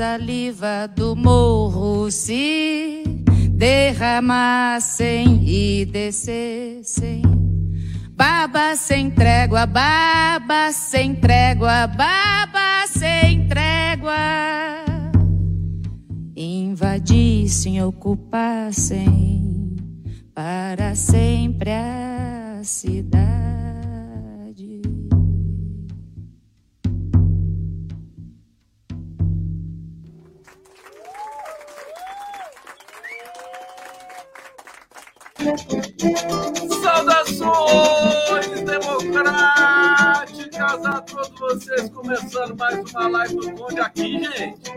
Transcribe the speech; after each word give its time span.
saliva 0.00 0.88
do 0.96 1.14
morro 1.14 2.10
se 2.10 3.04
derramassem 3.50 5.46
e 5.46 5.84
descessem. 5.84 7.20
Baba 8.12 8.76
sem 8.76 9.10
trégua, 9.10 9.66
baba 9.66 10.72
sem 10.72 11.14
trégua, 11.14 11.86
baba 11.86 12.86
sem 12.88 13.46
trégua. 13.46 14.16
Invadissem, 16.34 17.84
ocupassem 17.84 19.76
para 20.34 20.94
sempre 20.94 21.72
a 21.72 22.60
cidade. 22.62 23.59
Saudações 36.80 38.46
democráticas 38.64 40.86
a 40.86 41.00
todos 41.00 41.40
vocês, 41.40 41.90
começando 41.90 42.56
mais 42.56 42.78
uma 42.92 43.08
live 43.08 43.34
do 43.34 43.52
Conde 43.54 43.80
aqui, 43.80 44.22
gente. 44.22 44.70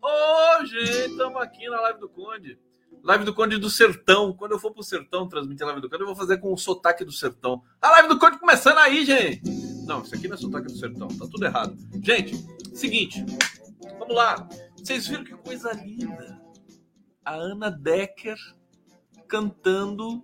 Hoje 0.00 0.78
estamos 1.08 1.42
aqui 1.42 1.68
na 1.68 1.80
live 1.80 1.98
do 1.98 2.08
Conde. 2.08 2.56
Live 3.02 3.24
do 3.24 3.34
Conde 3.34 3.58
do 3.58 3.68
Sertão. 3.68 4.32
Quando 4.32 4.52
eu 4.52 4.60
for 4.60 4.72
pro 4.72 4.84
Sertão 4.84 5.28
transmitir 5.28 5.64
a 5.64 5.66
live 5.66 5.82
do 5.82 5.90
Conde, 5.90 6.04
eu 6.04 6.06
vou 6.06 6.14
fazer 6.14 6.38
com 6.38 6.52
o 6.52 6.56
sotaque 6.56 7.04
do 7.04 7.10
Sertão. 7.10 7.60
A 7.80 7.90
live 7.90 8.08
do 8.08 8.16
Conde 8.16 8.38
começando 8.38 8.78
aí, 8.78 9.04
gente. 9.04 9.42
Não, 9.86 10.02
isso 10.02 10.14
aqui 10.14 10.28
não 10.28 10.36
é 10.36 10.38
sotaque 10.38 10.68
do 10.68 10.78
Sertão, 10.78 11.08
tá 11.08 11.26
tudo 11.28 11.44
errado. 11.44 11.76
Gente, 12.00 12.36
seguinte, 12.72 13.26
vamos 13.98 14.14
lá. 14.14 14.48
Vocês 14.76 15.08
viram 15.08 15.24
que 15.24 15.34
coisa 15.34 15.72
linda? 15.72 16.40
A 17.24 17.34
Ana 17.34 17.72
Decker 17.72 18.38
cantando 19.32 20.22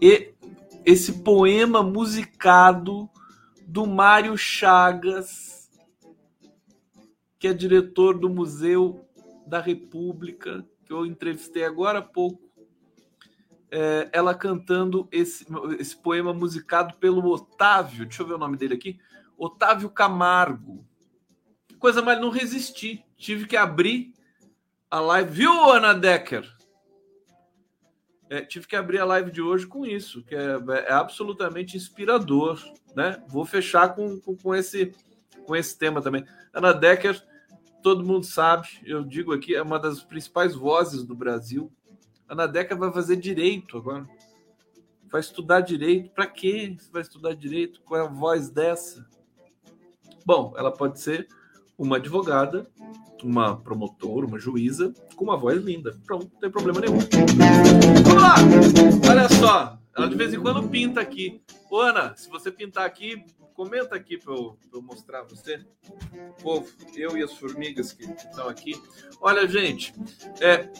e 0.00 0.32
esse 0.86 1.22
poema 1.22 1.82
musicado 1.82 3.10
do 3.66 3.86
Mário 3.86 4.38
Chagas, 4.38 5.70
que 7.38 7.46
é 7.46 7.52
diretor 7.52 8.18
do 8.18 8.30
Museu 8.30 9.06
da 9.46 9.60
República, 9.60 10.66
que 10.86 10.94
eu 10.94 11.04
entrevistei 11.04 11.62
agora 11.62 11.98
há 11.98 12.02
pouco. 12.02 12.50
É, 13.70 14.08
ela 14.14 14.34
cantando 14.34 15.06
esse, 15.12 15.46
esse 15.78 15.94
poema 15.94 16.32
musicado 16.32 16.94
pelo 16.94 17.30
Otávio, 17.30 18.06
deixa 18.06 18.22
eu 18.22 18.26
ver 18.26 18.34
o 18.34 18.38
nome 18.38 18.56
dele 18.56 18.74
aqui, 18.74 18.98
Otávio 19.36 19.90
Camargo. 19.90 20.86
Coisa 21.78 22.00
mais, 22.00 22.18
não 22.18 22.30
resisti. 22.30 23.04
Tive 23.14 23.46
que 23.46 23.58
abrir 23.58 24.14
a 24.90 25.00
live. 25.00 25.30
Viu, 25.30 25.70
Ana 25.70 25.92
Decker? 25.92 26.59
É, 28.30 28.42
tive 28.42 28.68
que 28.68 28.76
abrir 28.76 29.00
a 29.00 29.04
live 29.04 29.28
de 29.32 29.42
hoje 29.42 29.66
com 29.66 29.84
isso, 29.84 30.22
que 30.22 30.36
é, 30.36 30.56
é 30.86 30.92
absolutamente 30.92 31.76
inspirador, 31.76 32.62
né? 32.94 33.20
Vou 33.26 33.44
fechar 33.44 33.92
com, 33.92 34.20
com, 34.20 34.36
com, 34.36 34.54
esse, 34.54 34.94
com 35.44 35.56
esse 35.56 35.76
tema 35.76 36.00
também. 36.00 36.24
Ana 36.54 36.72
Decker, 36.72 37.20
todo 37.82 38.06
mundo 38.06 38.24
sabe, 38.24 38.68
eu 38.84 39.02
digo 39.02 39.32
aqui, 39.32 39.56
é 39.56 39.60
uma 39.60 39.80
das 39.80 40.04
principais 40.04 40.54
vozes 40.54 41.02
do 41.02 41.12
Brasil. 41.12 41.72
Ana 42.28 42.46
Decker 42.46 42.78
vai 42.78 42.92
fazer 42.92 43.16
direito 43.16 43.76
agora. 43.76 44.06
Vai 45.10 45.20
estudar 45.20 45.60
direito. 45.60 46.10
Para 46.10 46.28
quê? 46.28 46.76
Você 46.78 46.88
vai 46.92 47.02
estudar 47.02 47.34
direito 47.34 47.82
com 47.82 47.96
a 47.96 48.06
voz 48.06 48.48
dessa? 48.48 49.04
Bom, 50.24 50.54
ela 50.56 50.70
pode 50.70 51.00
ser 51.00 51.26
uma 51.76 51.96
advogada, 51.96 52.70
uma 53.26 53.56
promotora, 53.56 54.26
uma 54.26 54.38
juíza 54.38 54.92
com 55.16 55.24
uma 55.24 55.36
voz 55.36 55.62
linda. 55.62 55.98
Pronto, 56.06 56.30
não 56.32 56.40
tem 56.40 56.50
problema 56.50 56.80
nenhum. 56.80 56.98
Vamos 58.04 58.22
lá! 58.22 58.34
Olha 59.08 59.28
só, 59.28 59.78
ela 59.96 60.08
de 60.08 60.14
vez 60.14 60.32
em 60.32 60.40
quando 60.40 60.68
pinta 60.68 61.00
aqui. 61.00 61.42
Ô, 61.70 61.80
Ana, 61.80 62.14
se 62.16 62.28
você 62.28 62.50
pintar 62.50 62.84
aqui, 62.84 63.24
comenta 63.54 63.94
aqui 63.94 64.16
para 64.16 64.32
eu, 64.32 64.56
eu, 64.72 64.80
mostrar 64.80 65.22
você. 65.22 65.64
O 66.38 66.42
povo, 66.42 66.66
eu 66.96 67.16
e 67.16 67.22
as 67.22 67.32
formigas 67.34 67.92
que 67.92 68.04
estão 68.04 68.48
aqui. 68.48 68.72
Olha, 69.20 69.46
gente, 69.46 69.92
é, 70.40 70.70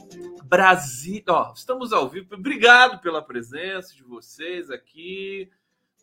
Brasil. 0.45 1.23
Ó, 1.29 1.53
estamos 1.55 1.93
ao 1.93 2.09
vivo. 2.09 2.35
Obrigado 2.35 3.01
pela 3.01 3.21
presença 3.21 3.95
de 3.95 4.03
vocês 4.03 4.71
aqui. 4.71 5.51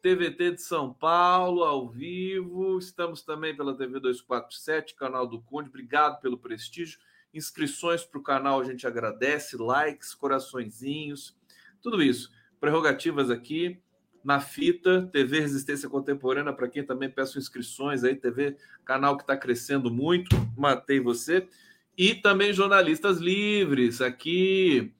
TVT 0.07 0.51
de 0.51 0.61
São 0.61 0.93
Paulo, 0.93 1.65
ao 1.65 1.89
vivo. 1.89 2.77
Estamos 2.77 3.21
também 3.23 3.53
pela 3.53 3.75
TV 3.75 3.99
247, 3.99 4.95
canal 4.95 5.27
do 5.27 5.41
Conde. 5.41 5.67
Obrigado 5.67 6.21
pelo 6.21 6.37
prestígio. 6.37 6.97
Inscrições 7.33 8.05
para 8.05 8.17
o 8.17 8.23
canal 8.23 8.61
a 8.61 8.63
gente 8.63 8.87
agradece, 8.87 9.57
likes, 9.57 10.13
coraçõezinhos, 10.13 11.35
tudo 11.81 12.01
isso. 12.01 12.31
Prerrogativas 12.57 13.29
aqui 13.29 13.81
na 14.23 14.39
fita, 14.39 15.09
TV 15.11 15.41
Resistência 15.41 15.89
Contemporânea, 15.89 16.53
para 16.53 16.69
quem 16.69 16.85
também 16.85 17.09
peço 17.09 17.37
inscrições 17.37 18.05
aí, 18.05 18.15
TV, 18.15 18.55
canal 18.85 19.17
que 19.17 19.23
está 19.23 19.35
crescendo 19.35 19.91
muito, 19.91 20.33
matei 20.57 21.01
você. 21.01 21.49
E 21.97 22.15
também 22.15 22.53
jornalistas 22.53 23.17
livres 23.17 23.99
aqui, 23.99 24.93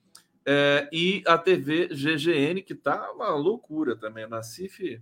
é, 0.50 0.88
e 0.90 1.22
a 1.26 1.36
TV 1.36 1.88
GGN, 1.88 2.62
que 2.62 2.74
tá 2.74 3.12
uma 3.12 3.28
loucura 3.34 3.94
também. 3.94 4.24
A 4.24 4.28
Nacif, 4.28 4.98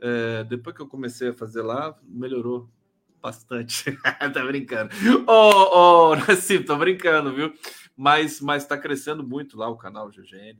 é, 0.00 0.44
depois 0.44 0.76
que 0.76 0.80
eu 0.80 0.86
comecei 0.86 1.30
a 1.30 1.34
fazer 1.34 1.62
lá, 1.62 1.98
melhorou 2.04 2.70
bastante. 3.20 3.90
tá 4.32 4.44
brincando. 4.46 4.94
Ô, 5.26 6.12
oh, 6.12 6.14
Nacif, 6.14 6.62
tô 6.62 6.76
brincando, 6.76 7.34
viu? 7.34 7.52
Mas, 7.96 8.40
mas 8.40 8.66
tá 8.66 8.78
crescendo 8.78 9.26
muito 9.26 9.58
lá 9.58 9.68
o 9.68 9.76
canal 9.76 10.10
GGN. 10.10 10.56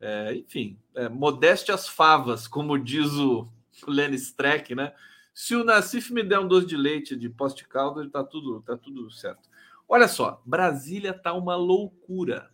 É, 0.00 0.34
enfim, 0.34 0.76
é, 0.96 1.08
modeste 1.08 1.70
as 1.70 1.88
favas, 1.88 2.48
como 2.48 2.76
diz 2.76 3.12
o 3.12 3.48
Lenny 3.86 4.16
Streck, 4.16 4.74
né? 4.74 4.92
Se 5.32 5.54
o 5.54 5.62
Nacif 5.62 6.12
me 6.12 6.24
der 6.24 6.40
um 6.40 6.48
doce 6.48 6.66
de 6.66 6.76
leite 6.76 7.14
de 7.14 7.28
poste 7.28 7.68
caldo, 7.68 8.10
tá 8.10 8.24
tudo, 8.24 8.60
tá 8.62 8.76
tudo 8.76 9.08
certo. 9.12 9.48
Olha 9.88 10.08
só, 10.08 10.42
Brasília 10.44 11.14
tá 11.14 11.32
uma 11.32 11.54
loucura 11.54 12.51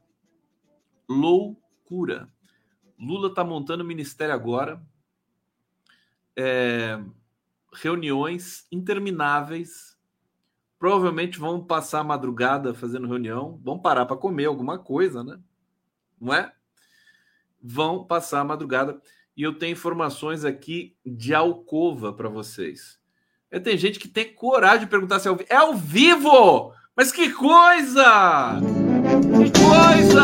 loucura. 1.08 2.28
Lula 2.98 3.28
está 3.28 3.44
montando 3.44 3.82
o 3.82 3.86
ministério 3.86 4.34
agora. 4.34 4.82
É, 6.36 7.00
reuniões 7.72 8.66
intermináveis. 8.70 9.96
Provavelmente 10.78 11.38
vão 11.38 11.64
passar 11.64 12.00
a 12.00 12.04
madrugada 12.04 12.74
fazendo 12.74 13.08
reunião. 13.08 13.60
Vão 13.62 13.78
parar 13.78 14.06
para 14.06 14.16
comer 14.16 14.46
alguma 14.46 14.78
coisa, 14.78 15.24
né? 15.24 15.38
Não 16.20 16.34
é? 16.34 16.52
Vão 17.62 18.04
passar 18.04 18.40
a 18.40 18.44
madrugada. 18.44 19.00
E 19.36 19.42
eu 19.42 19.54
tenho 19.54 19.72
informações 19.72 20.44
aqui 20.44 20.96
de 21.04 21.34
alcova 21.34 22.12
para 22.12 22.28
vocês. 22.28 22.98
É, 23.50 23.58
tem 23.58 23.78
gente 23.78 23.98
que 23.98 24.08
tem 24.08 24.34
coragem 24.34 24.80
de 24.80 24.90
perguntar 24.90 25.20
se 25.20 25.28
é 25.28 25.30
ao 25.30 25.36
vivo. 25.36 25.48
É 25.50 25.56
ao 25.56 25.74
vivo! 25.74 26.74
Mas 26.94 27.12
que 27.12 27.32
coisa! 27.32 28.60
Coisa! 29.88 30.22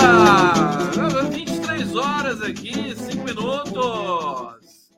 23 1.31 1.97
horas 1.97 2.43
aqui, 2.43 2.95
5 2.95 3.25
minutos. 3.25 4.93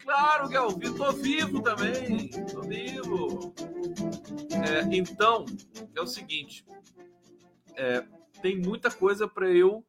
Claro 0.00 0.48
que 0.48 0.56
é 0.56 0.58
ao 0.58 0.70
vivo, 0.70 0.96
tô 0.96 1.12
vivo 1.12 1.62
também, 1.62 2.28
tô 2.52 2.62
vivo. 2.62 3.54
É, 4.50 4.96
então, 4.96 5.46
é 5.94 6.00
o 6.00 6.08
seguinte, 6.08 6.66
é, 7.76 8.04
tem 8.42 8.60
muita 8.60 8.90
coisa 8.90 9.28
para 9.28 9.48
eu 9.48 9.84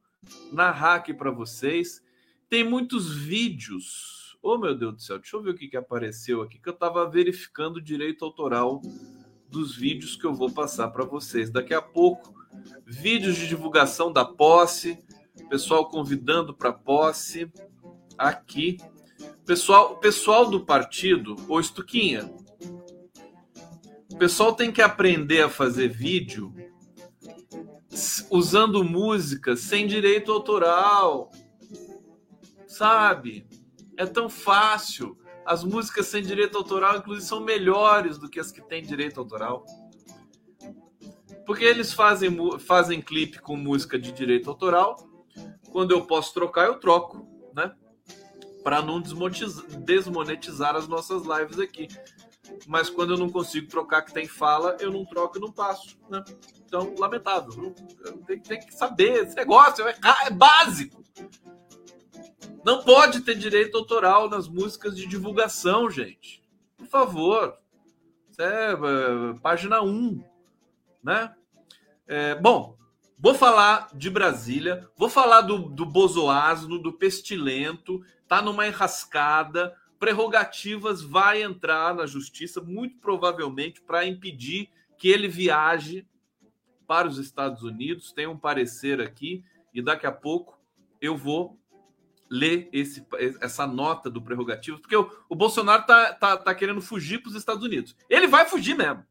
narrar 0.51 0.95
aqui 0.95 1.11
para 1.11 1.31
vocês. 1.31 1.99
Tem 2.47 2.63
muitos 2.63 3.11
vídeos. 3.11 4.37
Oh, 4.39 4.59
meu 4.59 4.75
Deus 4.75 4.93
do 4.93 5.01
céu, 5.01 5.17
deixa 5.17 5.35
eu 5.35 5.41
ver 5.41 5.49
o 5.49 5.55
que, 5.55 5.67
que 5.67 5.77
apareceu 5.77 6.43
aqui, 6.43 6.59
que 6.59 6.69
eu 6.69 6.73
estava 6.73 7.09
verificando 7.09 7.77
o 7.77 7.81
direito 7.81 8.23
autoral 8.23 8.83
dos 9.49 9.75
vídeos 9.75 10.15
que 10.15 10.25
eu 10.25 10.33
vou 10.33 10.51
passar 10.51 10.89
para 10.89 11.03
vocês. 11.05 11.49
Daqui 11.49 11.73
a 11.73 11.81
pouco, 11.81 12.34
vídeos 12.85 13.35
de 13.35 13.47
divulgação 13.47 14.11
da 14.11 14.25
posse, 14.25 15.03
pessoal 15.49 15.87
convidando 15.87 16.53
para 16.53 16.73
posse 16.73 17.51
aqui. 18.17 18.77
Pessoal, 19.45 19.97
pessoal 19.97 20.49
do 20.49 20.65
partido, 20.65 21.35
ô 21.47 21.59
Estuquinha, 21.59 22.31
o 24.11 24.17
pessoal 24.17 24.53
tem 24.53 24.71
que 24.71 24.81
aprender 24.81 25.43
a 25.43 25.49
fazer 25.49 25.87
vídeo 25.87 26.53
usando 28.29 28.83
música 28.83 29.55
sem 29.55 29.87
direito 29.87 30.31
autoral. 30.31 31.31
Sabe? 32.67 33.47
É 33.97 34.05
tão 34.05 34.29
fácil. 34.29 35.17
As 35.45 35.63
músicas 35.63 36.07
sem 36.07 36.23
direito 36.23 36.57
autoral, 36.57 36.97
inclusive, 36.97 37.27
são 37.27 37.39
melhores 37.39 38.17
do 38.17 38.29
que 38.29 38.39
as 38.39 38.51
que 38.51 38.61
têm 38.61 38.83
direito 38.83 39.19
autoral. 39.19 39.63
Porque 41.45 41.63
eles 41.63 41.93
fazem, 41.93 42.35
fazem 42.59 43.01
clipe 43.01 43.39
com 43.39 43.55
música 43.55 43.99
de 43.99 44.11
direito 44.11 44.49
autoral. 44.49 44.97
Quando 45.71 45.91
eu 45.91 46.05
posso 46.05 46.33
trocar, 46.33 46.65
eu 46.67 46.79
troco, 46.79 47.27
né? 47.53 47.73
Para 48.63 48.81
não 48.81 49.01
desmonetizar 49.01 50.75
as 50.75 50.87
nossas 50.87 51.23
lives 51.23 51.59
aqui. 51.59 51.87
Mas 52.67 52.89
quando 52.89 53.13
eu 53.13 53.17
não 53.17 53.29
consigo 53.29 53.67
trocar 53.67 54.01
que 54.01 54.13
tem 54.13 54.27
fala, 54.27 54.77
eu 54.79 54.91
não 54.91 55.05
troco 55.05 55.37
e 55.37 55.41
não 55.41 55.51
passo, 55.51 55.97
né? 56.09 56.23
Então, 56.65 56.95
lamentável. 56.97 57.73
Tem, 58.25 58.39
tem 58.39 58.59
que 58.59 58.73
saber 58.73 59.23
esse 59.23 59.35
negócio, 59.35 59.87
é, 59.87 59.95
é 60.25 60.29
básico. 60.29 61.03
Não 62.63 62.81
pode 62.83 63.21
ter 63.21 63.35
direito 63.35 63.77
autoral 63.77 64.27
nas 64.27 64.47
músicas 64.47 64.95
de 64.95 65.05
divulgação, 65.05 65.89
gente. 65.89 66.43
Por 66.75 66.87
favor. 66.87 67.57
Isso 68.31 68.41
é, 68.41 68.71
é 68.73 69.39
página 69.41 69.81
1. 69.81 70.23
Né? 71.05 71.31
É, 72.07 72.33
bom, 72.33 72.75
vou 73.19 73.35
falar 73.35 73.89
de 73.93 74.09
Brasília, 74.09 74.89
vou 74.97 75.07
falar 75.07 75.41
do, 75.41 75.69
do 75.69 75.85
Bozoasno, 75.85 76.79
do 76.79 76.91
Pestilento, 76.91 78.03
tá 78.27 78.41
numa 78.41 78.65
enrascada. 78.65 79.75
Prerrogativas 79.99 81.03
vai 81.03 81.43
entrar 81.43 81.93
na 81.93 82.07
justiça, 82.07 82.59
muito 82.59 82.97
provavelmente, 82.97 83.81
para 83.81 84.03
impedir 84.03 84.71
que 84.97 85.07
ele 85.07 85.27
viaje 85.27 86.07
para 86.87 87.07
os 87.07 87.19
Estados 87.19 87.61
Unidos. 87.61 88.11
Tem 88.11 88.25
um 88.25 88.37
parecer 88.37 88.99
aqui, 88.99 89.43
e 89.71 89.83
daqui 89.83 90.07
a 90.07 90.11
pouco 90.11 90.59
eu 90.99 91.15
vou 91.15 91.59
ler 92.27 92.67
esse, 92.73 93.05
essa 93.39 93.67
nota 93.67 94.09
do 94.09 94.19
prerrogativo, 94.23 94.79
porque 94.79 94.95
o, 94.95 95.11
o 95.29 95.35
Bolsonaro 95.35 95.85
tá, 95.85 96.13
tá, 96.15 96.35
tá 96.35 96.55
querendo 96.55 96.81
fugir 96.81 97.21
para 97.21 97.29
os 97.29 97.35
Estados 97.35 97.63
Unidos. 97.63 97.95
Ele 98.09 98.25
vai 98.25 98.47
fugir 98.47 98.75
mesmo, 98.75 99.05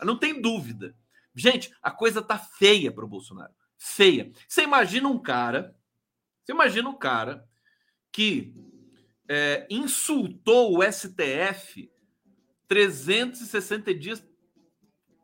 não 0.00 0.16
tem 0.16 0.40
dúvida. 0.40 0.94
Gente, 1.34 1.72
a 1.82 1.90
coisa 1.90 2.20
tá 2.20 2.38
feia 2.38 2.90
para 2.90 3.04
o 3.04 3.08
Bolsonaro. 3.08 3.54
Feia. 3.78 4.32
Você 4.48 4.62
imagina 4.62 5.08
um 5.08 5.18
cara, 5.18 5.76
você 6.42 6.52
imagina 6.52 6.88
um 6.88 6.96
cara 6.96 7.48
que 8.12 8.52
é, 9.28 9.66
insultou 9.70 10.76
o 10.76 10.82
STF 10.82 11.90
360 12.66 13.94
dias, 13.94 14.28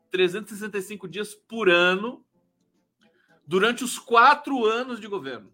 365 0.09 1.07
dias 1.07 1.35
por 1.35 1.69
ano 1.69 2.25
durante 3.45 3.83
os 3.83 3.99
quatro 3.99 4.65
anos 4.65 4.99
de 4.99 5.07
governo. 5.07 5.53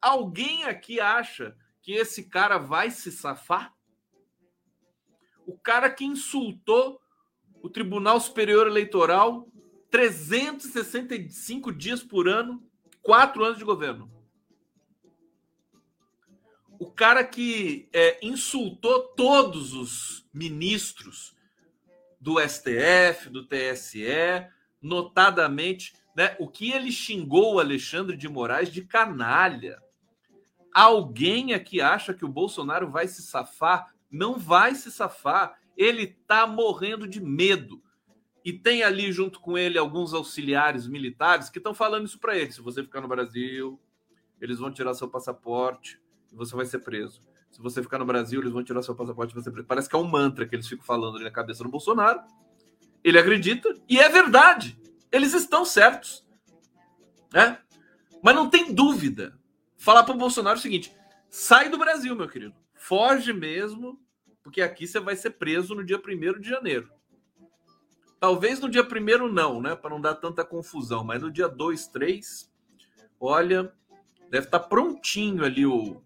Alguém 0.00 0.64
aqui 0.64 1.00
acha 1.00 1.56
que 1.80 1.92
esse 1.92 2.28
cara 2.28 2.58
vai 2.58 2.90
se 2.90 3.10
safar? 3.10 3.74
O 5.44 5.58
cara 5.58 5.90
que 5.90 6.04
insultou 6.04 7.01
o 7.62 7.70
Tribunal 7.70 8.20
Superior 8.20 8.66
Eleitoral 8.66 9.48
365 9.90 11.72
dias 11.72 12.02
por 12.02 12.28
ano, 12.28 12.62
quatro 13.00 13.44
anos 13.44 13.58
de 13.58 13.64
governo. 13.64 14.10
O 16.78 16.90
cara 16.90 17.22
que 17.22 17.88
é, 17.92 18.18
insultou 18.20 19.02
todos 19.14 19.72
os 19.72 20.26
ministros 20.34 21.36
do 22.20 22.40
STF, 22.40 23.28
do 23.30 23.46
TSE, 23.46 24.48
notadamente, 24.80 25.94
né, 26.16 26.36
o 26.40 26.48
que 26.48 26.72
ele 26.72 26.90
xingou 26.90 27.54
o 27.54 27.60
Alexandre 27.60 28.16
de 28.16 28.28
Moraes 28.28 28.72
de 28.72 28.82
canalha. 28.82 29.80
Alguém 30.74 31.54
aqui 31.54 31.80
acha 31.80 32.12
que 32.12 32.24
o 32.24 32.28
Bolsonaro 32.28 32.90
vai 32.90 33.06
se 33.06 33.22
safar? 33.22 33.94
Não 34.10 34.38
vai 34.38 34.74
se 34.74 34.90
safar. 34.90 35.61
Ele 35.76 36.04
está 36.04 36.46
morrendo 36.46 37.06
de 37.06 37.20
medo. 37.20 37.82
E 38.44 38.52
tem 38.52 38.82
ali 38.82 39.12
junto 39.12 39.40
com 39.40 39.56
ele 39.56 39.78
alguns 39.78 40.12
auxiliares 40.12 40.86
militares 40.88 41.48
que 41.48 41.58
estão 41.58 41.72
falando 41.72 42.06
isso 42.06 42.18
para 42.18 42.36
ele. 42.36 42.50
Se 42.50 42.60
você 42.60 42.82
ficar 42.82 43.00
no 43.00 43.08
Brasil, 43.08 43.80
eles 44.40 44.58
vão 44.58 44.72
tirar 44.72 44.94
seu 44.94 45.08
passaporte 45.08 46.00
e 46.32 46.34
você 46.34 46.54
vai 46.56 46.66
ser 46.66 46.80
preso. 46.80 47.22
Se 47.50 47.60
você 47.60 47.82
ficar 47.82 47.98
no 47.98 48.04
Brasil, 48.04 48.40
eles 48.40 48.52
vão 48.52 48.64
tirar 48.64 48.82
seu 48.82 48.94
passaporte 48.94 49.32
e 49.32 49.34
você 49.34 49.44
ser 49.44 49.50
preso. 49.52 49.68
Parece 49.68 49.88
que 49.88 49.94
é 49.94 49.98
um 49.98 50.08
mantra 50.08 50.46
que 50.46 50.56
eles 50.56 50.66
ficam 50.66 50.84
falando 50.84 51.16
ali 51.16 51.24
na 51.24 51.30
cabeça 51.30 51.62
do 51.62 51.70
Bolsonaro. 51.70 52.20
Ele 53.04 53.18
acredita 53.18 53.72
e 53.88 54.00
é 54.00 54.08
verdade. 54.08 54.80
Eles 55.12 55.34
estão 55.34 55.64
certos. 55.64 56.26
Né? 57.32 57.58
Mas 58.22 58.34
não 58.34 58.48
tem 58.48 58.74
dúvida 58.74 59.38
falar 59.76 60.04
para 60.04 60.14
o 60.14 60.18
Bolsonaro 60.18 60.58
o 60.58 60.62
seguinte: 60.62 60.94
sai 61.28 61.68
do 61.68 61.78
Brasil, 61.78 62.16
meu 62.16 62.28
querido. 62.28 62.54
Foge 62.74 63.32
mesmo, 63.32 64.00
porque 64.42 64.60
aqui 64.60 64.86
você 64.86 65.00
vai 65.00 65.16
ser 65.16 65.30
preso 65.30 65.74
no 65.74 65.84
dia 65.84 65.98
1 65.98 66.40
de 66.40 66.48
janeiro. 66.48 66.90
Talvez 68.18 68.60
no 68.60 68.68
dia 68.68 68.82
1 68.82 69.28
não, 69.28 69.60
né? 69.60 69.74
Para 69.74 69.90
não 69.90 70.00
dar 70.00 70.14
tanta 70.14 70.44
confusão, 70.44 71.02
mas 71.02 71.22
no 71.22 71.30
dia 71.30 71.48
2, 71.48 71.88
3, 71.88 72.52
olha, 73.18 73.72
deve 74.30 74.46
estar 74.46 74.60
tá 74.60 74.66
prontinho 74.66 75.44
ali 75.44 75.66
o, 75.66 76.02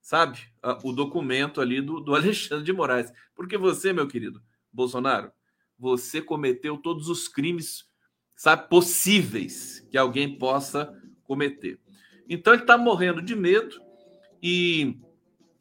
sabe, 0.00 0.38
o 0.82 0.92
documento 0.92 1.60
ali 1.60 1.80
do, 1.80 2.00
do 2.00 2.14
Alexandre 2.16 2.64
de 2.64 2.72
Moraes. 2.72 3.12
Porque 3.34 3.58
você, 3.58 3.92
meu 3.92 4.08
querido 4.08 4.42
Bolsonaro, 4.72 5.30
você 5.78 6.20
cometeu 6.20 6.76
todos 6.76 7.08
os 7.08 7.28
crimes, 7.28 7.86
sabe, 8.34 8.68
possíveis 8.68 9.86
que 9.90 9.98
alguém 9.98 10.38
possa 10.38 10.92
cometer. 11.24 11.78
Então 12.28 12.52
ele 12.52 12.62
está 12.62 12.76
morrendo 12.76 13.22
de 13.22 13.36
medo 13.36 13.80
e, 14.42 14.98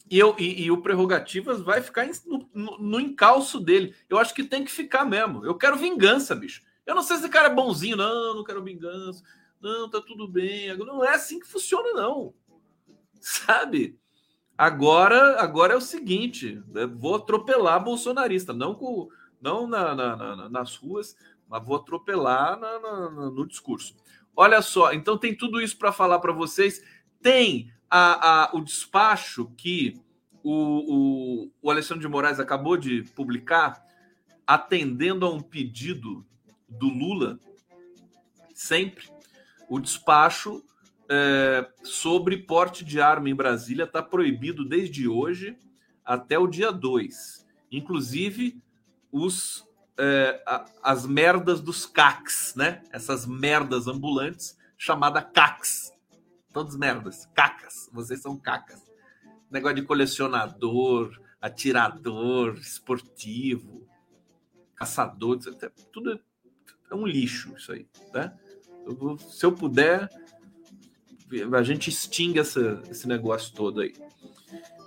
e, 0.09 0.17
eu, 0.17 0.35
e, 0.39 0.63
e 0.63 0.71
o 0.71 0.81
Prerrogativas 0.81 1.61
vai 1.61 1.81
ficar 1.81 2.07
no, 2.25 2.49
no, 2.53 2.77
no, 2.77 2.99
encalço 2.99 3.59
dele. 3.59 3.93
Eu 4.09 4.17
acho 4.17 4.33
que 4.33 4.43
tem 4.43 4.63
que 4.63 4.71
ficar 4.71 5.05
mesmo. 5.05 5.45
Eu 5.45 5.55
quero 5.55 5.77
vingança, 5.77 6.35
bicho. 6.35 6.61
Eu 6.85 6.95
não 6.95 7.03
sei 7.03 7.17
se 7.17 7.23
esse 7.23 7.31
cara 7.31 7.47
é 7.49 7.53
bonzinho, 7.53 7.97
não, 7.97 8.35
não 8.35 8.43
quero 8.43 8.63
vingança. 8.63 9.21
Não, 9.59 9.89
tá 9.89 9.99
tudo 10.01 10.27
bem. 10.27 10.75
Não 10.77 11.03
é 11.03 11.13
assim 11.13 11.39
que 11.39 11.47
funciona, 11.47 11.91
não. 11.93 12.33
Sabe? 13.19 13.99
Agora, 14.57 15.41
agora 15.41 15.73
é 15.73 15.77
o 15.77 15.81
seguinte: 15.81 16.61
vou 16.95 17.15
atropelar 17.15 17.83
bolsonarista, 17.83 18.53
não 18.53 18.73
com, 18.73 19.09
não 19.41 19.67
na, 19.67 19.93
na, 19.93 20.15
na, 20.15 20.49
nas 20.49 20.75
ruas, 20.75 21.15
mas 21.47 21.63
vou 21.63 21.75
atropelar 21.75 22.59
no 23.31 23.45
discurso. 23.45 23.95
Olha 24.35 24.61
só, 24.61 24.93
então 24.93 25.17
tem 25.17 25.35
tudo 25.35 25.59
isso 25.59 25.77
para 25.77 25.91
falar 25.91 26.19
para 26.19 26.31
vocês. 26.31 26.81
Tem 27.21 27.71
a, 27.89 28.45
a, 28.45 28.55
o 28.55 28.61
despacho 28.61 29.51
que 29.57 29.99
o, 30.43 31.43
o, 31.43 31.51
o 31.61 31.71
Alexandre 31.71 32.01
de 32.01 32.07
Moraes 32.07 32.39
acabou 32.39 32.77
de 32.77 33.03
publicar, 33.15 33.83
atendendo 34.45 35.25
a 35.25 35.29
um 35.29 35.41
pedido 35.41 36.25
do 36.67 36.87
Lula, 36.87 37.39
sempre. 38.53 39.09
O 39.69 39.79
despacho 39.79 40.63
é, 41.09 41.69
sobre 41.83 42.37
porte 42.37 42.83
de 42.83 43.01
arma 43.01 43.29
em 43.29 43.35
Brasília 43.35 43.83
está 43.83 44.01
proibido 44.01 44.67
desde 44.67 45.07
hoje 45.07 45.57
até 46.05 46.37
o 46.39 46.47
dia 46.47 46.71
2. 46.71 47.45
Inclusive, 47.71 48.61
os 49.11 49.67
é, 49.99 50.43
as 50.83 51.05
merdas 51.05 51.59
dos 51.59 51.85
CACs, 51.85 52.53
né? 52.55 52.83
Essas 52.91 53.25
merdas 53.25 53.87
ambulantes, 53.87 54.57
chamada 54.77 55.21
CACs. 55.21 55.91
Todas 56.57 56.75
merdas, 56.75 57.29
cacas. 57.35 57.87
Vocês 57.93 58.19
são 58.19 58.35
cacas. 58.35 58.81
Negócio 59.51 59.75
de 59.75 59.83
colecionador, 59.83 61.15
atirador, 61.39 62.55
esportivo, 62.55 63.87
caçador, 64.73 65.37
tudo 65.93 66.19
é 66.89 66.95
um 66.95 67.05
lixo 67.05 67.53
isso 67.55 67.71
aí, 67.71 67.87
né? 68.11 68.35
Eu, 68.87 69.19
se 69.19 69.45
eu 69.45 69.51
puder, 69.51 70.09
a 71.55 71.61
gente 71.61 71.91
extingue 71.91 72.39
essa, 72.39 72.81
esse 72.89 73.07
negócio 73.07 73.53
todo 73.53 73.81
aí. 73.81 73.93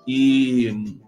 E 0.08 0.98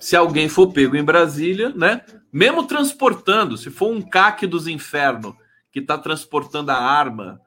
se 0.00 0.16
alguém 0.16 0.48
for 0.48 0.72
pego 0.72 0.96
em 0.96 1.04
Brasília, 1.04 1.68
né? 1.76 2.06
Mesmo 2.32 2.66
transportando, 2.66 3.58
se 3.58 3.68
for 3.68 3.92
um 3.92 4.00
caque 4.00 4.46
dos 4.46 4.66
infernos 4.66 5.34
que 5.70 5.80
está 5.80 5.98
transportando 5.98 6.70
a 6.70 6.78
arma 6.78 7.44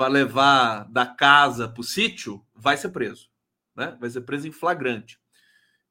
para 0.00 0.10
levar 0.10 0.90
da 0.90 1.04
casa 1.04 1.68
para 1.68 1.82
o 1.82 1.84
sítio, 1.84 2.42
vai 2.56 2.74
ser 2.74 2.88
preso. 2.88 3.28
né? 3.76 3.98
Vai 4.00 4.08
ser 4.08 4.22
preso 4.22 4.48
em 4.48 4.50
flagrante. 4.50 5.20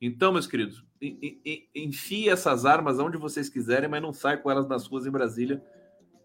Então, 0.01 0.33
meus 0.33 0.47
queridos, 0.47 0.83
enfie 1.75 2.27
essas 2.27 2.65
armas 2.65 2.97
onde 2.97 3.19
vocês 3.19 3.49
quiserem, 3.49 3.87
mas 3.87 4.01
não 4.01 4.11
sai 4.11 4.37
com 4.37 4.49
elas 4.49 4.67
nas 4.67 4.87
ruas 4.87 5.05
em 5.05 5.11
Brasília 5.11 5.63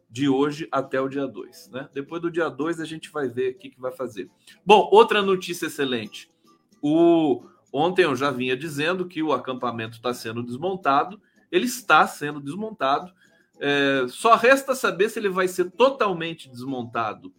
de 0.08 0.30
hoje 0.30 0.66
até 0.72 0.98
o 0.98 1.10
dia 1.10 1.26
2. 1.26 1.72
Né? 1.72 1.86
Depois 1.92 2.22
do 2.22 2.30
dia 2.30 2.48
2, 2.48 2.80
a 2.80 2.86
gente 2.86 3.10
vai 3.10 3.28
ver 3.28 3.50
o 3.50 3.58
que, 3.58 3.68
que 3.68 3.78
vai 3.78 3.92
fazer. 3.92 4.30
Bom, 4.64 4.88
outra 4.90 5.20
notícia 5.20 5.66
excelente. 5.66 6.32
O... 6.80 7.44
Ontem 7.70 8.04
eu 8.04 8.16
já 8.16 8.30
vinha 8.30 8.56
dizendo 8.56 9.06
que 9.06 9.22
o 9.22 9.34
acampamento 9.34 9.96
está 9.98 10.14
sendo 10.14 10.42
desmontado. 10.42 11.20
Ele 11.52 11.66
está 11.66 12.06
sendo 12.06 12.40
desmontado. 12.40 13.12
É... 13.60 14.06
Só 14.08 14.36
resta 14.36 14.74
saber 14.74 15.10
se 15.10 15.18
ele 15.18 15.28
vai 15.28 15.48
ser 15.48 15.70
totalmente 15.70 16.48
desmontado 16.48 17.30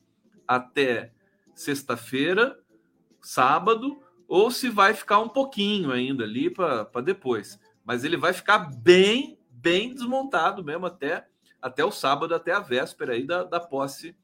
até 0.47 1.11
sexta-feira, 1.53 2.59
sábado, 3.21 3.99
ou 4.27 4.49
se 4.51 4.69
vai 4.69 4.93
ficar 4.93 5.19
um 5.19 5.29
pouquinho 5.29 5.91
ainda 5.91 6.23
ali 6.23 6.49
para 6.49 7.01
depois. 7.03 7.59
Mas 7.83 8.03
ele 8.03 8.17
vai 8.17 8.33
ficar 8.33 8.59
bem, 8.59 9.39
bem 9.49 9.93
desmontado 9.93 10.63
mesmo 10.63 10.85
até 10.85 11.27
até 11.65 11.83
o 11.83 11.89
sábado, 11.89 12.35
até 12.35 12.51
a 12.51 12.59
véspera 12.59 13.13
aí 13.13 13.25
da, 13.25 13.43
da 13.43 13.59
posse 13.59 14.15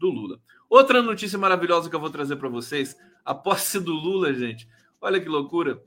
do 0.00 0.10
Lula. 0.10 0.40
Outra 0.68 1.00
notícia 1.00 1.38
maravilhosa 1.38 1.88
que 1.88 1.94
eu 1.94 2.00
vou 2.00 2.10
trazer 2.10 2.34
para 2.34 2.48
vocês: 2.48 2.96
a 3.24 3.32
posse 3.32 3.78
do 3.78 3.92
Lula, 3.92 4.34
gente. 4.34 4.68
Olha 5.00 5.20
que 5.20 5.28
loucura. 5.28 5.80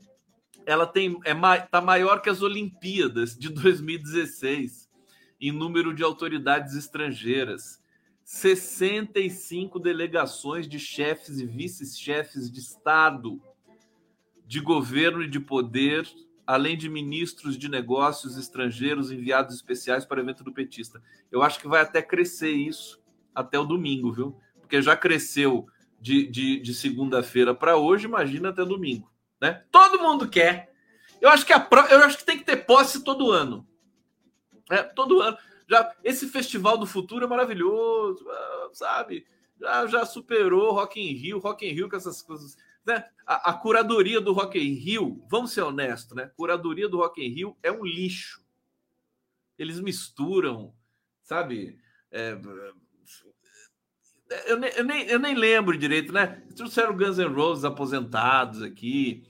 Ela 0.64 0.86
tem 0.86 1.20
é 1.24 1.34
tá 1.70 1.82
maior 1.82 2.22
que 2.22 2.30
as 2.30 2.40
Olimpíadas 2.40 3.36
de 3.36 3.50
2016 3.50 4.88
em 5.38 5.52
número 5.52 5.92
de 5.92 6.02
autoridades 6.02 6.74
estrangeiras. 6.76 7.81
65 8.24 9.78
delegações 9.78 10.68
de 10.68 10.78
chefes 10.78 11.38
e 11.38 11.46
vice-chefes 11.46 12.50
de 12.50 12.60
Estado, 12.60 13.40
de 14.46 14.60
governo 14.60 15.22
e 15.22 15.28
de 15.28 15.40
poder 15.40 16.06
além 16.46 16.76
de 16.76 16.88
ministros 16.88 17.56
de 17.56 17.68
negócios 17.68 18.36
estrangeiros 18.36 19.10
enviados 19.10 19.54
especiais 19.54 20.04
para 20.04 20.18
o 20.18 20.22
evento 20.22 20.44
do 20.44 20.52
petista. 20.52 21.02
Eu 21.30 21.42
acho 21.42 21.58
que 21.58 21.68
vai 21.68 21.80
até 21.80 22.02
crescer 22.02 22.50
isso 22.50 23.00
até 23.34 23.58
o 23.58 23.64
domingo, 23.64 24.12
viu? 24.12 24.36
Porque 24.60 24.82
já 24.82 24.96
cresceu 24.96 25.66
de, 26.00 26.26
de, 26.26 26.60
de 26.60 26.74
segunda-feira 26.74 27.54
para 27.54 27.76
hoje, 27.76 28.06
imagina 28.06 28.50
até 28.50 28.64
domingo, 28.64 29.10
né? 29.40 29.62
Todo 29.70 30.02
mundo 30.02 30.28
quer. 30.28 30.72
Eu 31.20 31.28
acho 31.28 31.46
que 31.46 31.52
a 31.52 31.68
eu 31.90 31.98
acho 32.00 32.18
que 32.18 32.24
tem 32.24 32.38
que 32.38 32.44
ter 32.44 32.66
posse 32.66 33.04
todo 33.04 33.30
ano. 33.30 33.66
É, 34.70 34.82
todo 34.82 35.22
ano. 35.22 35.38
Já 35.72 35.96
esse 36.04 36.28
festival 36.28 36.76
do 36.76 36.84
futuro 36.84 37.24
é 37.24 37.28
maravilhoso, 37.28 38.28
ah, 38.28 38.68
sabe? 38.74 39.26
Já, 39.58 39.86
já 39.86 40.04
superou 40.04 40.72
Rock 40.72 41.00
in 41.00 41.14
Rio, 41.14 41.38
Rock 41.38 41.66
in 41.66 41.72
Rio 41.72 41.88
com 41.88 41.96
essas 41.96 42.20
coisas 42.20 42.56
né? 42.84 43.04
A, 43.26 43.50
a, 43.50 43.54
curadoria 43.54 44.20
do 44.20 44.32
Rock 44.32 44.58
in 44.58 44.74
Rio, 44.74 45.24
vamos 45.30 45.52
ser 45.52 45.62
honestos, 45.62 46.16
né? 46.16 46.30
Curadoria 46.36 46.88
do 46.88 46.98
Rock 46.98 47.24
in 47.24 47.28
Rio 47.28 47.56
é 47.62 47.70
um 47.70 47.84
lixo. 47.84 48.44
Eles 49.58 49.80
misturam, 49.80 50.74
sabe? 51.22 51.78
É, 52.10 52.36
eu, 54.46 54.58
nem, 54.58 54.70
eu, 54.72 54.84
nem, 54.84 55.06
eu 55.06 55.18
nem 55.18 55.34
lembro 55.34 55.78
direito, 55.78 56.12
né? 56.12 56.42
Trouxeram 56.56 56.96
Guns 56.96 57.18
N' 57.18 57.32
Roses 57.32 57.64
aposentados 57.64 58.62
aqui, 58.62 59.22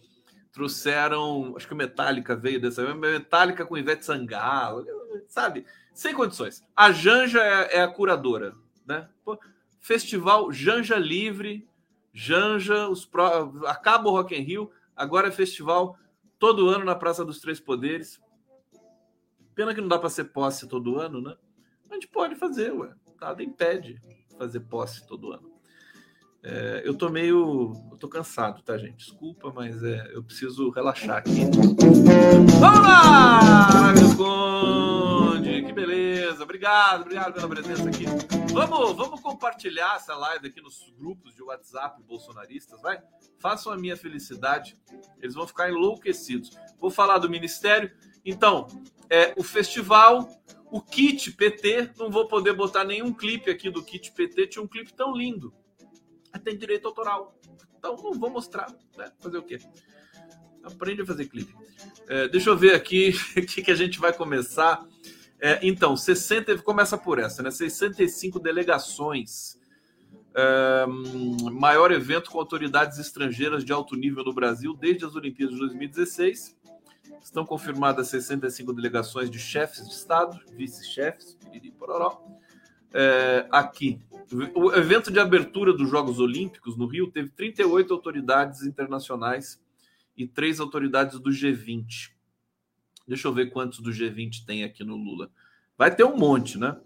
trouxeram, 0.51 1.55
acho 1.57 1.67
que 1.67 1.75
o 1.75 1.77
Metallica 1.77 2.35
veio 2.35 2.61
dessa, 2.61 2.95
Metallica 2.95 3.67
com 3.67 3.77
Ivete 3.77 4.05
Sangalo, 4.05 4.87
sabe? 5.33 5.65
Sem 5.95 6.15
condições. 6.15 6.63
A 6.77 6.93
Janja 6.93 7.41
é, 7.41 7.79
é 7.79 7.83
a 7.83 7.89
curadora, 7.89 8.55
né? 8.87 9.09
Festival 9.81 10.53
Janja 10.53 10.97
Livre 10.97 11.67
Janja, 12.13 12.89
os 12.89 13.07
pro... 13.07 13.67
acaba 13.67 14.11
o 14.11 14.13
Rock 14.13 14.35
in 14.35 14.43
Rio, 14.43 14.71
agora 14.95 15.29
é 15.29 15.31
festival 15.31 15.97
todo 16.39 16.69
ano 16.69 16.85
na 16.85 16.95
Praça 16.95 17.25
dos 17.25 17.41
Três 17.41 17.59
Poderes. 17.59 18.21
Pena 19.55 19.75
que 19.75 19.81
não 19.81 19.89
dá 19.89 19.99
para 19.99 20.11
ser 20.11 20.25
posse 20.25 20.69
todo 20.69 20.99
ano, 20.99 21.23
né? 21.23 21.35
A 21.91 21.95
gente 21.95 22.09
pode 22.09 22.37
fazer, 22.37 22.71
ué. 22.73 22.93
Nada 23.19 23.43
impede 23.43 24.03
fazer 24.37 24.61
posse 24.61 25.07
todo 25.07 25.33
ano. 25.33 25.51
É, 26.43 26.83
eu 26.85 26.95
tô 26.95 27.09
meio. 27.09 27.73
Eu 27.91 27.97
tô 27.97 28.09
cansado, 28.09 28.63
tá, 28.63 28.77
gente? 28.77 28.97
Desculpa, 28.97 29.53
mas 29.55 29.83
é, 29.83 30.11
eu 30.13 30.23
preciso 30.25 30.71
relaxar 30.71 31.19
aqui. 31.19 31.45
Vamos 32.61 32.81
lá, 32.81 33.93
meu! 33.95 35.02
Que 35.73 35.77
beleza! 35.77 36.43
Obrigado, 36.43 37.01
obrigado 37.01 37.33
pela 37.33 37.49
presença 37.49 37.89
aqui. 37.89 38.05
Vamos, 38.53 38.95
vamos 38.95 39.21
compartilhar 39.21 39.97
essa 39.97 40.15
live 40.15 40.49
aqui 40.49 40.61
nos 40.61 40.93
grupos 40.99 41.35
de 41.35 41.43
WhatsApp 41.43 42.03
bolsonaristas, 42.03 42.79
vai? 42.83 43.03
Façam 43.39 43.73
a 43.73 43.79
minha 43.79 43.97
felicidade. 43.97 44.77
Eles 45.19 45.35
vão 45.35 45.47
ficar 45.47 45.71
enlouquecidos. 45.71 46.51
Vou 46.79 46.91
falar 46.91 47.17
do 47.17 47.31
ministério. 47.31 47.91
Então, 48.23 48.67
é, 49.09 49.33
o 49.35 49.43
festival, 49.43 50.29
o 50.71 50.83
kit 50.83 51.33
PT, 51.33 51.93
não 51.97 52.11
vou 52.11 52.29
poder 52.29 52.53
botar 52.53 52.85
nenhum 52.85 53.11
clipe 53.11 53.51
aqui 53.51 53.71
do 53.71 53.83
kit 53.83 54.13
PT, 54.13 54.49
tinha 54.49 54.63
um 54.63 54.69
clipe 54.69 54.93
tão 54.93 55.17
lindo 55.17 55.55
tem 56.43 56.57
direito 56.57 56.87
autoral. 56.87 57.39
Então 57.79 57.97
não 57.97 58.13
vou 58.13 58.31
mostrar, 58.31 58.67
né? 58.97 59.11
Fazer 59.21 59.39
o 59.39 59.43
quê? 59.43 59.59
Aprende 60.63 61.03
a 61.03 61.07
fazer 61.07 61.27
clipe. 61.27 61.55
É, 62.09 62.29
deixa 62.29 62.51
eu 62.51 62.57
ver 62.57 62.75
aqui 62.75 63.15
o 63.37 63.47
que, 63.47 63.63
que 63.63 63.71
a 63.71 63.75
gente 63.75 63.99
vai 63.99 64.13
começar. 64.13 64.87
É, 65.45 65.59
então, 65.61 65.97
60, 65.97 66.59
começa 66.59 66.97
por 66.97 67.19
essa, 67.19 67.43
né? 67.43 67.51
65 67.51 68.39
delegações. 68.39 69.61
É, 70.35 70.87
maior 71.51 71.91
evento 71.91 72.31
com 72.31 72.39
autoridades 72.39 72.99
estrangeiras 72.99 73.65
de 73.65 73.73
alto 73.73 73.97
nível 73.97 74.25
no 74.25 74.33
Brasil 74.33 74.73
desde 74.75 75.05
as 75.05 75.17
Olimpíadas 75.17 75.55
de 75.55 75.61
2016. 75.61 76.57
Estão 77.23 77.45
confirmadas 77.45 78.09
65 78.09 78.73
delegações 78.73 79.29
de 79.29 79.39
chefes 79.39 79.87
de 79.87 79.93
Estado, 79.93 80.41
vice-chefes, 80.57 81.37
pororó, 81.79 82.23
é, 82.95 83.47
aqui 83.51 84.01
o 84.55 84.73
evento 84.73 85.11
de 85.11 85.19
abertura 85.19 85.73
dos 85.73 85.91
Jogos 85.91 86.19
Olímpicos 86.19 86.77
no 86.77 86.87
Rio 86.87 87.11
teve 87.11 87.29
38 87.31 87.93
autoridades 87.93 88.63
internacionais 88.63 89.61
e 90.17 90.27
três 90.27 90.61
autoridades 90.61 91.19
do 91.19 91.31
G20. 91.31 92.13
Deixa 93.07 93.29
eu 93.29 93.33
ver 93.33 93.51
quantos 93.51 93.81
do 93.81 93.91
G20 93.91 94.45
tem 94.47 94.65
aqui 94.65 94.85
no 94.85 94.97
Lula. 94.97 95.31
Vai 95.77 95.95
ter 95.95 96.05
um 96.05 96.17
monte, 96.17 96.59
né? 96.59 96.77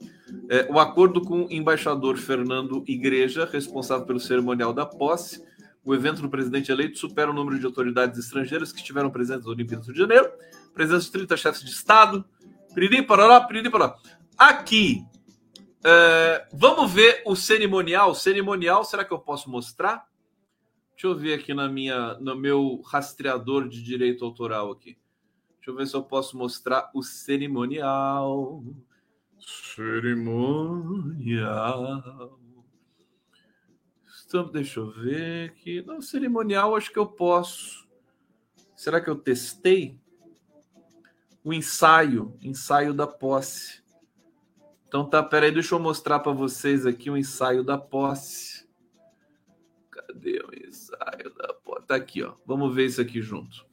É, 0.49 0.67
o 0.71 0.79
acordo 0.79 1.21
com 1.21 1.45
o 1.45 1.53
embaixador 1.53 2.17
Fernando 2.17 2.85
Igreja, 2.87 3.45
responsável 3.45 4.07
pelo 4.07 4.21
cerimonial 4.21 4.73
da 4.73 4.87
posse, 4.87 5.45
o 5.85 5.95
evento 5.95 6.23
do 6.23 6.29
presidente 6.29 6.73
eleito 6.73 6.99
supera 6.99 7.31
o 7.31 7.35
número 7.35 7.59
de 7.59 7.67
autoridades 7.67 8.19
estrangeiras 8.19 8.73
que 8.73 8.79
estiveram 8.79 9.11
presentes 9.11 9.45
nas 9.45 9.55
Olimpíadas 9.55 9.87
do 9.87 9.93
Rio 9.93 10.07
de 10.07 10.15
Janeiro, 10.15 10.33
presença 10.75 11.07
de 11.07 11.13
30 11.13 11.37
chefes 11.37 11.63
de 11.63 11.71
Estado, 11.71 12.25
piriri, 12.75 13.03
parará, 13.03 13.41
piriri, 13.41 13.71
parará. 13.71 13.97
Aqui, 14.37 15.05
é, 15.85 16.49
vamos 16.53 16.91
ver 16.91 17.23
o 17.25 17.37
cerimonial. 17.37 18.15
Cerimonial, 18.15 18.85
será 18.85 19.05
que 19.05 19.13
eu 19.13 19.19
posso 19.19 19.49
mostrar? 19.49 20.05
Deixa 20.93 21.07
eu 21.07 21.15
ver 21.15 21.35
aqui 21.35 21.55
na 21.55 21.69
minha, 21.69 22.15
no 22.15 22.35
meu 22.35 22.81
rastreador 22.83 23.69
de 23.69 23.83
direito 23.83 24.25
autoral 24.25 24.73
aqui. 24.73 24.97
Deixa 25.67 25.75
eu 25.75 25.79
ver 25.79 25.87
se 25.89 25.97
eu 25.97 26.03
posso 26.05 26.39
mostrar 26.39 26.93
o 26.95 27.03
cerimonial. 27.03 28.63
Cerimonial. 29.75 31.19
Então, 34.25 34.49
deixa 34.49 34.79
eu 34.79 34.93
ver 34.93 35.51
aqui. 35.51 35.83
No 35.83 36.01
cerimonial, 36.01 36.77
acho 36.77 36.93
que 36.93 36.99
eu 37.01 37.07
posso. 37.09 37.85
Será 38.77 39.01
que 39.01 39.11
eu 39.11 39.17
testei? 39.17 39.99
O 41.43 41.53
ensaio, 41.53 42.39
ensaio 42.41 42.95
da 42.95 43.09
posse. 43.09 43.83
Então 44.87 45.05
tá, 45.05 45.21
peraí, 45.21 45.51
deixa 45.51 45.75
eu 45.75 45.81
mostrar 45.81 46.21
para 46.21 46.31
vocês 46.31 46.87
aqui 46.87 47.11
o 47.11 47.17
ensaio 47.17 47.65
da 47.65 47.77
posse. 47.77 48.69
Cadê 49.91 50.39
o 50.45 50.55
ensaio 50.65 51.35
da 51.35 51.53
posse? 51.55 51.87
Tá 51.89 51.97
aqui, 51.97 52.23
ó. 52.23 52.37
Vamos 52.47 52.73
ver 52.73 52.87
isso 52.87 53.01
aqui 53.01 53.21
junto. 53.21 53.67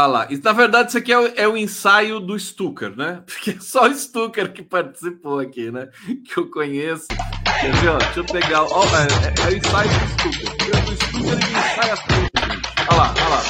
Ah 0.00 0.06
lá. 0.06 0.28
Na 0.44 0.52
verdade, 0.52 0.90
isso 0.90 0.98
aqui 0.98 1.12
é 1.12 1.18
o, 1.18 1.26
é 1.34 1.48
o, 1.48 1.56
ensaio 1.56 2.20
do 2.20 2.38
Stucker, 2.38 2.96
né? 2.96 3.20
Porque 3.26 3.50
é 3.50 3.58
só 3.58 3.88
o 3.88 3.92
Stucker 3.92 4.52
que 4.52 4.62
participou 4.62 5.40
aqui, 5.40 5.72
né? 5.72 5.90
Que 6.24 6.38
eu 6.38 6.48
conheço. 6.48 7.08
Quer 7.08 7.72
ver, 7.72 7.98
Deixa 7.98 8.20
eu 8.20 8.24
pegar. 8.24 8.62
Ó, 8.62 8.84
é, 8.84 9.08
é, 9.26 9.42
é, 9.42 9.52
o 9.52 9.56
ensaio 9.56 9.90
do 9.90 10.08
Stucker. 10.12 10.52
O 10.86 10.96
Stucker 10.96 11.32
ele 11.32 11.50
ensaia 11.50 11.96
tudo, 11.96 12.52
gente. 12.52 12.68
Lá, 12.96 13.12
olha 13.12 13.28
lá. 13.28 13.42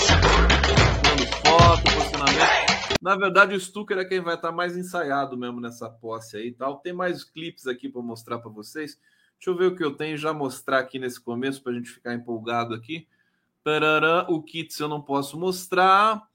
Tirando 1.02 1.26
foto, 1.44 1.82
Na 3.02 3.14
verdade, 3.14 3.54
o 3.54 3.60
Stucker 3.60 3.98
é 3.98 4.04
quem 4.06 4.22
vai 4.22 4.36
estar 4.36 4.50
mais 4.50 4.74
ensaiado 4.74 5.36
mesmo 5.36 5.60
nessa 5.60 5.90
posse 5.90 6.38
aí 6.38 6.46
e 6.46 6.52
tal. 6.52 6.78
Tem 6.78 6.94
mais 6.94 7.24
clipes 7.24 7.66
aqui 7.66 7.90
para 7.90 8.00
mostrar 8.00 8.38
para 8.38 8.50
vocês. 8.50 8.98
Deixa 9.38 9.50
eu 9.50 9.54
ver 9.54 9.66
o 9.66 9.76
que 9.76 9.84
eu 9.84 9.94
tenho 9.94 10.16
já 10.16 10.32
mostrar 10.32 10.78
aqui 10.78 10.98
nesse 10.98 11.20
começo 11.20 11.62
para 11.62 11.72
a 11.72 11.74
gente 11.74 11.90
ficar 11.90 12.14
empolgado 12.14 12.72
aqui. 12.72 13.06
O 14.28 14.42
kit 14.42 14.80
eu 14.80 14.88
não 14.88 15.02
posso 15.02 15.38
mostrar. 15.38 16.27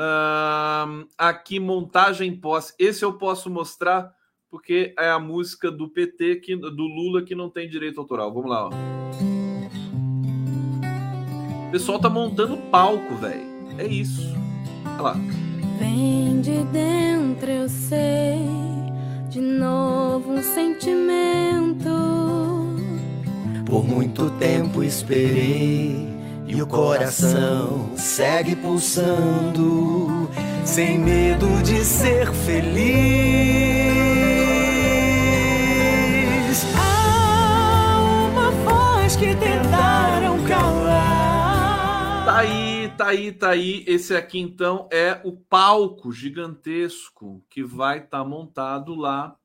Uh, 0.00 1.06
aqui, 1.18 1.60
montagem 1.60 2.34
posse. 2.34 2.72
Esse 2.78 3.04
eu 3.04 3.18
posso 3.18 3.50
mostrar 3.50 4.14
porque 4.50 4.94
é 4.98 5.10
a 5.10 5.18
música 5.18 5.70
do 5.70 5.90
PT, 5.90 6.36
que, 6.36 6.56
do 6.56 6.84
Lula, 6.84 7.22
que 7.22 7.34
não 7.34 7.50
tem 7.50 7.68
direito 7.68 8.00
autoral. 8.00 8.32
Vamos 8.32 8.50
lá, 8.50 8.66
ó. 8.66 8.70
O 11.68 11.70
pessoal 11.70 12.00
tá 12.00 12.08
montando 12.08 12.56
palco, 12.56 13.14
velho. 13.16 13.46
É 13.78 13.86
isso. 13.86 14.34
Olha 14.94 15.02
lá. 15.02 15.16
Vem 15.78 16.40
de 16.40 16.64
dentro, 16.64 17.50
eu 17.50 17.68
sei, 17.68 18.38
de 19.28 19.40
novo 19.40 20.32
um 20.32 20.42
sentimento. 20.42 21.88
Por 23.66 23.84
muito 23.84 24.30
tempo 24.32 24.82
esperei 24.82 26.08
e 26.46 26.60
o 26.60 26.66
coração 26.66 27.96
segue 28.10 28.56
pulsando, 28.56 30.28
sem 30.64 30.98
medo 30.98 31.46
de 31.62 31.84
ser 31.84 32.32
feliz. 32.32 32.80
Há 36.76 38.00
uma 38.32 38.50
voz 38.50 39.14
que 39.14 39.36
tentaram 39.36 40.44
calar. 40.44 42.24
Tá 42.24 42.38
aí 42.38 42.92
tá 42.96 43.06
aí, 43.06 43.30
tá 43.32 43.50
aí. 43.50 43.84
Esse 43.86 44.16
aqui 44.16 44.40
então 44.40 44.88
é 44.92 45.20
o 45.22 45.30
palco 45.32 46.10
gigantesco 46.10 47.40
que 47.48 47.62
vai 47.62 47.98
estar 47.98 48.18
tá 48.18 48.24
montado 48.24 48.96
lá, 48.96 49.36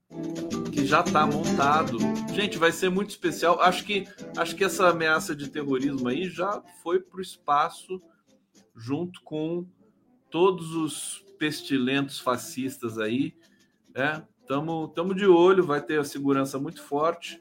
que 0.72 0.88
já 0.88 1.02
está 1.02 1.28
montado. 1.28 2.00
Gente, 2.34 2.58
vai 2.58 2.72
ser 2.72 2.90
muito 2.90 3.12
especial. 3.12 3.62
Acho 3.62 3.86
que 3.86 4.08
acho 4.36 4.56
que 4.56 4.64
essa 4.64 4.90
ameaça 4.90 5.36
de 5.36 5.52
terrorismo 5.52 6.08
aí 6.08 6.28
já 6.28 6.64
foi 6.82 7.00
para 7.00 7.20
o 7.20 7.22
espaço 7.22 8.02
junto 8.76 9.22
com 9.22 9.66
todos 10.30 10.76
os 10.76 11.26
pestilentos 11.38 12.20
fascistas 12.20 12.98
aí, 12.98 13.36
né? 13.94 14.26
Tamo, 14.48 14.90
tamo 14.90 15.16
de 15.16 15.26
olho, 15.26 15.64
vai 15.64 15.82
ter 15.82 16.00
a 16.00 16.04
segurança 16.04 16.60
muito 16.60 16.82
forte, 16.84 17.40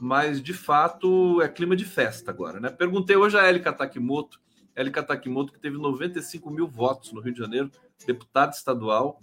mas 0.00 0.42
de 0.42 0.52
fato 0.52 1.40
é 1.40 1.48
clima 1.48 1.74
de 1.74 1.84
festa 1.84 2.30
agora, 2.30 2.60
né? 2.60 2.70
Perguntei 2.70 3.16
hoje 3.16 3.38
a 3.38 3.48
Elika 3.48 3.72
Takimoto 3.72 4.38
Elika 4.76 5.02
Takimoto, 5.02 5.52
que 5.52 5.60
teve 5.60 5.78
95 5.78 6.50
mil 6.50 6.66
votos 6.66 7.12
no 7.12 7.20
Rio 7.20 7.32
de 7.32 7.38
Janeiro, 7.38 7.70
deputada 8.06 8.52
estadual. 8.52 9.18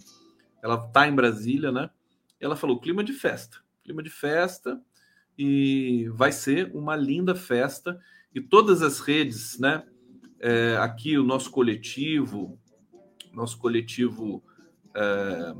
Ela 0.62 0.76
está 0.86 1.06
em 1.06 1.14
Brasília, 1.14 1.70
né? 1.70 1.90
Ela 2.40 2.56
falou: 2.56 2.80
clima 2.80 3.04
de 3.04 3.12
festa, 3.12 3.58
clima 3.84 4.02
de 4.02 4.10
festa, 4.10 4.80
e 5.36 6.08
vai 6.14 6.32
ser 6.32 6.74
uma 6.74 6.96
linda 6.96 7.34
festa. 7.34 8.00
E 8.34 8.40
todas 8.40 8.80
as 8.80 9.00
redes, 9.00 9.58
né? 9.58 9.84
É, 10.42 10.76
aqui 10.78 11.16
o 11.16 11.22
nosso 11.22 11.50
coletivo, 11.50 12.58
nosso 13.32 13.56
coletivo 13.58 14.42
é, 14.94 15.54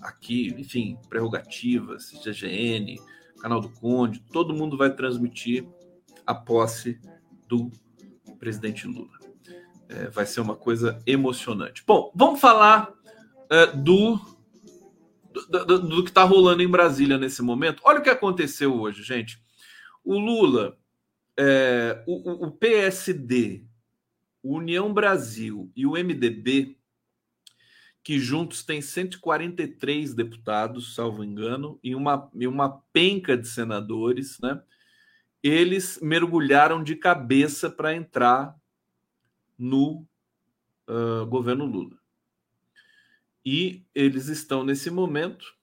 aqui, 0.00 0.54
enfim, 0.58 0.98
prerrogativas, 1.08 2.10
GGN, 2.24 2.98
canal 3.40 3.60
do 3.60 3.68
Conde, 3.68 4.22
todo 4.32 4.54
mundo 4.54 4.76
vai 4.76 4.94
transmitir 4.94 5.68
a 6.26 6.34
posse 6.34 6.98
do 7.46 7.70
presidente 8.38 8.86
Lula. 8.86 9.18
É, 9.88 10.08
vai 10.08 10.24
ser 10.24 10.40
uma 10.40 10.56
coisa 10.56 11.02
emocionante. 11.06 11.82
Bom, 11.86 12.10
vamos 12.14 12.40
falar 12.40 12.92
é, 13.50 13.66
do, 13.66 14.18
do, 15.32 15.64
do, 15.66 15.78
do, 15.80 16.04
que 16.04 16.10
está 16.10 16.22
rolando 16.22 16.62
em 16.62 16.68
Brasília 16.68 17.18
nesse 17.18 17.42
momento. 17.42 17.82
Olha 17.84 17.98
o 17.98 18.02
que 18.02 18.10
aconteceu 18.10 18.74
hoje, 18.80 19.02
gente. 19.02 19.42
O 20.04 20.18
Lula, 20.18 20.78
é, 21.42 22.04
o, 22.06 22.48
o 22.48 22.52
PSD, 22.52 23.64
União 24.42 24.92
Brasil 24.92 25.72
e 25.74 25.86
o 25.86 25.92
MDB, 25.92 26.76
que 28.02 28.18
juntos 28.18 28.62
têm 28.62 28.82
143 28.82 30.12
deputados, 30.12 30.94
salvo 30.94 31.24
engano, 31.24 31.80
e 31.82 31.94
uma, 31.94 32.30
e 32.34 32.46
uma 32.46 32.82
penca 32.92 33.38
de 33.38 33.48
senadores, 33.48 34.38
né? 34.40 34.62
eles 35.42 35.98
mergulharam 36.02 36.84
de 36.84 36.94
cabeça 36.94 37.70
para 37.70 37.94
entrar 37.94 38.54
no 39.58 40.06
uh, 40.86 41.24
governo 41.26 41.64
Lula. 41.64 41.98
E 43.42 43.82
eles 43.94 44.28
estão 44.28 44.62
nesse 44.62 44.90
momento 44.90 45.54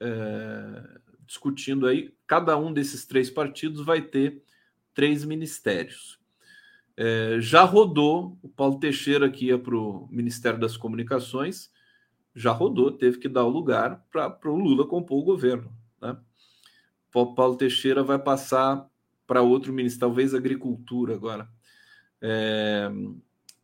é, 0.00 0.98
discutindo 1.24 1.86
aí. 1.86 2.12
Cada 2.26 2.56
um 2.56 2.72
desses 2.72 3.06
três 3.06 3.30
partidos 3.30 3.86
vai 3.86 4.02
ter 4.02 4.42
três 4.94 5.24
ministérios. 5.24 6.18
É, 6.96 7.38
já 7.40 7.62
rodou 7.62 8.38
o 8.42 8.48
Paulo 8.48 8.78
Teixeira 8.78 9.28
que 9.28 9.46
ia 9.46 9.58
para 9.58 9.76
o 9.76 10.08
Ministério 10.10 10.60
das 10.60 10.76
Comunicações, 10.76 11.72
já 12.34 12.52
rodou, 12.52 12.92
teve 12.92 13.18
que 13.18 13.28
dar 13.28 13.44
o 13.44 13.48
lugar 13.48 14.04
para 14.10 14.50
o 14.50 14.56
Lula 14.56 14.86
compor 14.86 15.18
o 15.18 15.24
governo. 15.24 15.72
Né? 16.00 16.16
O 17.12 17.34
Paulo 17.34 17.56
Teixeira 17.56 18.02
vai 18.02 18.18
passar 18.18 18.88
para 19.26 19.42
outro 19.42 19.72
ministério, 19.72 20.00
talvez 20.00 20.34
agricultura 20.34 21.14
agora. 21.14 21.48
É, 22.20 22.90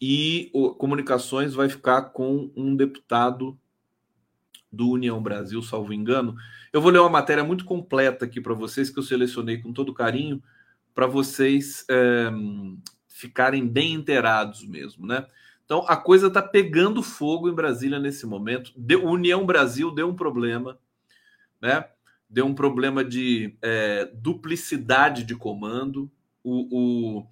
e 0.00 0.50
o, 0.52 0.70
comunicações 0.70 1.54
vai 1.54 1.68
ficar 1.68 2.02
com 2.10 2.50
um 2.56 2.74
deputado 2.74 3.58
do 4.72 4.90
União 4.90 5.20
Brasil, 5.22 5.62
salvo 5.62 5.92
engano. 5.92 6.36
Eu 6.72 6.80
vou 6.80 6.90
ler 6.90 7.00
uma 7.00 7.10
matéria 7.10 7.42
muito 7.42 7.64
completa 7.64 8.24
aqui 8.24 8.40
para 8.40 8.54
vocês, 8.54 8.88
que 8.88 8.98
eu 8.98 9.02
selecionei 9.02 9.58
com 9.58 9.72
todo 9.72 9.92
carinho, 9.92 10.42
para 11.00 11.06
vocês 11.06 11.86
é, 11.88 12.30
ficarem 13.08 13.66
bem 13.66 13.94
inteirados 13.94 14.62
mesmo, 14.66 15.06
né? 15.06 15.26
Então 15.64 15.82
a 15.88 15.96
coisa 15.96 16.26
está 16.26 16.42
pegando 16.42 17.02
fogo 17.02 17.48
em 17.48 17.54
Brasília 17.54 17.98
nesse 17.98 18.26
momento. 18.26 18.70
União 19.02 19.46
Brasil 19.46 19.90
deu 19.90 20.10
um 20.10 20.14
problema, 20.14 20.78
né? 21.58 21.86
deu 22.28 22.44
um 22.44 22.54
problema 22.54 23.02
de 23.02 23.56
é, 23.62 24.10
duplicidade 24.12 25.24
de 25.24 25.34
comando. 25.34 26.10
O, 26.44 27.22
o, 27.24 27.26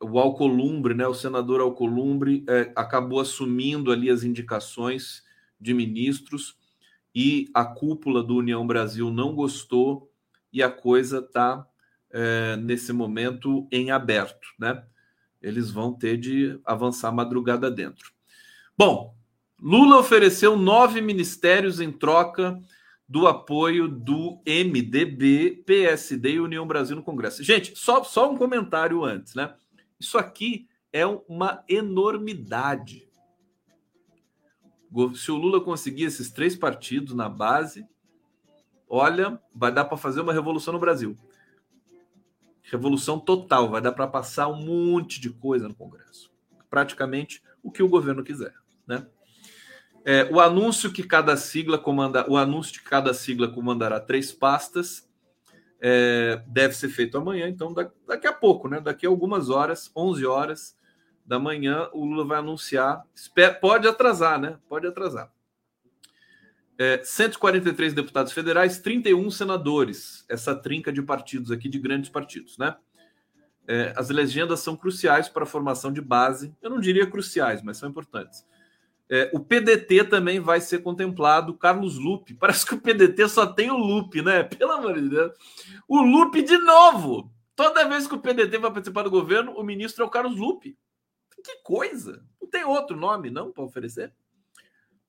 o, 0.00 0.18
Alcolumbre, 0.18 0.92
né, 0.92 1.06
o 1.06 1.14
senador 1.14 1.60
Alcolumbre, 1.60 2.44
é, 2.48 2.72
acabou 2.74 3.20
assumindo 3.20 3.92
ali 3.92 4.10
as 4.10 4.24
indicações 4.24 5.22
de 5.60 5.72
ministros 5.72 6.56
e 7.14 7.48
a 7.54 7.64
cúpula 7.64 8.20
do 8.20 8.34
União 8.34 8.66
Brasil 8.66 9.12
não 9.12 9.32
gostou 9.32 10.10
e 10.52 10.60
a 10.60 10.68
coisa 10.68 11.20
está 11.20 11.64
é, 12.10 12.56
nesse 12.56 12.92
momento 12.92 13.66
em 13.70 13.90
aberto, 13.90 14.48
né? 14.58 14.84
Eles 15.42 15.70
vão 15.70 15.92
ter 15.92 16.16
de 16.16 16.58
avançar 16.64 17.12
madrugada 17.12 17.70
dentro. 17.70 18.12
Bom, 18.76 19.14
Lula 19.60 19.98
ofereceu 19.98 20.56
nove 20.56 21.00
ministérios 21.00 21.80
em 21.80 21.90
troca 21.90 22.60
do 23.08 23.26
apoio 23.26 23.88
do 23.88 24.42
MDB, 24.46 25.62
PSD 25.64 26.32
e 26.32 26.40
União 26.40 26.66
Brasil 26.66 26.96
no 26.96 27.02
Congresso. 27.02 27.42
Gente, 27.42 27.76
só, 27.76 28.02
só 28.02 28.30
um 28.30 28.36
comentário 28.36 29.04
antes, 29.04 29.34
né? 29.34 29.54
Isso 29.98 30.18
aqui 30.18 30.68
é 30.92 31.06
uma 31.06 31.64
enormidade. 31.68 33.08
Se 35.14 35.30
o 35.30 35.36
Lula 35.36 35.60
conseguir 35.60 36.04
esses 36.04 36.30
três 36.30 36.56
partidos 36.56 37.14
na 37.14 37.28
base, 37.28 37.86
olha, 38.88 39.40
vai 39.54 39.72
dar 39.72 39.84
para 39.84 39.96
fazer 39.96 40.20
uma 40.20 40.32
revolução 40.32 40.72
no 40.72 40.80
Brasil. 40.80 41.16
Revolução 42.70 43.18
total, 43.18 43.70
vai 43.70 43.80
dar 43.80 43.92
para 43.92 44.06
passar 44.06 44.48
um 44.48 44.56
monte 44.56 45.20
de 45.20 45.30
coisa 45.30 45.68
no 45.68 45.74
Congresso. 45.74 46.30
Praticamente 46.68 47.42
o 47.62 47.70
que 47.70 47.82
o 47.82 47.88
governo 47.88 48.24
quiser, 48.24 48.54
né? 48.86 49.06
É, 50.04 50.24
o 50.30 50.38
anúncio 50.38 50.92
que 50.92 51.02
cada 51.02 51.36
sigla 51.36 51.78
comanda, 51.78 52.24
o 52.30 52.36
anúncio 52.36 52.74
de 52.74 52.82
cada 52.82 53.12
sigla 53.12 53.48
comandará 53.48 53.98
três 53.98 54.32
pastas 54.32 55.08
é, 55.80 56.42
deve 56.46 56.74
ser 56.74 56.88
feito 56.88 57.18
amanhã, 57.18 57.48
então 57.48 57.74
daqui 58.06 58.26
a 58.26 58.32
pouco, 58.32 58.68
né? 58.68 58.80
Daqui 58.80 59.06
a 59.06 59.08
algumas 59.08 59.50
horas, 59.50 59.90
11 59.96 60.24
horas 60.26 60.76
da 61.24 61.38
manhã, 61.38 61.88
o 61.92 62.04
Lula 62.04 62.24
vai 62.24 62.38
anunciar. 62.38 63.04
pode 63.60 63.88
atrasar, 63.88 64.40
né? 64.40 64.58
Pode 64.68 64.86
atrasar. 64.86 65.32
É, 66.78 67.02
143 67.02 67.94
deputados 67.94 68.32
federais, 68.32 68.78
31 68.78 69.30
senadores. 69.30 70.24
Essa 70.28 70.54
trinca 70.54 70.92
de 70.92 71.00
partidos 71.00 71.50
aqui, 71.50 71.68
de 71.68 71.78
grandes 71.78 72.10
partidos, 72.10 72.58
né? 72.58 72.76
É, 73.68 73.92
as 73.96 74.10
legendas 74.10 74.60
são 74.60 74.76
cruciais 74.76 75.28
para 75.28 75.42
a 75.42 75.46
formação 75.46 75.92
de 75.92 76.00
base. 76.00 76.54
Eu 76.62 76.70
não 76.70 76.78
diria 76.78 77.06
cruciais, 77.06 77.62
mas 77.62 77.78
são 77.78 77.88
importantes. 77.88 78.46
É, 79.08 79.30
o 79.32 79.40
PDT 79.40 80.04
também 80.04 80.40
vai 80.40 80.60
ser 80.60 80.82
contemplado, 80.82 81.54
Carlos 81.54 81.96
Lupe. 81.96 82.34
Parece 82.38 82.66
que 82.66 82.74
o 82.74 82.80
PDT 82.80 83.28
só 83.28 83.46
tem 83.46 83.70
o 83.70 83.76
Lupe, 83.76 84.22
né? 84.22 84.42
Pelo 84.42 84.72
amor 84.72 85.00
de 85.00 85.08
Deus. 85.08 85.32
O 85.88 86.00
Lupe 86.00 86.42
de 86.42 86.58
novo. 86.58 87.32
Toda 87.54 87.88
vez 87.88 88.06
que 88.06 88.14
o 88.14 88.20
PDT 88.20 88.58
vai 88.58 88.70
participar 88.70 89.02
do 89.02 89.10
governo, 89.10 89.52
o 89.52 89.64
ministro 89.64 90.04
é 90.04 90.06
o 90.06 90.10
Carlos 90.10 90.36
Lupe. 90.36 90.76
Que 91.42 91.62
coisa! 91.62 92.22
Não 92.40 92.50
tem 92.50 92.64
outro 92.64 92.96
nome, 92.96 93.30
não, 93.30 93.52
para 93.52 93.62
oferecer? 93.62 94.12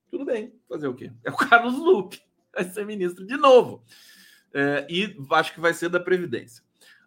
Tudo 0.10 0.26
bem, 0.26 0.54
fazer 0.68 0.88
o 0.88 0.94
quê? 0.94 1.12
É 1.24 1.30
o 1.30 1.36
Carlos 1.38 1.78
Lupe, 1.78 2.22
vai 2.54 2.64
ser 2.64 2.86
ministro 2.86 3.26
de 3.26 3.38
novo. 3.38 3.84
É, 4.54 4.88
e 4.90 5.16
acho 5.32 5.54
que 5.54 5.60
vai 5.60 5.74
ser 5.74 5.90
da 5.90 6.00
Previdência. 6.00 6.64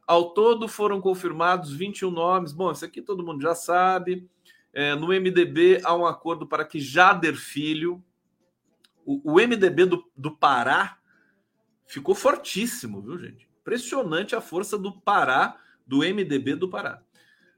Ao 0.06 0.34
todo 0.34 0.66
foram 0.68 1.00
confirmados 1.00 1.72
21 1.72 2.10
nomes. 2.10 2.52
Bom, 2.52 2.72
isso 2.72 2.84
aqui 2.84 3.00
todo 3.00 3.24
mundo 3.24 3.40
já 3.40 3.54
sabe. 3.54 4.28
É, 4.72 4.94
no 4.94 5.08
MDB 5.08 5.80
há 5.84 5.94
um 5.94 6.06
acordo 6.06 6.46
para 6.46 6.64
que 6.64 6.80
Jader 6.80 7.36
Filho, 7.36 8.02
o, 9.04 9.32
o 9.32 9.34
MDB 9.36 9.86
do, 9.86 10.04
do 10.16 10.36
Pará, 10.36 10.98
ficou 11.86 12.14
fortíssimo, 12.14 13.00
viu, 13.00 13.18
gente? 13.18 13.48
Impressionante 13.60 14.34
a 14.36 14.40
força 14.40 14.78
do 14.78 15.00
Pará, 15.00 15.56
do 15.86 15.98
MDB 15.98 16.54
do 16.54 16.68
Pará. 16.68 17.02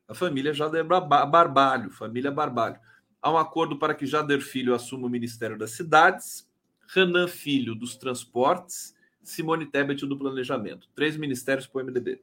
A 0.09 0.14
família 0.14 0.52
Jader 0.52 0.85
Barbalho, 0.85 1.90
família 1.90 2.31
Barbalho. 2.31 2.78
Há 3.22 3.30
um 3.30 3.38
acordo 3.38 3.78
para 3.78 3.94
que 3.94 4.04
Jader 4.04 4.40
Filho 4.40 4.74
assuma 4.74 5.06
o 5.06 5.11
Ministério 5.11 5.56
das 5.56 5.70
Cidades, 5.70 6.50
Renan 6.88 7.28
Filho 7.28 7.74
dos 7.76 7.96
Transportes, 7.96 8.94
Simone 9.22 9.64
Tebet 9.64 10.04
do 10.04 10.18
Planejamento. 10.18 10.88
Três 10.94 11.16
ministérios 11.16 11.66
para 11.66 11.82
o 11.82 11.87
MDB. 11.87 12.20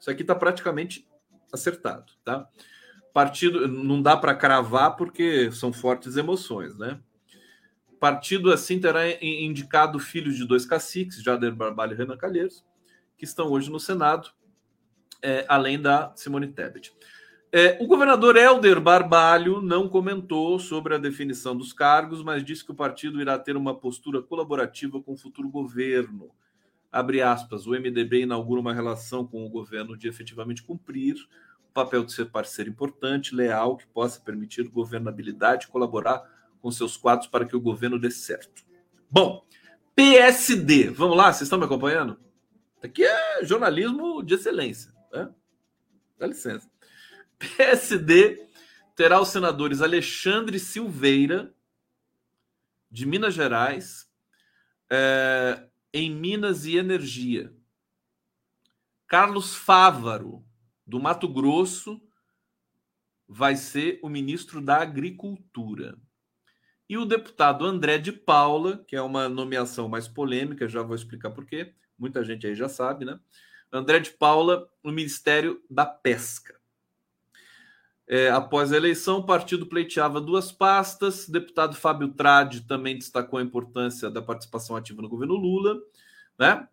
Isso 0.00 0.10
aqui 0.10 0.22
está 0.22 0.34
praticamente 0.34 1.08
acertado, 1.52 2.12
tá? 2.24 2.48
Partido 3.12 3.68
não 3.68 4.02
dá 4.02 4.16
para 4.16 4.34
cravar 4.34 4.96
porque 4.96 5.52
são 5.52 5.72
fortes 5.72 6.16
emoções, 6.16 6.76
né? 6.76 6.98
Partido 8.00 8.50
assim 8.50 8.80
terá 8.80 9.08
indicado 9.22 9.98
filhos 10.00 10.36
de 10.36 10.44
dois 10.44 10.66
caciques, 10.66 11.22
Jader 11.22 11.54
Barbalho 11.54 11.92
e 11.92 11.96
Renan 11.96 12.16
Calheiros, 12.16 12.64
que 13.16 13.24
estão 13.24 13.48
hoje 13.48 13.70
no 13.70 13.78
Senado, 13.78 14.30
é, 15.22 15.44
além 15.48 15.80
da 15.80 16.12
Simone 16.16 16.48
Tebet. 16.48 16.92
É, 17.54 17.76
o 17.82 17.86
governador 17.86 18.34
Helder 18.34 18.80
Barbalho 18.80 19.60
não 19.60 19.86
comentou 19.86 20.58
sobre 20.58 20.94
a 20.94 20.98
definição 20.98 21.54
dos 21.54 21.70
cargos, 21.70 22.22
mas 22.22 22.42
disse 22.42 22.64
que 22.64 22.70
o 22.70 22.74
partido 22.74 23.20
irá 23.20 23.38
ter 23.38 23.58
uma 23.58 23.74
postura 23.74 24.22
colaborativa 24.22 25.02
com 25.02 25.12
o 25.12 25.18
futuro 25.18 25.50
governo. 25.50 26.30
Abre 26.90 27.20
aspas, 27.20 27.66
o 27.66 27.72
MDB 27.72 28.22
inaugura 28.22 28.58
uma 28.58 28.72
relação 28.72 29.26
com 29.26 29.44
o 29.44 29.50
governo 29.50 29.98
de 29.98 30.08
efetivamente 30.08 30.62
cumprir 30.62 31.14
o 31.68 31.72
papel 31.74 32.04
de 32.04 32.14
ser 32.14 32.30
parceiro 32.30 32.70
importante, 32.70 33.34
leal, 33.34 33.76
que 33.76 33.86
possa 33.86 34.18
permitir 34.18 34.66
governabilidade 34.68 35.66
e 35.66 35.68
colaborar 35.68 36.22
com 36.58 36.70
seus 36.70 36.96
quadros 36.96 37.28
para 37.28 37.44
que 37.44 37.54
o 37.54 37.60
governo 37.60 37.98
dê 37.98 38.10
certo. 38.10 38.64
Bom, 39.10 39.44
PSD, 39.94 40.88
vamos 40.88 41.18
lá, 41.18 41.30
vocês 41.30 41.42
estão 41.42 41.58
me 41.58 41.66
acompanhando? 41.66 42.18
Aqui 42.82 43.04
é 43.04 43.44
jornalismo 43.44 44.22
de 44.22 44.36
excelência. 44.36 44.90
Né? 45.12 45.28
Dá 46.18 46.26
licença. 46.26 46.71
PSD 47.42 48.46
terá 48.94 49.20
os 49.20 49.28
senadores 49.28 49.82
Alexandre 49.82 50.58
Silveira, 50.58 51.52
de 52.90 53.04
Minas 53.04 53.34
Gerais, 53.34 54.08
é, 54.90 55.68
em 55.92 56.10
Minas 56.10 56.66
e 56.66 56.76
Energia. 56.76 57.52
Carlos 59.08 59.54
Fávaro, 59.54 60.44
do 60.86 61.00
Mato 61.00 61.26
Grosso, 61.28 62.00
vai 63.26 63.56
ser 63.56 63.98
o 64.02 64.08
ministro 64.08 64.60
da 64.60 64.80
Agricultura. 64.80 65.98
E 66.88 66.96
o 66.96 67.04
deputado 67.04 67.64
André 67.64 67.98
de 67.98 68.12
Paula, 68.12 68.84
que 68.86 68.94
é 68.94 69.02
uma 69.02 69.28
nomeação 69.28 69.88
mais 69.88 70.06
polêmica, 70.06 70.68
já 70.68 70.82
vou 70.82 70.94
explicar 70.94 71.30
por 71.30 71.46
quê, 71.46 71.74
muita 71.98 72.22
gente 72.22 72.46
aí 72.46 72.54
já 72.54 72.68
sabe, 72.68 73.04
né? 73.04 73.18
André 73.72 74.00
de 74.00 74.10
Paula, 74.10 74.68
no 74.84 74.92
Ministério 74.92 75.62
da 75.70 75.86
Pesca. 75.86 76.61
É, 78.08 78.30
após 78.30 78.72
a 78.72 78.76
eleição, 78.76 79.18
o 79.18 79.26
partido 79.26 79.66
pleiteava 79.66 80.20
duas 80.20 80.50
pastas. 80.52 81.28
O 81.28 81.32
deputado 81.32 81.74
Fábio 81.76 82.08
Tradi 82.08 82.62
também 82.62 82.98
destacou 82.98 83.38
a 83.38 83.42
importância 83.42 84.10
da 84.10 84.20
participação 84.20 84.76
ativa 84.76 85.00
no 85.00 85.08
governo 85.08 85.34
Lula. 85.34 85.80
Né? 86.38 86.66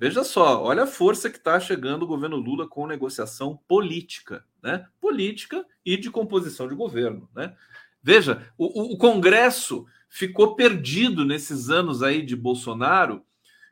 Veja 0.00 0.24
só, 0.24 0.62
olha 0.62 0.84
a 0.84 0.86
força 0.86 1.28
que 1.28 1.36
está 1.36 1.60
chegando 1.60 2.04
o 2.04 2.06
governo 2.06 2.36
Lula 2.36 2.66
com 2.66 2.86
negociação 2.86 3.60
política, 3.68 4.42
né? 4.62 4.86
Política 4.98 5.66
e 5.84 5.94
de 5.94 6.10
composição 6.10 6.66
de 6.66 6.74
governo, 6.74 7.28
né? 7.34 7.54
Veja, 8.02 8.50
o, 8.56 8.94
o 8.94 8.96
Congresso 8.96 9.84
ficou 10.08 10.56
perdido 10.56 11.22
nesses 11.26 11.68
anos 11.68 12.02
aí 12.02 12.22
de 12.22 12.34
Bolsonaro, 12.34 13.22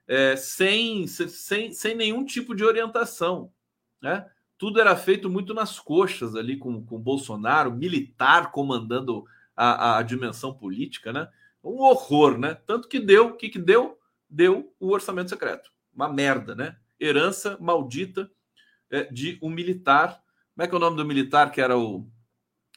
é, 0.07 0.37
sem, 0.37 1.07
sem, 1.07 1.73
sem 1.73 1.95
nenhum 1.95 2.27
tipo 2.27 2.55
de 2.55 2.63
orientação, 2.63 3.51
né? 4.03 4.27
Tudo 4.59 4.81
era 4.81 4.97
feito 4.97 5.31
muito 5.31 5.55
nas 5.55 5.79
coxas 5.79 6.35
ali 6.35 6.57
com, 6.57 6.85
com 6.85 6.99
Bolsonaro, 6.99 7.73
militar 7.73 8.51
comandando 8.51 9.25
a, 9.57 9.99
a 9.99 10.03
dimensão 10.03 10.53
política, 10.53 11.12
né? 11.12 11.29
Um 11.62 11.81
horror, 11.81 12.37
né? 12.37 12.55
Tanto 12.66 12.88
que 12.88 12.99
deu, 12.99 13.29
o 13.29 13.37
que, 13.37 13.49
que 13.49 13.59
deu? 13.59 13.99
Deu 14.29 14.75
o 14.81 14.90
orçamento 14.90 15.31
secreto. 15.31 15.71
Uma 15.94 16.12
merda, 16.12 16.55
né? 16.55 16.77
Herança 17.01 17.57
maldita 17.61 18.31
é, 18.90 19.05
de 19.05 19.38
um 19.40 19.49
militar. 19.49 20.23
Como 20.55 20.64
é 20.64 20.66
que 20.66 20.75
é 20.75 20.77
o 20.77 20.81
nome 20.81 20.97
do 20.97 21.05
militar 21.05 21.53
que 21.53 21.61
era 21.61 21.79
o, 21.79 22.09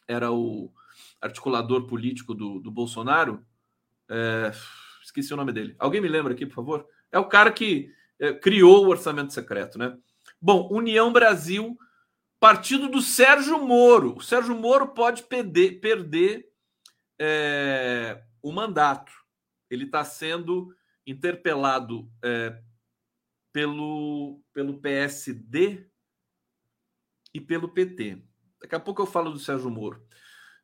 era 0.08 0.32
o 0.32 0.72
articulador 1.20 1.88
político 1.88 2.36
do, 2.36 2.60
do 2.60 2.70
Bolsonaro? 2.70 3.44
É, 4.08 4.52
esqueci 5.04 5.34
o 5.34 5.38
nome 5.38 5.52
dele. 5.52 5.76
Alguém 5.80 6.00
me 6.00 6.08
lembra 6.08 6.34
aqui, 6.34 6.46
por 6.46 6.56
favor? 6.56 6.88
É 7.12 7.17
o 7.17 7.26
cara 7.26 7.52
que 7.52 7.91
é, 8.20 8.34
criou 8.34 8.86
o 8.86 8.89
orçamento 8.89 9.34
secreto, 9.34 9.80
né? 9.80 9.98
Bom, 10.41 10.67
União 10.71 11.13
Brasil, 11.13 11.77
partido 12.39 12.89
do 12.89 12.99
Sérgio 12.99 13.60
Moro. 13.60 14.17
O 14.17 14.21
Sérgio 14.21 14.56
Moro 14.56 14.88
pode 14.88 15.21
perder, 15.23 15.80
perder 15.80 16.49
é, 17.19 18.23
o 18.41 18.51
mandato. 18.51 19.12
Ele 19.69 19.86
está 19.86 20.04
sendo 20.04 20.73
interpelado 21.06 22.12
é, 22.23 22.60
pelo, 23.54 24.41
pelo 24.51 24.80
PSD 24.80 25.88
e 27.32 27.39
pelo 27.39 27.69
PT. 27.69 28.23
Daqui 28.60 28.73
a 28.73 28.80
pouco 28.80 29.04
eu 29.04 29.06
falo 29.06 29.32
do 29.32 29.38
Sérgio 29.38 29.69
Moro. 29.69 30.04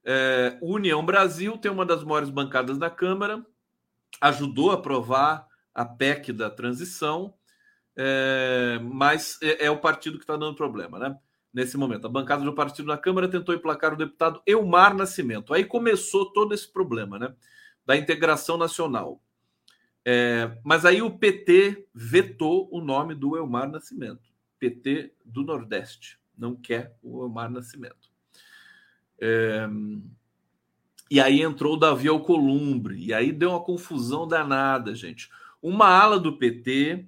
É, 0.04 0.58
União 0.62 1.06
Brasil 1.06 1.56
tem 1.58 1.70
uma 1.70 1.86
das 1.86 2.04
maiores 2.04 2.32
bancadas 2.32 2.80
da 2.80 2.90
Câmara, 2.90 3.46
ajudou 4.22 4.72
a 4.72 4.76
aprovar 4.76 5.48
a 5.74 5.86
PEC 5.86 6.34
da 6.34 6.50
transição, 6.50 7.37
é, 7.98 8.80
mas 8.84 9.40
é, 9.42 9.66
é, 9.66 9.72
o 9.72 9.80
partido 9.80 10.20
que 10.20 10.24
está 10.24 10.38
dando 10.38 10.56
problema, 10.56 11.00
né? 11.00 11.18
Nesse 11.52 11.76
momento. 11.76 12.06
A 12.06 12.10
bancada 12.10 12.44
do 12.44 12.54
partido 12.54 12.88
na 12.88 12.98
Câmara 12.98 13.28
tentou 13.28 13.56
emplacar 13.56 13.94
o 13.94 13.98
deputado 13.98 14.40
Elmar 14.46 14.96
Nascimento. 14.96 15.52
Aí 15.54 15.66
começou 15.66 16.32
todo 16.32 16.54
esse 16.54 16.72
problema, 16.72 17.18
né? 17.18 17.34
Da 17.84 17.98
integração 17.98 18.56
nacional. 18.56 19.20
É, 20.06 20.56
mas 20.64 20.86
aí 20.86 21.02
o 21.02 21.18
PT 21.18 21.88
vetou 21.94 22.70
o 22.72 22.80
nome 22.80 23.16
do 23.16 23.36
Elmar 23.36 23.68
Nascimento. 23.70 24.30
PT 24.60 25.14
do 25.26 25.44
Nordeste. 25.44 26.20
Não 26.38 26.56
quer 26.56 26.96
o 27.02 27.24
Elmar 27.24 27.50
Nascimento. 27.50 28.12
É, 29.20 29.68
e 31.10 31.20
aí 31.20 31.42
entrou 31.42 31.74
o 31.74 31.80
Davi 31.80 32.08
Alcolumbre. 32.08 33.04
E 33.04 33.12
aí 33.12 33.32
deu 33.32 33.50
uma 33.50 33.64
confusão 33.64 34.28
danada, 34.28 34.94
gente. 34.94 35.32
Uma 35.60 35.88
ala 35.88 36.20
do 36.20 36.38
PT 36.38 37.08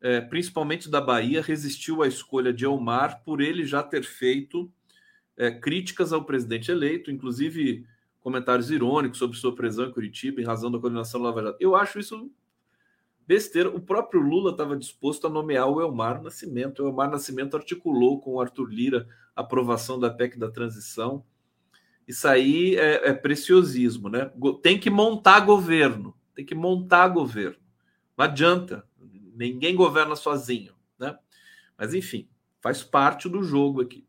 é, 0.00 0.20
principalmente 0.20 0.90
da 0.90 1.00
Bahia, 1.00 1.42
resistiu 1.42 2.02
à 2.02 2.08
escolha 2.08 2.52
de 2.52 2.64
Elmar 2.64 3.22
por 3.22 3.40
ele 3.40 3.64
já 3.64 3.82
ter 3.82 4.02
feito 4.02 4.70
é, 5.36 5.50
críticas 5.50 6.12
ao 6.12 6.24
presidente 6.24 6.70
eleito, 6.70 7.10
inclusive 7.10 7.84
comentários 8.20 8.70
irônicos 8.70 9.18
sobre 9.18 9.36
sua 9.36 9.54
prisão 9.54 9.86
em 9.86 9.92
Curitiba 9.92 10.40
em 10.40 10.44
razão 10.44 10.70
da 10.70 10.78
coordenação 10.78 11.20
Lava 11.20 11.42
Jato. 11.42 11.56
Eu 11.60 11.74
acho 11.74 11.98
isso 11.98 12.30
besteira. 13.26 13.68
O 13.68 13.80
próprio 13.80 14.20
Lula 14.20 14.50
estava 14.50 14.76
disposto 14.76 15.26
a 15.26 15.30
nomear 15.30 15.68
o 15.68 15.80
Elmar 15.80 16.20
Nascimento. 16.20 16.82
O 16.82 16.88
Elmar 16.88 17.08
Nascimento 17.08 17.56
articulou 17.56 18.20
com 18.20 18.32
o 18.32 18.40
Arthur 18.40 18.68
Lira 18.68 19.08
a 19.36 19.40
aprovação 19.42 20.00
da 20.00 20.10
PEC 20.10 20.36
da 20.36 20.50
transição. 20.50 21.24
Isso 22.08 22.26
aí 22.26 22.74
é, 22.74 23.10
é 23.10 23.12
preciosismo, 23.12 24.08
né? 24.08 24.32
Tem 24.62 24.78
que 24.80 24.90
montar 24.90 25.40
governo, 25.40 26.12
tem 26.34 26.44
que 26.44 26.56
montar 26.56 27.06
governo. 27.06 27.58
Não 28.18 28.24
adianta. 28.24 28.84
Ninguém 29.40 29.74
governa 29.74 30.14
sozinho, 30.14 30.74
né? 30.98 31.18
Mas 31.78 31.94
enfim, 31.94 32.28
faz 32.60 32.82
parte 32.82 33.26
do 33.26 33.42
jogo 33.42 33.80
aqui. 33.80 34.06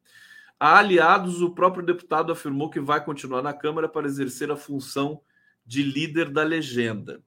A 0.60 0.80
aliados, 0.80 1.42
o 1.42 1.52
próprio 1.52 1.86
deputado 1.86 2.34
afirmou 2.34 2.70
que 2.70 2.82
vai 2.82 3.02
continuar 3.02 3.42
na 3.42 3.54
Câmara 3.54 3.88
para 3.88 4.08
exercer 4.08 4.52
a 4.52 4.58
função 4.58 5.22
de 5.66 5.84
líder 5.84 6.30
da 6.30 6.44
legenda. 6.44 7.24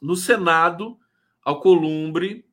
No 0.00 0.14
Senado, 0.14 0.98
Alcolumbre, 1.42 2.44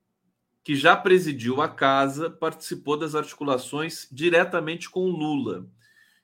que 0.63 0.77
já 0.77 0.95
presidiu 0.95 1.61
a 1.61 1.67
casa, 1.67 2.29
participou 2.29 2.95
das 2.97 3.15
articulações 3.15 4.07
diretamente 4.09 4.89
com 4.89 5.09
Lula. 5.09 5.67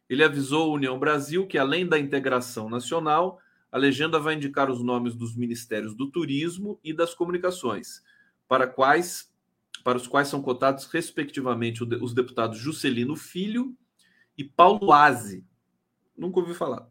Ele 0.10 0.24
avisou 0.24 0.72
a 0.72 0.76
União 0.76 0.98
Brasil 0.98 1.46
que, 1.46 1.58
além 1.58 1.86
da 1.86 2.00
integração 2.00 2.70
nacional, 2.70 3.38
a 3.70 3.78
legenda 3.78 4.18
vai 4.18 4.36
indicar 4.36 4.72
os 4.72 4.82
nomes 4.82 5.14
dos 5.14 5.36
ministérios 5.36 5.94
do 5.94 6.10
turismo 6.10 6.80
e 6.82 6.94
das 6.94 7.14
comunicações, 7.14 8.02
para 8.48 8.68
quais 8.68 9.34
para 9.84 9.98
os 9.98 10.08
quais 10.08 10.28
são 10.28 10.42
cotados 10.42 10.86
respectivamente 10.86 11.84
os 11.84 12.14
deputados 12.14 12.58
Juscelino 12.58 13.16
Filho 13.16 13.78
e 14.36 14.44
Paulo 14.44 14.92
Aze. 14.92 15.46
Nunca 16.18 16.40
ouvi 16.40 16.56
falar. 16.56 16.88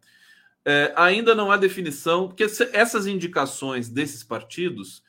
É, 0.65 0.93
ainda 0.97 1.35
não 1.35 1.51
há 1.51 1.57
definição, 1.57 2.29
porque 2.29 2.45
essas 2.73 3.07
indicações 3.07 3.89
desses 3.89 4.23
partidos 4.23 5.03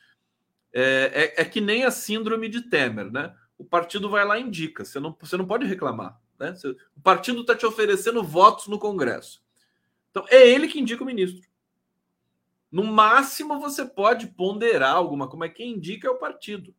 é, 0.72 1.34
é, 1.38 1.42
é, 1.42 1.44
que 1.44 1.60
nem 1.60 1.84
a 1.84 1.90
síndrome 1.90 2.48
de 2.48 2.62
Temer, 2.62 3.10
né? 3.10 3.34
O 3.56 3.64
partido 3.64 4.10
vai 4.10 4.24
lá 4.24 4.38
e 4.38 4.42
indica, 4.42 4.84
você 4.84 5.00
não, 5.00 5.16
você 5.18 5.36
não 5.36 5.46
pode 5.46 5.64
reclamar. 5.64 6.20
Né? 6.38 6.54
O 6.94 7.00
partido 7.00 7.40
está 7.40 7.54
te 7.54 7.64
oferecendo 7.64 8.22
votos 8.22 8.66
no 8.66 8.78
Congresso. 8.78 9.42
Então, 10.10 10.26
é 10.28 10.46
ele 10.46 10.68
que 10.68 10.78
indica 10.78 11.02
o 11.02 11.06
ministro. 11.06 11.40
No 12.76 12.84
máximo, 12.84 13.58
você 13.58 13.86
pode 13.86 14.26
ponderar 14.26 14.96
alguma 14.96 15.26
coisa, 15.26 15.38
mas 15.38 15.54
quem 15.54 15.72
indica 15.72 16.08
é 16.08 16.10
o 16.10 16.18
partido. 16.18 16.74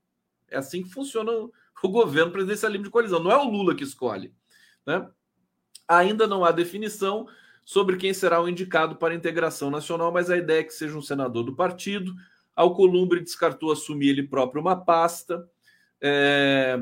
É 0.47 0.55
assim 0.55 0.83
que 0.83 0.91
funciona 0.91 1.31
o, 1.31 1.51
governo 1.89 2.31
presidencialismo 2.31 2.83
de 2.83 2.91
coalizão. 2.91 3.19
Não 3.19 3.31
é 3.31 3.35
o 3.35 3.49
Lula 3.49 3.73
que 3.73 3.83
escolhe. 3.83 4.31
Né? 4.85 5.09
Ainda 5.87 6.27
não 6.27 6.45
há 6.45 6.51
definição 6.51 7.27
sobre 7.65 7.97
quem 7.97 8.13
será 8.13 8.39
o 8.39 8.47
indicado 8.47 8.97
para 8.97 9.11
a 9.11 9.17
integração 9.17 9.71
nacional, 9.71 10.11
mas 10.11 10.29
a 10.29 10.37
ideia 10.37 10.59
é 10.59 10.63
que 10.63 10.71
seja 10.71 10.95
um 10.95 11.01
senador 11.01 11.43
do 11.43 11.55
partido. 11.55 12.13
Alcolumbre 12.55 13.19
descartou 13.19 13.71
assumir 13.71 14.09
ele 14.09 14.21
próprio 14.21 14.61
uma 14.61 14.75
pasta. 14.75 15.49
É, 15.99 16.77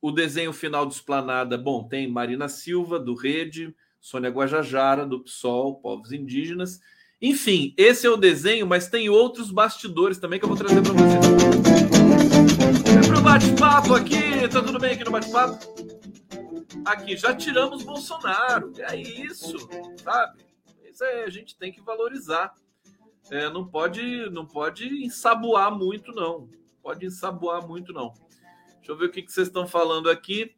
o 0.00 0.10
desenho 0.10 0.54
final 0.54 0.86
do 0.86 0.92
Esplanada, 0.92 1.58
bom, 1.58 1.86
tem 1.86 2.10
Marina 2.10 2.48
Silva, 2.48 2.98
do 2.98 3.14
Rede, 3.14 3.76
Sônia 4.00 4.30
Guajajara, 4.30 5.04
do 5.04 5.20
PSOL, 5.20 5.82
Povos 5.82 6.12
Indígenas, 6.12 6.80
enfim, 7.20 7.74
esse 7.76 8.06
é 8.06 8.10
o 8.10 8.16
desenho, 8.16 8.64
mas 8.64 8.88
tem 8.88 9.08
outros 9.08 9.50
bastidores 9.50 10.18
também 10.18 10.38
que 10.38 10.44
eu 10.44 10.48
vou 10.48 10.56
trazer 10.56 10.80
para 10.80 10.92
vocês. 10.92 11.24
É 12.86 13.08
pro 13.08 13.20
bate-papo 13.20 13.94
aqui, 13.94 14.46
tá 14.48 14.62
tudo 14.62 14.78
bem 14.78 14.92
aqui 14.92 15.02
no 15.02 15.10
bate-papo? 15.10 15.58
Aqui, 16.84 17.16
já 17.16 17.34
tiramos 17.34 17.82
Bolsonaro, 17.82 18.72
é 18.78 18.96
isso, 18.96 19.68
sabe? 20.00 20.44
Isso 20.88 21.02
é, 21.02 21.24
a 21.24 21.30
gente 21.30 21.58
tem 21.58 21.72
que 21.72 21.80
valorizar. 21.80 22.54
É, 23.30 23.50
não 23.50 23.66
pode 23.66 24.30
não 24.30 24.46
pode 24.46 24.86
ensaboar 25.04 25.76
muito, 25.76 26.12
não. 26.12 26.48
Pode 26.80 27.04
ensaboar 27.04 27.66
muito, 27.66 27.92
não. 27.92 28.14
Deixa 28.76 28.92
eu 28.92 28.96
ver 28.96 29.06
o 29.06 29.10
que, 29.10 29.22
que 29.22 29.32
vocês 29.32 29.48
estão 29.48 29.66
falando 29.66 30.08
aqui. 30.08 30.54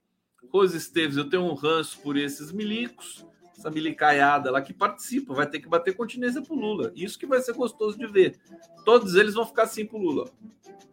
Rose 0.53 0.77
Esteves, 0.77 1.16
eu 1.16 1.29
tenho 1.29 1.42
um 1.44 1.55
ranço 1.55 1.99
por 2.01 2.18
esses 2.18 2.53
milicos 2.53 3.25
essa 3.61 3.70
milicaiada 3.70 4.51
lá 4.51 4.62
que 4.62 4.73
participa, 4.73 5.35
vai 5.35 5.46
ter 5.46 5.61
que 5.61 5.68
bater 5.68 5.94
continência 5.94 6.40
pro 6.40 6.55
Lula. 6.55 6.90
Isso 6.96 7.18
que 7.18 7.27
vai 7.27 7.40
ser 7.40 7.53
gostoso 7.53 7.99
de 7.99 8.07
ver. 8.07 8.40
Todos 8.85 9.14
eles 9.14 9.35
vão 9.35 9.46
ficar 9.46 9.64
assim 9.64 9.85
pro 9.85 9.99
Lula. 9.99 10.31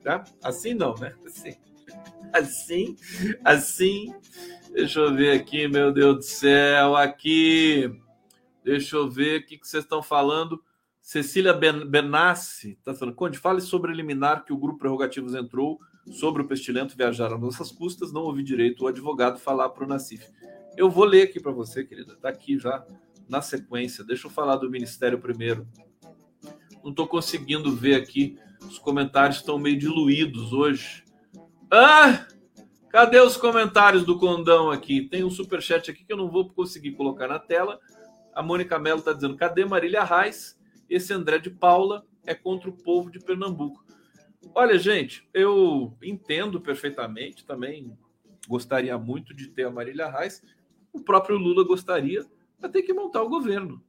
Tá? 0.04 0.26
Assim 0.44 0.74
não, 0.74 0.94
né? 0.96 1.16
Assim. 1.26 1.56
Assim, 2.34 2.96
assim. 3.44 4.14
Deixa 4.74 5.00
eu 5.00 5.16
ver 5.16 5.32
aqui, 5.32 5.68
meu 5.70 5.94
Deus 5.94 6.18
do 6.18 6.24
céu. 6.24 6.96
Aqui. 6.98 7.90
Deixa 8.64 8.98
eu 8.98 9.10
ver 9.10 9.40
o 9.40 9.46
que, 9.46 9.58
que 9.58 9.68
vocês 9.68 9.86
estão 9.86 10.04
falando. 10.04 10.62
Cecília 11.02 11.54
ben, 11.54 11.86
Benassi 11.86 12.72
está 12.72 12.94
falando. 12.94 13.16
Conde, 13.16 13.38
fale 13.38 13.62
sobre 13.62 13.94
eliminar 13.94 14.44
que 14.44 14.52
o 14.52 14.58
grupo 14.58 14.80
Prerrogativos 14.80 15.34
entrou 15.34 15.80
sobre 16.12 16.42
o 16.42 16.48
pestilento 16.48 16.98
viajar 16.98 17.32
às 17.34 17.40
nossas 17.40 17.72
custas. 17.72 18.12
Não 18.12 18.24
ouvi 18.24 18.44
direito 18.44 18.84
o 18.84 18.88
advogado 18.88 19.40
falar 19.40 19.70
para 19.70 19.86
o 19.86 19.88
Nassif. 19.88 20.28
Eu 20.78 20.92
vou 20.92 21.06
ler 21.06 21.24
aqui 21.24 21.40
para 21.40 21.52
você, 21.52 21.84
querida. 21.84 22.14
Está 22.14 22.30
aqui 22.30 22.60
já 22.60 22.86
na 23.28 23.42
sequência. 23.42 24.04
Deixa 24.04 24.28
eu 24.28 24.32
falar 24.32 24.58
do 24.58 24.70
Ministério 24.70 25.20
primeiro. 25.20 25.68
Não 26.84 26.92
estou 26.92 27.08
conseguindo 27.08 27.76
ver 27.76 27.96
aqui. 27.96 28.38
Os 28.62 28.78
comentários 28.78 29.38
estão 29.38 29.58
meio 29.58 29.78
diluídos 29.78 30.54
hoje. 30.54 31.04
Ah! 31.72 32.28
Cadê 32.90 33.20
os 33.20 33.36
comentários 33.36 34.06
do 34.06 34.20
Condão 34.20 34.70
aqui? 34.70 35.02
Tem 35.02 35.24
um 35.24 35.32
super 35.32 35.62
chat 35.64 35.90
aqui 35.90 36.06
que 36.06 36.14
eu 36.14 36.18
não 36.18 36.30
vou 36.30 36.48
conseguir 36.50 36.92
colocar 36.92 37.28
na 37.28 37.40
tela. 37.40 37.80
A 38.34 38.44
Mônica 38.44 38.78
Mello 38.78 39.00
está 39.00 39.14
dizendo: 39.14 39.36
cadê 39.36 39.66
Marília 39.66 40.04
Reis? 40.04 40.58
Esse 40.88 41.12
André 41.12 41.40
de 41.40 41.50
Paula 41.50 42.06
é 42.24 42.36
contra 42.36 42.70
o 42.70 42.74
povo 42.74 43.10
de 43.10 43.20
Pernambuco. 43.20 43.84
Olha, 44.54 44.78
gente, 44.78 45.28
eu 45.34 45.98
entendo 46.04 46.62
perfeitamente 46.62 47.44
também. 47.46 47.98
Gostaria 48.48 48.98
muito 48.98 49.34
de 49.34 49.50
ter 49.50 49.66
a 49.66 49.72
Marília 49.72 50.10
Reis, 50.10 50.42
o 50.98 51.04
próprio 51.04 51.38
Lula 51.38 51.64
gostaria, 51.64 52.26
vai 52.60 52.70
ter 52.70 52.84
que 52.84 52.94
montar 52.94 53.24
o 53.24 53.30
governo, 53.30 53.84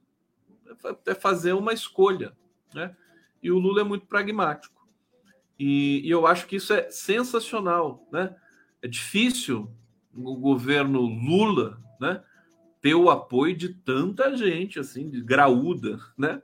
é 1.05 1.13
fazer 1.13 1.53
uma 1.53 1.73
escolha, 1.73 2.35
né? 2.73 2.95
E 3.41 3.51
o 3.51 3.57
Lula 3.57 3.81
é 3.81 3.83
muito 3.83 4.05
pragmático. 4.05 4.87
E, 5.57 6.01
e 6.05 6.09
eu 6.09 6.25
acho 6.25 6.47
que 6.47 6.55
isso 6.55 6.73
é 6.73 6.89
sensacional, 6.89 8.07
né? 8.11 8.35
É 8.81 8.87
difícil 8.87 9.69
o 10.13 10.35
governo 10.35 11.01
Lula, 11.01 11.81
né? 11.99 12.23
Ter 12.81 12.95
o 12.95 13.09
apoio 13.09 13.55
de 13.55 13.73
tanta 13.73 14.35
gente, 14.37 14.79
assim, 14.79 15.09
de 15.09 15.21
graúda, 15.21 15.99
né? 16.17 16.41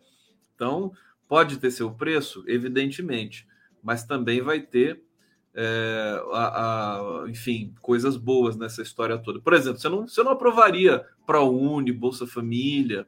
Então, 0.54 0.92
pode 1.28 1.58
ter 1.58 1.72
seu 1.72 1.92
preço, 1.92 2.44
evidentemente, 2.48 3.48
mas 3.82 4.04
também 4.04 4.42
vai 4.42 4.60
ter 4.60 5.05
é, 5.56 6.22
a, 6.34 7.24
a, 7.24 7.30
enfim, 7.30 7.74
coisas 7.82 8.18
boas 8.18 8.58
nessa 8.58 8.82
história 8.82 9.18
toda. 9.18 9.40
Por 9.40 9.54
exemplo, 9.54 9.80
você 9.80 9.90
não, 9.90 10.08
você 10.08 10.22
não 10.22 10.34
aprovaria 10.34 11.06
ProUni, 11.26 11.94
Bolsa 11.94 12.28
Família, 12.28 13.08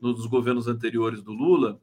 nos 0.00 0.24
governos 0.26 0.68
anteriores 0.68 1.20
do 1.22 1.32
Lula, 1.32 1.80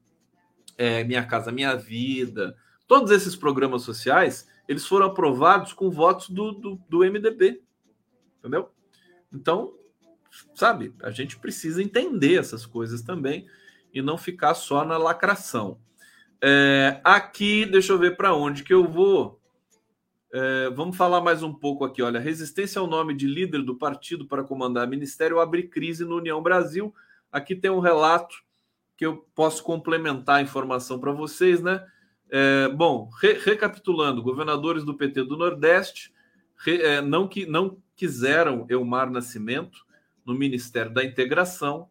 é, 0.78 1.04
Minha 1.04 1.26
Casa 1.26 1.52
Minha 1.52 1.76
Vida, 1.76 2.56
todos 2.88 3.12
esses 3.12 3.36
programas 3.36 3.82
sociais, 3.82 4.48
eles 4.68 4.86
foram 4.86 5.08
aprovados 5.08 5.74
com 5.74 5.90
votos 5.90 6.30
do, 6.30 6.54
do, 6.54 6.82
do 6.90 7.00
MDB, 7.00 7.62
entendeu? 8.40 8.70
Então, 9.32 9.74
sabe, 10.56 10.94
a 11.04 11.12
gente 11.12 11.38
precisa 11.38 11.84
entender 11.84 12.40
essas 12.40 12.66
coisas 12.66 13.02
também 13.02 13.46
e 13.94 14.02
não 14.02 14.18
ficar 14.18 14.54
só 14.54 14.86
na 14.86 14.98
lacração. 14.98 15.80
É, 16.42 17.02
aqui, 17.04 17.66
deixa 17.66 17.92
eu 17.92 18.00
ver 18.00 18.16
para 18.16 18.34
onde 18.34 18.64
que 18.64 18.74
eu 18.74 18.88
vou. 18.88 19.42
É, 20.34 20.70
vamos 20.72 20.98
falar 20.98 21.22
mais 21.22 21.42
um 21.42 21.54
pouco 21.54 21.86
aqui. 21.86 22.02
Olha, 22.02 22.20
resistência 22.20 22.80
ao 22.80 22.88
nome 22.88 23.14
de 23.14 23.28
líder 23.28 23.64
do 23.64 23.76
partido 23.76 24.28
para 24.28 24.44
comandar 24.44 24.88
ministério 24.88 25.40
abre 25.40 25.64
crise 25.64 26.04
no 26.04 26.18
União 26.18 26.42
Brasil. 26.42 26.94
Aqui 27.32 27.56
tem 27.56 27.72
um 27.72 27.80
relato 27.80 28.36
que 28.98 29.06
eu 29.06 29.26
posso 29.34 29.64
complementar 29.64 30.38
a 30.38 30.42
informação 30.42 31.00
para 31.00 31.12
vocês, 31.12 31.62
né? 31.62 31.86
É, 32.30 32.68
bom, 32.70 33.10
re, 33.22 33.34
recapitulando, 33.34 34.22
governadores 34.22 34.84
do 34.84 34.94
PT 34.94 35.24
do 35.24 35.38
Nordeste 35.38 36.14
re, 36.58 36.82
é, 36.82 37.02
não, 37.02 37.26
que, 37.26 37.46
não 37.46 37.78
quiseram 37.96 38.66
Elmar 38.70 39.10
Nascimento 39.10 39.86
no 40.26 40.34
Ministério 40.34 40.94
da 40.94 41.06
Integração 41.06 41.90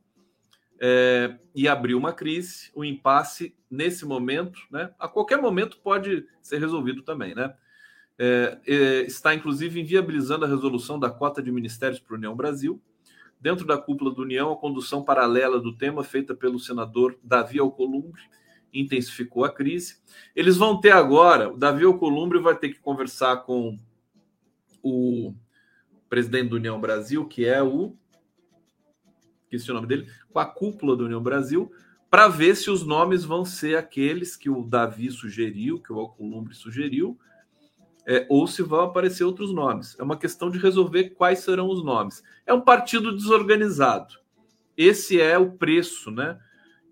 é, 0.79 1.39
e 1.55 1.67
abriu 1.67 1.97
uma 1.97 2.13
crise, 2.13 2.71
um 2.77 2.85
impasse 2.85 3.57
nesse 3.71 4.05
momento, 4.05 4.61
né? 4.71 4.93
A 4.99 5.09
qualquer 5.09 5.41
momento 5.41 5.79
pode 5.79 6.27
ser 6.43 6.59
resolvido 6.59 7.03
também, 7.03 7.35
né? 7.35 7.55
É, 8.19 8.59
é, 8.67 9.01
está 9.03 9.35
inclusive 9.35 9.81
inviabilizando 9.81 10.45
a 10.45 10.49
resolução 10.49 10.99
da 10.99 11.11
cota 11.11 11.43
de 11.43 11.53
ministérios 11.53 12.01
para 12.01 12.15
a 12.15 12.19
União 12.19 12.35
Brasil. 12.35 12.81
Dentro 13.41 13.67
da 13.67 13.77
cúpula 13.77 14.15
da 14.15 14.23
União, 14.23 14.51
a 14.51 14.57
condução 14.57 15.05
paralela 15.05 15.61
do 15.61 15.77
tema, 15.77 16.03
feita 16.03 16.35
pelo 16.35 16.59
senador 16.59 17.19
Davi 17.23 17.59
Alcolumbre, 17.59 18.23
intensificou 18.73 19.45
a 19.45 19.53
crise. 19.53 19.99
Eles 20.35 20.57
vão 20.57 20.81
ter 20.81 20.93
agora, 20.93 21.53
o 21.53 21.57
Davi 21.57 21.85
Alcolumbre 21.85 22.39
vai 22.39 22.57
ter 22.57 22.71
que 22.71 22.81
conversar 22.81 23.39
com 23.39 23.79
o 24.83 25.35
presidente 26.09 26.51
da 26.51 26.57
União 26.57 26.81
Brasil, 26.81 27.27
que 27.27 27.45
é 27.45 27.63
o. 27.63 27.95
Esqueci 29.45 29.71
o 29.71 29.75
nome 29.75 29.87
dele, 29.87 30.11
com 30.31 30.39
a 30.39 30.47
cúpula 30.47 30.97
da 30.97 31.05
União 31.05 31.23
Brasil, 31.23 31.71
para 32.11 32.29
ver 32.29 32.57
se 32.57 32.71
os 32.71 32.85
nomes 32.85 33.25
vão 33.25 33.45
ser 33.45 33.77
aqueles 33.77 34.37
que 34.37 34.51
o 34.51 34.65
Davi 34.65 35.11
sugeriu, 35.11 35.81
que 35.81 35.93
o 35.93 35.99
Alcolumbre 35.99 36.55
sugeriu, 36.55 37.19
é, 38.07 38.25
ou 38.29 38.47
se 38.47 38.63
vão 38.63 38.83
aparecer 38.83 39.25
outros 39.25 39.53
nomes. 39.53 39.99
É 39.99 40.03
uma 40.03 40.17
questão 40.17 40.49
de 40.49 40.59
resolver 40.59 41.11
quais 41.11 41.41
serão 41.41 41.69
os 41.69 41.85
nomes. 41.85 42.23
É 42.47 42.55
um 42.55 42.61
partido 42.61 43.15
desorganizado. 43.15 44.15
Esse 44.77 45.21
é 45.21 45.37
o 45.37 45.53
preço 45.53 46.11
né, 46.11 46.39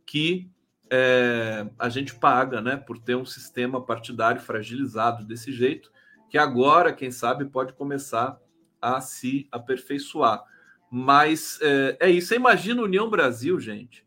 que 0.04 0.50
é, 0.90 1.68
a 1.78 1.88
gente 1.88 2.14
paga 2.16 2.60
né, 2.60 2.76
por 2.76 2.98
ter 2.98 3.14
um 3.14 3.24
sistema 3.24 3.80
partidário 3.80 4.40
fragilizado 4.40 5.24
desse 5.24 5.52
jeito, 5.52 5.92
que 6.28 6.36
agora, 6.36 6.92
quem 6.92 7.12
sabe, 7.12 7.44
pode 7.44 7.74
começar 7.74 8.40
a 8.82 9.00
se 9.00 9.46
aperfeiçoar. 9.52 10.42
Mas 10.90 11.58
é, 11.62 11.96
é 12.00 12.10
isso. 12.10 12.28
Você 12.28 12.36
imagina 12.36 12.82
União 12.82 13.08
Brasil, 13.08 13.58
gente, 13.60 14.04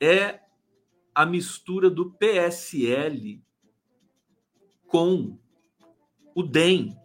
é 0.00 0.40
a 1.14 1.26
mistura 1.26 1.90
do 1.90 2.10
PSL 2.12 3.42
com 4.86 5.38
o 6.38 6.42
DEM. 6.44 6.96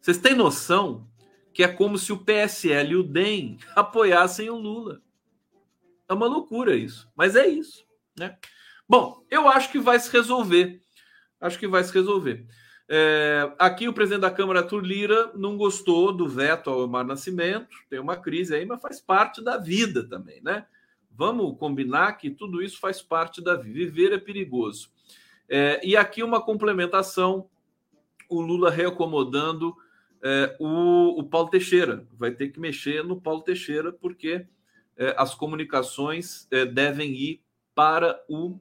Vocês 0.00 0.16
têm 0.16 0.34
noção 0.34 1.06
que 1.52 1.62
é 1.62 1.68
como 1.68 1.98
se 1.98 2.14
o 2.14 2.24
PSL 2.24 2.92
e 2.92 2.96
o 2.96 3.02
DEM 3.02 3.58
apoiassem 3.76 4.48
o 4.48 4.56
Lula. 4.56 5.02
É 6.08 6.14
uma 6.14 6.26
loucura 6.26 6.74
isso, 6.74 7.06
mas 7.14 7.36
é 7.36 7.46
isso, 7.46 7.84
né? 8.18 8.38
Bom, 8.88 9.22
eu 9.30 9.46
acho 9.48 9.70
que 9.70 9.78
vai 9.78 9.98
se 9.98 10.10
resolver. 10.10 10.80
Acho 11.38 11.58
que 11.58 11.68
vai 11.68 11.84
se 11.84 11.92
resolver. 11.92 12.46
É, 12.88 13.52
aqui 13.58 13.86
o 13.86 13.92
presidente 13.92 14.22
da 14.22 14.30
Câmara, 14.30 14.60
Arthur 14.60 14.82
Lira, 14.82 15.30
não 15.34 15.58
gostou 15.58 16.10
do 16.10 16.26
veto 16.26 16.70
ao 16.70 16.88
Mar 16.88 17.04
Nascimento, 17.04 17.76
tem 17.90 17.98
uma 17.98 18.16
crise 18.16 18.54
aí, 18.54 18.64
mas 18.64 18.80
faz 18.80 18.98
parte 18.98 19.44
da 19.44 19.58
vida 19.58 20.08
também, 20.08 20.40
né? 20.42 20.64
Vamos 21.10 21.58
combinar 21.58 22.14
que 22.14 22.30
tudo 22.30 22.62
isso 22.62 22.80
faz 22.80 23.02
parte 23.02 23.42
da 23.42 23.56
vida. 23.56 23.74
Viver 23.74 24.12
é 24.14 24.18
perigoso. 24.18 24.88
É, 25.48 25.86
e 25.86 25.98
aqui 25.98 26.22
uma 26.22 26.40
complementação: 26.40 27.48
o 28.28 28.40
Lula 28.40 28.70
reacomodando 28.70 29.74
é, 30.22 30.56
o, 30.58 31.20
o, 31.20 31.24
Paulo 31.24 31.50
Teixeira. 31.50 32.06
Vai 32.18 32.30
ter 32.30 32.48
que 32.48 32.58
mexer 32.58 33.04
no 33.04 33.20
Paulo 33.20 33.42
Teixeira, 33.42 33.92
porque 33.92 34.46
é, 34.96 35.14
as 35.18 35.34
comunicações 35.34 36.48
é, 36.50 36.64
devem 36.64 37.12
ir 37.12 37.42
para 37.74 38.18
o. 38.28 38.58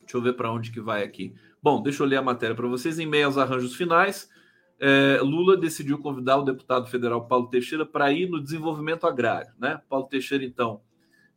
Deixa 0.00 0.16
eu 0.16 0.22
ver 0.22 0.34
para 0.34 0.52
onde 0.52 0.70
que 0.70 0.80
vai 0.80 1.02
aqui. 1.02 1.34
Bom, 1.62 1.82
deixa 1.82 2.02
eu 2.02 2.06
ler 2.06 2.16
a 2.16 2.22
matéria 2.22 2.54
para 2.54 2.68
vocês. 2.68 2.98
Em 2.98 3.06
meio 3.06 3.26
aos 3.26 3.36
arranjos 3.36 3.74
finais, 3.74 4.30
é, 4.78 5.18
Lula 5.20 5.56
decidiu 5.56 5.98
convidar 5.98 6.36
o 6.36 6.44
deputado 6.44 6.86
federal 6.86 7.26
Paulo 7.26 7.48
Teixeira 7.48 7.84
para 7.84 8.12
ir 8.12 8.28
no 8.28 8.40
desenvolvimento 8.40 9.06
agrário. 9.06 9.52
Né? 9.58 9.80
Paulo 9.88 10.06
Teixeira, 10.06 10.44
então, 10.44 10.80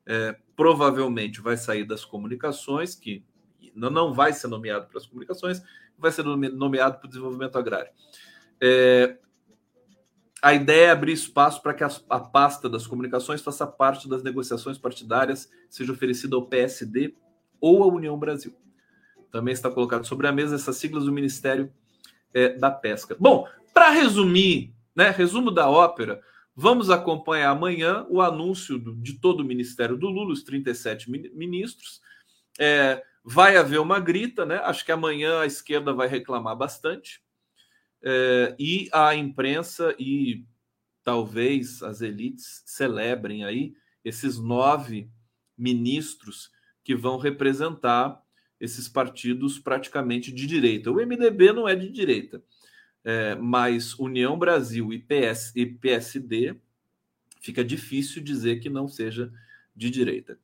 é, 0.06 0.36
provavelmente 0.56 1.42
vai 1.42 1.58
sair 1.58 1.86
das 1.86 2.06
comunicações, 2.06 2.94
que 2.94 3.24
não 3.76 4.14
vai 4.14 4.34
ser 4.34 4.48
nomeado 4.48 4.88
para 4.88 4.98
as 4.98 5.06
comunicações, 5.06 5.62
vai 5.98 6.12
ser 6.12 6.24
nomeado 6.24 6.98
para 6.98 7.06
o 7.06 7.10
desenvolvimento 7.10 7.58
agrário. 7.58 7.92
É, 8.62 9.18
a 10.42 10.54
ideia 10.54 10.88
é 10.88 10.92
abrir 10.92 11.14
espaço 11.14 11.62
para 11.62 11.74
que 11.74 11.84
a, 11.84 11.90
a, 12.10 12.20
pasta 12.20 12.70
das 12.70 12.88
comunicações 12.88 13.42
faça 13.42 13.68
parte 13.68 14.08
das 14.08 14.24
negociações 14.24 14.78
partidárias, 14.78 15.50
seja 15.70 15.92
oferecida 15.92 16.36
ao 16.36 16.46
PSD 16.46 17.16
ou 17.60 17.84
à 17.84 17.88
União 17.88 18.18
Brasil. 18.18 18.56
Também 19.32 19.54
está 19.54 19.70
colocado 19.70 20.06
sobre 20.06 20.28
a 20.28 20.32
mesa 20.32 20.56
essas 20.56 20.78
siglas 20.78 21.06
do 21.06 21.12
Ministério 21.12 21.72
é, 22.34 22.50
da 22.50 22.72
Pesca. 22.72 23.16
Bom, 23.20 23.48
para 23.74 23.90
resumir, 23.90 24.74
né, 24.96 25.10
resumo 25.10 25.52
da 25.52 25.70
ópera, 25.70 26.22
vamos 26.56 26.90
acompanhar 26.90 27.52
amanhã 27.52 28.06
o 28.10 28.22
anúncio 28.22 28.78
do, 28.78 28.96
de 28.96 29.14
todo 29.14 29.42
o 29.42 29.46
Ministério 29.46 29.98
do 29.98 30.08
Lula, 30.08 30.34
os 30.34 30.44
37 30.44 31.12
ministros. 31.12 32.02
É, 32.58 33.04
vai 33.24 33.58
haver 33.58 33.80
uma 33.80 34.00
grita, 34.00 34.46
né? 34.46 34.58
Acho 34.58 34.86
que 34.86 34.92
amanhã 34.92 35.42
a 35.42 35.46
esquerda 35.46 35.94
vai 35.94 36.08
reclamar 36.08 36.56
bastante 36.56 37.22
é, 38.02 38.56
e 38.58 38.90
a 38.92 39.14
imprensa 39.16 39.96
e 40.00 40.46
talvez 41.04 41.84
as 41.84 42.02
elites 42.02 42.64
celebrem 42.66 43.44
aí 43.44 43.74
esses 44.04 44.38
nove 44.38 45.10
ministros 45.58 46.52
que 46.84 46.96
vão 46.96 47.18
representar 47.18 48.22
esses 48.60 48.88
partidos 48.88 49.60
praticamente 49.60 50.32
de 50.32 50.46
direita. 50.46 50.92
O 50.92 50.96
MDB 50.96 51.54
não 51.54 51.68
é 51.68 51.76
de 51.76 51.90
direita, 51.90 52.42
é, 53.04 53.36
mas 53.36 53.98
União 53.98 54.38
Brasil 54.38 54.92
e, 54.94 55.00
PS, 55.00 55.54
e 55.56 55.66
PSD 55.66 56.56
fica 57.42 57.64
difícil 57.64 58.22
dizer 58.22 58.60
que 58.60 58.70
não 58.70 58.88
seja 58.88 59.32
de 59.76 59.90
direita. 59.90 60.38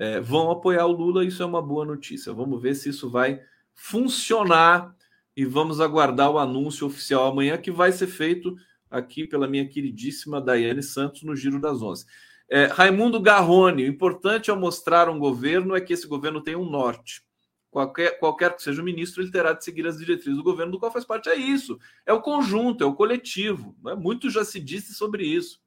É, 0.00 0.18
vão 0.18 0.50
apoiar 0.50 0.86
o 0.86 0.92
Lula, 0.92 1.26
isso 1.26 1.42
é 1.42 1.46
uma 1.46 1.60
boa 1.60 1.84
notícia. 1.84 2.32
Vamos 2.32 2.62
ver 2.62 2.74
se 2.74 2.88
isso 2.88 3.10
vai 3.10 3.42
funcionar 3.74 4.96
e 5.36 5.44
vamos 5.44 5.78
aguardar 5.78 6.30
o 6.30 6.38
anúncio 6.38 6.86
oficial 6.86 7.26
amanhã, 7.26 7.58
que 7.58 7.70
vai 7.70 7.92
ser 7.92 8.06
feito 8.06 8.56
aqui 8.90 9.26
pela 9.26 9.46
minha 9.46 9.68
queridíssima 9.68 10.40
Daiane 10.40 10.82
Santos 10.82 11.22
no 11.22 11.36
Giro 11.36 11.60
das 11.60 11.82
Onze. 11.82 12.06
É, 12.48 12.64
Raimundo 12.64 13.20
Garrone, 13.20 13.84
o 13.84 13.88
importante 13.88 14.50
ao 14.50 14.58
mostrar 14.58 15.06
um 15.10 15.18
governo 15.18 15.76
é 15.76 15.82
que 15.82 15.92
esse 15.92 16.06
governo 16.06 16.42
tem 16.42 16.56
um 16.56 16.68
norte. 16.68 17.22
Qualquer, 17.70 18.18
qualquer 18.18 18.56
que 18.56 18.62
seja 18.62 18.80
o 18.80 18.84
ministro, 18.84 19.22
ele 19.22 19.30
terá 19.30 19.52
de 19.52 19.62
seguir 19.62 19.86
as 19.86 19.98
diretrizes 19.98 20.38
do 20.38 20.42
governo, 20.42 20.72
do 20.72 20.78
qual 20.78 20.90
faz 20.90 21.04
parte. 21.04 21.28
É 21.28 21.36
isso, 21.36 21.78
é 22.06 22.12
o 22.14 22.22
conjunto, 22.22 22.82
é 22.82 22.86
o 22.86 22.94
coletivo. 22.94 23.76
Né? 23.84 23.94
Muito 23.94 24.30
já 24.30 24.46
se 24.46 24.58
disse 24.58 24.94
sobre 24.94 25.26
isso. 25.26 25.60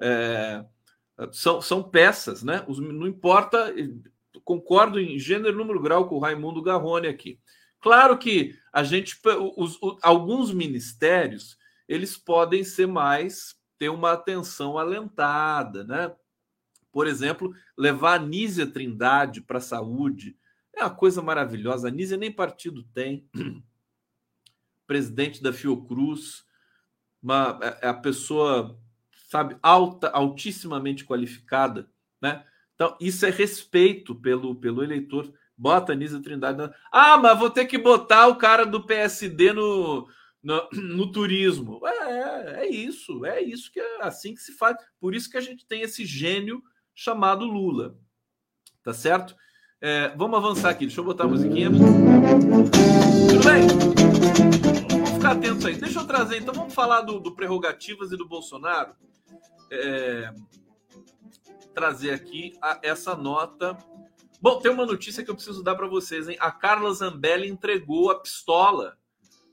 É, 0.00 0.64
são, 1.32 1.60
são 1.60 1.82
peças, 1.82 2.42
né? 2.42 2.64
Os, 2.68 2.78
não 2.78 3.06
importa, 3.06 3.74
concordo 4.44 5.00
em 5.00 5.18
gênero, 5.18 5.56
número, 5.56 5.80
grau 5.80 6.08
com 6.08 6.16
o 6.16 6.20
Raimundo 6.20 6.62
Garrone 6.62 7.08
aqui. 7.08 7.40
Claro 7.80 8.18
que 8.18 8.56
a 8.72 8.82
gente, 8.82 9.18
os, 9.56 9.78
os, 9.80 9.98
alguns 10.02 10.52
ministérios, 10.52 11.56
eles 11.88 12.16
podem 12.16 12.64
ser 12.64 12.86
mais 12.86 13.56
ter 13.78 13.88
uma 13.88 14.12
atenção 14.12 14.76
alentada, 14.76 15.84
né? 15.84 16.12
Por 16.90 17.06
exemplo, 17.06 17.54
levar 17.76 18.14
a 18.14 18.18
Nízia 18.18 18.66
Trindade 18.66 19.40
para 19.40 19.58
a 19.58 19.62
saúde 19.62 20.36
é 20.74 20.82
uma 20.82 20.90
coisa 20.90 21.22
maravilhosa. 21.22 21.88
A 21.88 21.90
Nízia 21.90 22.16
nem 22.16 22.32
partido 22.32 22.82
tem. 22.94 23.28
Presidente 24.86 25.42
da 25.42 25.52
Fiocruz, 25.52 26.44
uma, 27.22 27.58
é, 27.62 27.86
é 27.86 27.88
a 27.88 27.94
pessoa, 27.94 28.78
sabe, 29.28 29.56
alta, 29.62 30.08
altissimamente 30.08 31.04
qualificada, 31.04 31.88
né? 32.20 32.44
Então, 32.74 32.96
isso 33.00 33.26
é 33.26 33.30
respeito 33.30 34.14
pelo, 34.14 34.54
pelo 34.54 34.82
eleitor. 34.82 35.32
Bota 35.56 35.92
Anísio 35.92 36.22
Trindade. 36.22 36.58
Na... 36.58 36.72
Ah, 36.90 37.18
mas 37.18 37.38
vou 37.38 37.50
ter 37.50 37.66
que 37.66 37.76
botar 37.76 38.28
o 38.28 38.36
cara 38.36 38.64
do 38.64 38.86
PSD 38.86 39.52
no, 39.52 40.08
no, 40.42 40.68
no 40.72 41.12
turismo. 41.12 41.80
É, 41.86 42.62
é 42.62 42.68
isso, 42.68 43.24
é 43.26 43.42
isso 43.42 43.70
que 43.70 43.80
é 43.80 44.02
assim 44.02 44.34
que 44.34 44.40
se 44.40 44.52
faz. 44.52 44.76
Por 44.98 45.14
isso 45.14 45.30
que 45.30 45.36
a 45.36 45.42
gente 45.42 45.66
tem 45.66 45.82
esse 45.82 46.06
gênio 46.06 46.62
chamado 46.94 47.44
Lula. 47.44 47.96
Tá 48.82 48.94
certo? 48.94 49.36
É, 49.80 50.08
vamos 50.16 50.38
avançar 50.38 50.70
aqui. 50.70 50.86
Deixa 50.86 51.00
eu 51.00 51.04
botar 51.04 51.24
a 51.24 51.28
musiquinha. 51.28 51.68
Tudo 51.70 53.44
bem? 53.44 54.67
Ficar 55.28 55.32
atentos 55.32 55.66
aí. 55.66 55.76
Deixa 55.76 55.98
eu 55.98 56.06
trazer, 56.06 56.40
então, 56.40 56.54
vamos 56.54 56.72
falar 56.72 57.02
do, 57.02 57.20
do 57.20 57.34
prerrogativas 57.34 58.10
e 58.12 58.16
do 58.16 58.26
Bolsonaro. 58.26 58.94
É, 59.70 60.32
trazer 61.74 62.12
aqui 62.12 62.56
a, 62.62 62.78
essa 62.82 63.14
nota 63.14 63.76
Bom, 64.40 64.60
tem 64.60 64.70
uma 64.70 64.86
notícia 64.86 65.22
que 65.24 65.30
eu 65.30 65.34
preciso 65.34 65.64
dar 65.64 65.74
para 65.74 65.88
vocês, 65.88 66.28
hein? 66.28 66.36
A 66.38 66.52
Carla 66.52 66.92
Zambelli 66.94 67.48
entregou 67.48 68.08
a 68.10 68.20
pistola. 68.20 68.96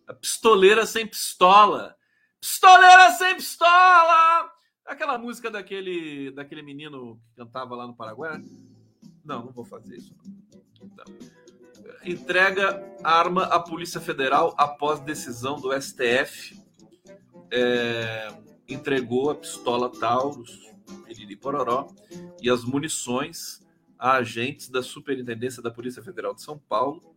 A 0.07 0.13
pistoleira 0.13 0.85
sem 0.85 1.07
pistola. 1.07 1.97
Pistoleira 2.39 3.11
sem 3.13 3.35
pistola! 3.35 4.51
Aquela 4.85 5.17
música 5.17 5.49
daquele, 5.49 6.29
daquele 6.31 6.61
menino 6.61 7.19
que 7.27 7.35
cantava 7.35 7.75
lá 7.75 7.88
no 7.88 7.95
Paraguai. 7.95 8.39
Não, 9.23 9.45
não 9.45 9.51
vou 9.51 9.65
fazer 9.65 9.97
isso. 9.97 10.15
Não. 10.95 11.05
Entrega 12.05 12.94
arma 13.05 13.43
à 13.43 13.59
Polícia 13.59 14.01
Federal 14.01 14.53
após 14.57 14.99
decisão 14.99 15.59
do 15.59 15.71
STF. 15.79 16.59
É, 17.51 18.27
entregou 18.67 19.29
a 19.29 19.35
pistola 19.35 19.91
Taurus, 19.91 20.73
Piriri 21.06 21.35
Pororó, 21.35 21.87
e 22.41 22.49
as 22.49 22.63
munições 22.63 23.63
a 23.97 24.13
agentes 24.13 24.69
da 24.69 24.83
Superintendência 24.83 25.62
da 25.62 25.71
Polícia 25.71 26.03
Federal 26.03 26.33
de 26.33 26.41
São 26.41 26.58
Paulo. 26.58 27.15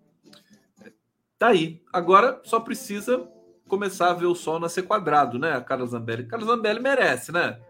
Tá 1.39 1.49
aí. 1.49 1.83
Agora 1.93 2.41
só 2.45 2.61
precisa 2.61 3.29
começar 3.69 4.11
a 4.11 4.15
ver 4.15 4.27
o 4.27 4.35
sol 4.35 4.59
nascer 4.59 4.83
quadrado, 4.83 5.39
né? 5.39 5.53
A 5.53 5.61
Carla 5.61 5.87
Zambelli. 5.87 6.23
A 6.23 6.27
Carla 6.29 6.47
Zambelli 6.47 6.81
merece, 6.81 7.31
né? 7.31 7.61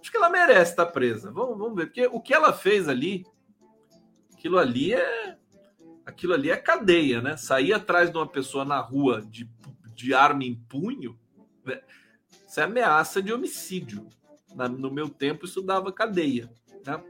Acho 0.00 0.10
que 0.10 0.16
ela 0.16 0.30
merece 0.30 0.72
estar 0.72 0.86
presa. 0.86 1.30
Vamos, 1.30 1.58
vamos 1.58 1.76
ver. 1.76 1.86
Porque 1.86 2.06
o 2.06 2.20
que 2.20 2.32
ela 2.32 2.52
fez 2.52 2.88
ali, 2.88 3.26
aquilo 4.32 4.58
ali 4.58 4.94
é. 4.94 5.36
Aquilo 6.08 6.32
ali 6.32 6.48
é 6.48 6.56
cadeia, 6.56 7.20
né? 7.20 7.36
Sair 7.36 7.74
atrás 7.74 8.10
de 8.10 8.16
uma 8.16 8.26
pessoa 8.26 8.64
na 8.64 8.80
rua 8.80 9.20
de, 9.20 9.46
de 9.94 10.14
arma 10.14 10.42
em 10.42 10.54
punho, 10.54 11.18
né? 11.62 11.82
isso 12.48 12.58
é 12.58 12.62
ameaça 12.62 13.20
de 13.20 13.30
homicídio. 13.30 14.08
Na, 14.54 14.66
no 14.66 14.90
meu 14.90 15.10
tempo, 15.10 15.44
isso 15.44 15.60
dava 15.60 15.92
cadeia. 15.92 16.50
Né? 16.86 17.04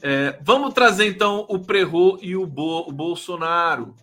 É, 0.00 0.40
vamos 0.42 0.72
trazer 0.72 1.06
então 1.06 1.44
o 1.50 1.58
Prerro 1.58 2.18
e 2.22 2.34
o, 2.34 2.46
Bo, 2.46 2.88
o 2.88 2.92
Bolsonaro. 2.92 3.94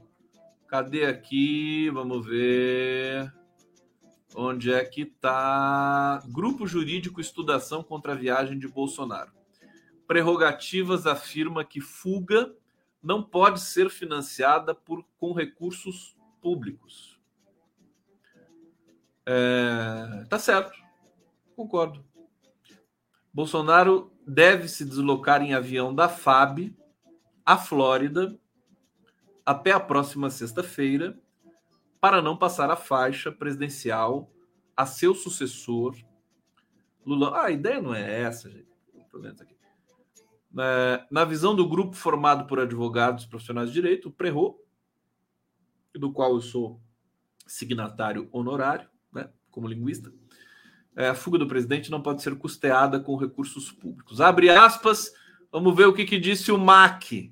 Cadê 0.68 1.06
aqui? 1.06 1.90
Vamos 1.90 2.28
ver. 2.28 3.34
Onde 4.36 4.72
é 4.72 4.86
que 4.86 5.02
está? 5.02 6.22
Grupo 6.28 6.68
Jurídico 6.68 7.20
Estudação 7.20 7.82
contra 7.82 8.12
a 8.12 8.16
Viagem 8.16 8.60
de 8.60 8.68
Bolsonaro. 8.68 9.32
Prerrogativas 10.06 11.08
afirma 11.08 11.66
que 11.66 11.82
fuga 11.82 12.54
não 13.04 13.22
pode 13.22 13.60
ser 13.60 13.90
financiada 13.90 14.74
por, 14.74 15.06
com 15.18 15.34
recursos 15.34 16.16
públicos. 16.42 17.20
É, 19.26 20.26
tá 20.30 20.40
certo. 20.40 20.74
Concordo. 21.56 22.04
Bolsonaro 23.34 24.12
deve 24.26 24.68
se 24.68 24.86
deslocar 24.86 25.42
em 25.42 25.54
avião 25.54 25.94
da 25.94 26.08
FAB 26.08 26.74
à 27.46 27.58
Flórida 27.58 28.40
até 29.46 29.72
a 29.72 29.80
próxima 29.80 30.30
sexta-feira 30.30 31.20
para 32.00 32.22
não 32.22 32.38
passar 32.38 32.70
a 32.70 32.76
faixa 32.76 33.32
presidencial 33.32 34.32
a 34.76 34.86
seu 34.86 35.14
sucessor 35.14 35.96
Lula. 37.06 37.32
Ah, 37.36 37.46
a 37.46 37.52
ideia 37.52 37.82
não 37.82 37.94
é 37.94 38.22
essa, 38.22 38.50
gente. 38.50 38.72
Aqui. 39.42 39.53
É, 40.58 41.06
na 41.10 41.26
visão 41.26 41.56
do 41.56 41.68
grupo 41.68 41.96
formado 41.96 42.46
por 42.46 42.60
advogados 42.60 43.26
profissionais 43.26 43.70
de 43.70 43.74
direito, 43.74 44.10
o 44.10 44.12
Prerro, 44.12 44.60
do 45.94 46.12
qual 46.12 46.34
eu 46.36 46.42
sou 46.42 46.82
signatário 47.46 48.30
honorário, 48.32 48.88
né, 49.12 49.30
como 49.52 49.68
linguista, 49.68 50.14
é, 50.96 51.10
a 51.10 51.16
fuga 51.16 51.38
do 51.38 51.48
presidente 51.48 51.92
não 51.92 52.02
pode 52.02 52.22
ser 52.22 52.36
custeada 52.38 53.00
com 53.00 53.16
recursos 53.16 53.72
públicos. 53.72 54.22
Abre 54.22 54.50
aspas 54.50 55.12
Vamos 55.54 55.76
ver 55.76 55.86
o 55.86 55.94
que, 55.94 56.04
que 56.04 56.18
disse 56.18 56.52
o 56.52 56.58
MAC. 56.58 57.32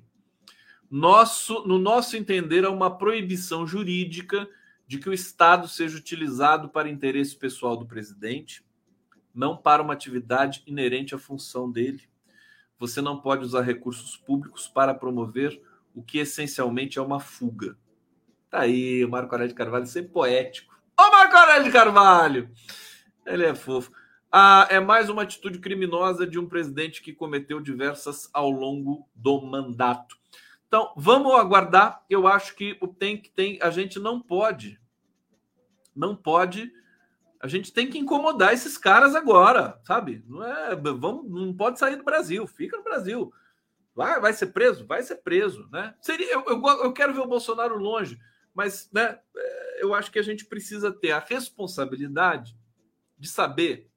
Nosso, 0.88 1.66
no 1.66 1.76
nosso 1.76 2.16
entender, 2.16 2.62
é 2.62 2.68
uma 2.68 2.96
proibição 2.96 3.66
jurídica 3.66 4.48
de 4.86 4.96
que 4.98 5.08
o 5.08 5.12
Estado 5.12 5.66
seja 5.66 5.98
utilizado 5.98 6.68
para 6.68 6.88
interesse 6.88 7.34
pessoal 7.34 7.76
do 7.76 7.84
presidente, 7.84 8.64
não 9.34 9.56
para 9.56 9.82
uma 9.82 9.92
atividade 9.92 10.62
inerente 10.68 11.16
à 11.16 11.18
função 11.18 11.68
dele. 11.68 12.08
Você 12.82 13.00
não 13.00 13.16
pode 13.16 13.44
usar 13.44 13.60
recursos 13.60 14.16
públicos 14.16 14.66
para 14.66 14.92
promover 14.92 15.62
o 15.94 16.02
que 16.02 16.18
essencialmente 16.18 16.98
é 16.98 17.02
uma 17.02 17.20
fuga. 17.20 17.78
Tá 18.50 18.62
aí, 18.62 19.04
o 19.04 19.08
Marco 19.08 19.32
Aurélio 19.32 19.52
de 19.52 19.56
Carvalho 19.56 19.86
ser 19.86 20.10
poético. 20.10 20.74
Ô, 20.98 21.08
Marco 21.12 21.36
Aurélio 21.36 21.62
de 21.62 21.70
Carvalho! 21.70 22.50
Ele 23.24 23.44
é 23.44 23.54
fofo. 23.54 23.92
Ah, 24.32 24.66
é 24.68 24.80
mais 24.80 25.08
uma 25.08 25.22
atitude 25.22 25.60
criminosa 25.60 26.26
de 26.26 26.40
um 26.40 26.48
presidente 26.48 27.02
que 27.02 27.12
cometeu 27.12 27.60
diversas 27.60 28.28
ao 28.32 28.50
longo 28.50 29.08
do 29.14 29.40
mandato. 29.40 30.16
Então, 30.66 30.92
vamos 30.96 31.36
aguardar. 31.36 32.04
Eu 32.10 32.26
acho 32.26 32.56
que 32.56 32.76
o 32.80 32.88
tem 32.88 33.16
que 33.16 33.30
tem, 33.30 33.60
a 33.62 33.70
gente 33.70 34.00
não 34.00 34.20
pode, 34.20 34.80
não 35.94 36.16
pode, 36.16 36.72
a 37.42 37.48
gente 37.48 37.72
tem 37.72 37.90
que 37.90 37.98
incomodar 37.98 38.54
esses 38.54 38.78
caras 38.78 39.16
agora, 39.16 39.80
sabe? 39.82 40.24
Não 40.28 40.44
é, 40.44 40.76
vamos, 40.76 41.28
não 41.28 41.52
pode 41.52 41.76
sair 41.76 41.96
do 41.96 42.04
Brasil, 42.04 42.46
fica 42.46 42.76
no 42.76 42.84
Brasil. 42.84 43.32
Vai, 43.96 44.20
vai 44.20 44.32
ser 44.32 44.46
preso, 44.46 44.86
vai 44.86 45.02
ser 45.02 45.16
preso, 45.16 45.68
né? 45.72 45.92
Seria, 46.00 46.32
eu, 46.32 46.44
eu, 46.46 46.66
eu 46.84 46.92
quero 46.92 47.12
ver 47.12 47.20
o 47.20 47.26
Bolsonaro 47.26 47.76
longe, 47.76 48.16
mas, 48.54 48.88
né? 48.92 49.18
É, 49.36 49.82
eu 49.82 49.92
acho 49.92 50.12
que 50.12 50.20
a 50.20 50.22
gente 50.22 50.44
precisa 50.44 50.92
ter 50.92 51.10
a 51.10 51.18
responsabilidade 51.18 52.56
de 53.18 53.28
saber 53.28 53.90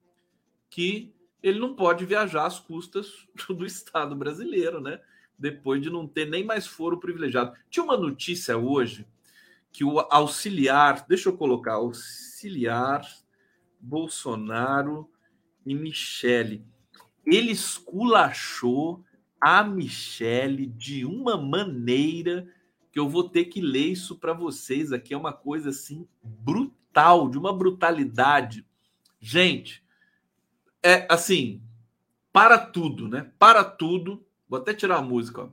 que 0.68 1.14
ele 1.40 1.60
não 1.60 1.76
pode 1.76 2.04
viajar 2.04 2.46
às 2.46 2.58
custas 2.58 3.28
do 3.48 3.64
Estado 3.64 4.16
brasileiro, 4.16 4.80
né? 4.80 5.00
Depois 5.38 5.80
de 5.80 5.88
não 5.88 6.08
ter 6.08 6.26
nem 6.28 6.42
mais 6.42 6.66
foro 6.66 6.98
privilegiado. 6.98 7.56
Tinha 7.70 7.84
uma 7.84 7.96
notícia 7.96 8.58
hoje 8.58 9.06
que 9.70 9.84
o 9.84 10.00
auxiliar, 10.10 11.06
deixa 11.06 11.28
eu 11.28 11.36
colocar, 11.36 11.74
auxiliar 11.74 13.06
Bolsonaro 13.80 15.10
e 15.64 15.74
Michele, 15.74 16.64
ele 17.24 17.50
esculachou 17.50 19.04
a 19.40 19.62
Michele 19.62 20.66
de 20.66 21.04
uma 21.04 21.36
maneira 21.36 22.48
que 22.90 22.98
eu 22.98 23.08
vou 23.08 23.28
ter 23.28 23.46
que 23.46 23.60
ler 23.60 23.88
isso 23.88 24.16
para 24.16 24.32
vocês 24.32 24.92
aqui. 24.92 25.12
É 25.12 25.16
uma 25.16 25.32
coisa 25.32 25.70
assim 25.70 26.08
brutal, 26.22 27.28
de 27.28 27.36
uma 27.36 27.52
brutalidade. 27.52 28.66
Gente, 29.20 29.84
é 30.82 31.06
assim, 31.10 31.62
para 32.32 32.58
tudo, 32.58 33.08
né? 33.08 33.30
Para 33.38 33.64
tudo. 33.64 34.24
Vou 34.48 34.58
até 34.58 34.72
tirar 34.72 34.98
a 34.98 35.02
música. 35.02 35.42
Ó. 35.42 35.50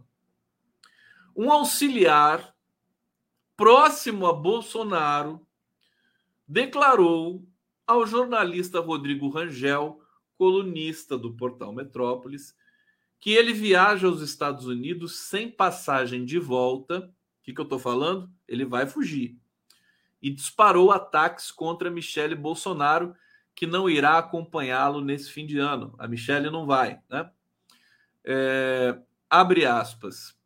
Um 1.35 1.51
auxiliar 1.51 2.55
próximo 3.57 4.27
a 4.27 4.33
Bolsonaro 4.33 5.45
declarou 6.47 7.43
ao 7.85 8.05
jornalista 8.05 8.79
Rodrigo 8.79 9.29
Rangel, 9.29 10.01
colunista 10.37 11.17
do 11.17 11.33
portal 11.33 11.73
Metrópolis, 11.73 12.55
que 13.23 13.31
ele 13.31 13.53
viaja 13.53 14.07
aos 14.07 14.21
Estados 14.21 14.65
Unidos 14.65 15.17
sem 15.17 15.49
passagem 15.49 16.25
de 16.25 16.37
volta. 16.37 16.99
O 16.99 17.43
que, 17.43 17.53
que 17.53 17.61
eu 17.61 17.63
estou 17.63 17.79
falando? 17.79 18.29
Ele 18.45 18.65
vai 18.65 18.85
fugir. 18.85 19.37
E 20.21 20.29
disparou 20.29 20.91
ataques 20.91 21.49
contra 21.49 21.89
Michele 21.89 22.35
Bolsonaro, 22.35 23.15
que 23.55 23.65
não 23.65 23.89
irá 23.89 24.17
acompanhá-lo 24.17 24.99
nesse 24.99 25.31
fim 25.31 25.45
de 25.45 25.57
ano. 25.57 25.95
A 25.97 26.05
Michele 26.05 26.49
não 26.49 26.65
vai, 26.65 26.99
né? 27.09 27.31
É, 28.25 28.99
abre 29.29 29.65
aspas. 29.65 30.37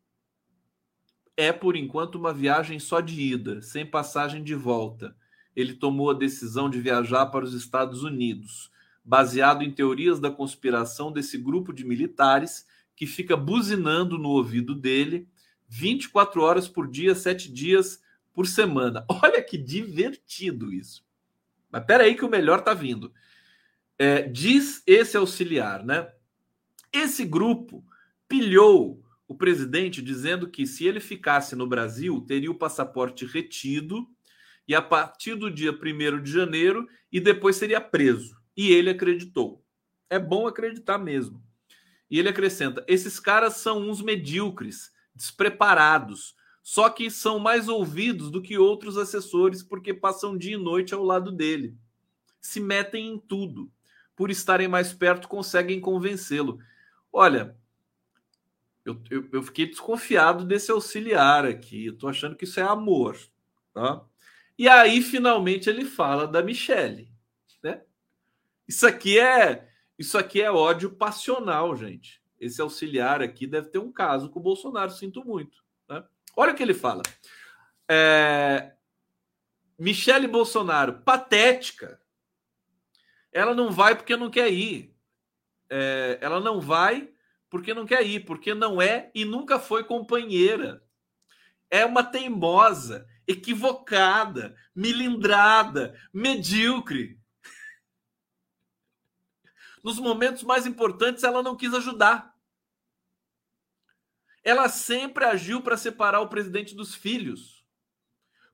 É 1.35 1.51
por 1.51 1.75
enquanto 1.75 2.13
uma 2.13 2.31
viagem 2.31 2.77
só 2.77 3.01
de 3.01 3.19
ida, 3.19 3.59
sem 3.63 3.87
passagem 3.87 4.43
de 4.43 4.53
volta. 4.53 5.16
Ele 5.57 5.73
tomou 5.73 6.11
a 6.11 6.13
decisão 6.13 6.69
de 6.69 6.79
viajar 6.79 7.25
para 7.25 7.43
os 7.43 7.55
Estados 7.55 8.03
Unidos, 8.03 8.71
baseado 9.03 9.63
em 9.63 9.71
teorias 9.71 10.19
da 10.19 10.29
conspiração 10.29 11.11
desse 11.11 11.35
grupo 11.35 11.73
de 11.73 11.83
militares 11.83 12.67
que 12.95 13.07
fica 13.07 13.35
buzinando 13.35 14.19
no 14.19 14.29
ouvido 14.29 14.75
dele 14.75 15.27
24 15.67 16.43
horas 16.43 16.67
por 16.67 16.87
dia, 16.87 17.15
7 17.15 17.51
dias 17.51 17.99
por 18.31 18.45
semana. 18.45 19.03
Olha 19.09 19.41
que 19.41 19.57
divertido 19.57 20.71
isso. 20.71 21.03
Mas 21.71 21.83
peraí 21.85 22.13
que 22.13 22.23
o 22.23 22.29
melhor 22.29 22.59
está 22.59 22.75
vindo. 22.75 23.11
É, 23.97 24.21
diz 24.21 24.83
esse 24.85 25.17
auxiliar, 25.17 25.83
né? 25.83 26.07
Esse 26.93 27.25
grupo 27.25 27.83
pilhou 28.27 29.03
o 29.27 29.33
presidente 29.33 30.03
dizendo 30.03 30.47
que 30.47 30.67
se 30.67 30.85
ele 30.85 30.99
ficasse 30.99 31.55
no 31.55 31.65
Brasil, 31.65 32.21
teria 32.21 32.51
o 32.51 32.55
passaporte 32.55 33.25
retido 33.25 34.07
e 34.67 34.75
a 34.75 34.81
partir 34.81 35.35
do 35.35 35.49
dia 35.49 35.71
1 35.71 36.21
de 36.21 36.31
janeiro 36.31 36.87
e 37.11 37.19
depois 37.19 37.55
seria 37.55 37.79
preso. 37.79 38.37
E 38.55 38.71
ele 38.71 38.89
acreditou. 38.89 39.63
É 40.09 40.19
bom 40.19 40.47
acreditar 40.47 40.97
mesmo. 40.97 41.41
E 42.09 42.19
ele 42.19 42.29
acrescenta: 42.29 42.83
esses 42.87 43.19
caras 43.19 43.57
são 43.57 43.89
uns 43.89 44.01
medíocres, 44.01 44.91
despreparados, 45.15 46.35
só 46.61 46.89
que 46.89 47.09
são 47.09 47.39
mais 47.39 47.69
ouvidos 47.69 48.29
do 48.29 48.41
que 48.41 48.57
outros 48.57 48.97
assessores 48.97 49.63
porque 49.63 49.93
passam 49.93 50.37
dia 50.37 50.55
e 50.55 50.57
noite 50.57 50.93
ao 50.93 51.03
lado 51.03 51.31
dele. 51.31 51.77
Se 52.41 52.59
metem 52.59 53.07
em 53.07 53.17
tudo. 53.17 53.71
Por 54.15 54.31
estarem 54.31 54.67
mais 54.67 54.91
perto, 54.91 55.27
conseguem 55.27 55.79
convencê-lo. 55.79 56.59
Olha, 57.13 57.55
eu, 58.83 59.01
eu, 59.11 59.29
eu, 59.31 59.43
fiquei 59.43 59.67
desconfiado 59.67 60.43
desse 60.43 60.71
auxiliar 60.71 61.45
aqui. 61.45 61.85
Eu 61.85 61.97
tô 61.97 62.07
achando 62.07 62.35
que 62.35 62.45
isso 62.45 62.59
é 62.59 62.63
amor. 62.63 63.17
Tá? 63.73 64.03
E 64.57 64.67
aí, 64.67 65.01
finalmente, 65.01 65.69
ele 65.69 65.85
fala 65.85 66.27
da 66.27 66.41
Michelle. 66.41 67.11
Né? 67.63 67.81
Isso 68.67 68.87
aqui 68.87 69.19
é 69.19 69.67
isso 69.97 70.17
aqui 70.17 70.41
é 70.41 70.51
ódio 70.51 70.91
passional, 70.91 71.75
gente. 71.75 72.21
Esse 72.39 72.61
auxiliar 72.61 73.21
aqui 73.21 73.47
deve 73.47 73.69
ter 73.69 73.79
um 73.79 73.91
caso 73.91 74.29
com 74.29 74.39
o 74.39 74.43
Bolsonaro, 74.43 74.91
sinto 74.91 75.25
muito. 75.25 75.65
Olha 76.35 76.53
o 76.53 76.55
que 76.55 76.61
ele 76.61 76.75
fala. 76.75 77.01
É... 77.89 78.73
Michele 79.77 80.27
Bolsonaro, 80.27 81.01
patética. 81.01 81.99
Ela 83.31 83.55
não 83.55 83.71
vai 83.71 83.95
porque 83.95 84.15
não 84.15 84.29
quer 84.29 84.53
ir. 84.53 84.95
É... 85.67 86.19
Ela 86.21 86.39
não 86.39 86.61
vai 86.61 87.11
porque 87.49 87.73
não 87.73 87.87
quer 87.87 88.05
ir, 88.05 88.19
porque 88.23 88.53
não 88.53 88.79
é 88.79 89.09
e 89.15 89.25
nunca 89.25 89.57
foi 89.57 89.83
companheira. 89.83 90.83
É 91.71 91.83
uma 91.85 92.03
teimosa, 92.03 93.07
equivocada, 93.27 94.55
milindrada, 94.73 95.99
medíocre. 96.13 97.19
Nos 99.83 99.99
momentos 99.99 100.43
mais 100.43 100.65
importantes, 100.65 101.23
ela 101.23 101.43
não 101.43 101.55
quis 101.55 101.73
ajudar. 101.73 102.33
Ela 104.43 104.69
sempre 104.69 105.25
agiu 105.25 105.61
para 105.61 105.75
separar 105.75 106.21
o 106.21 106.29
presidente 106.29 106.73
dos 106.73 106.95
filhos. 106.95 107.65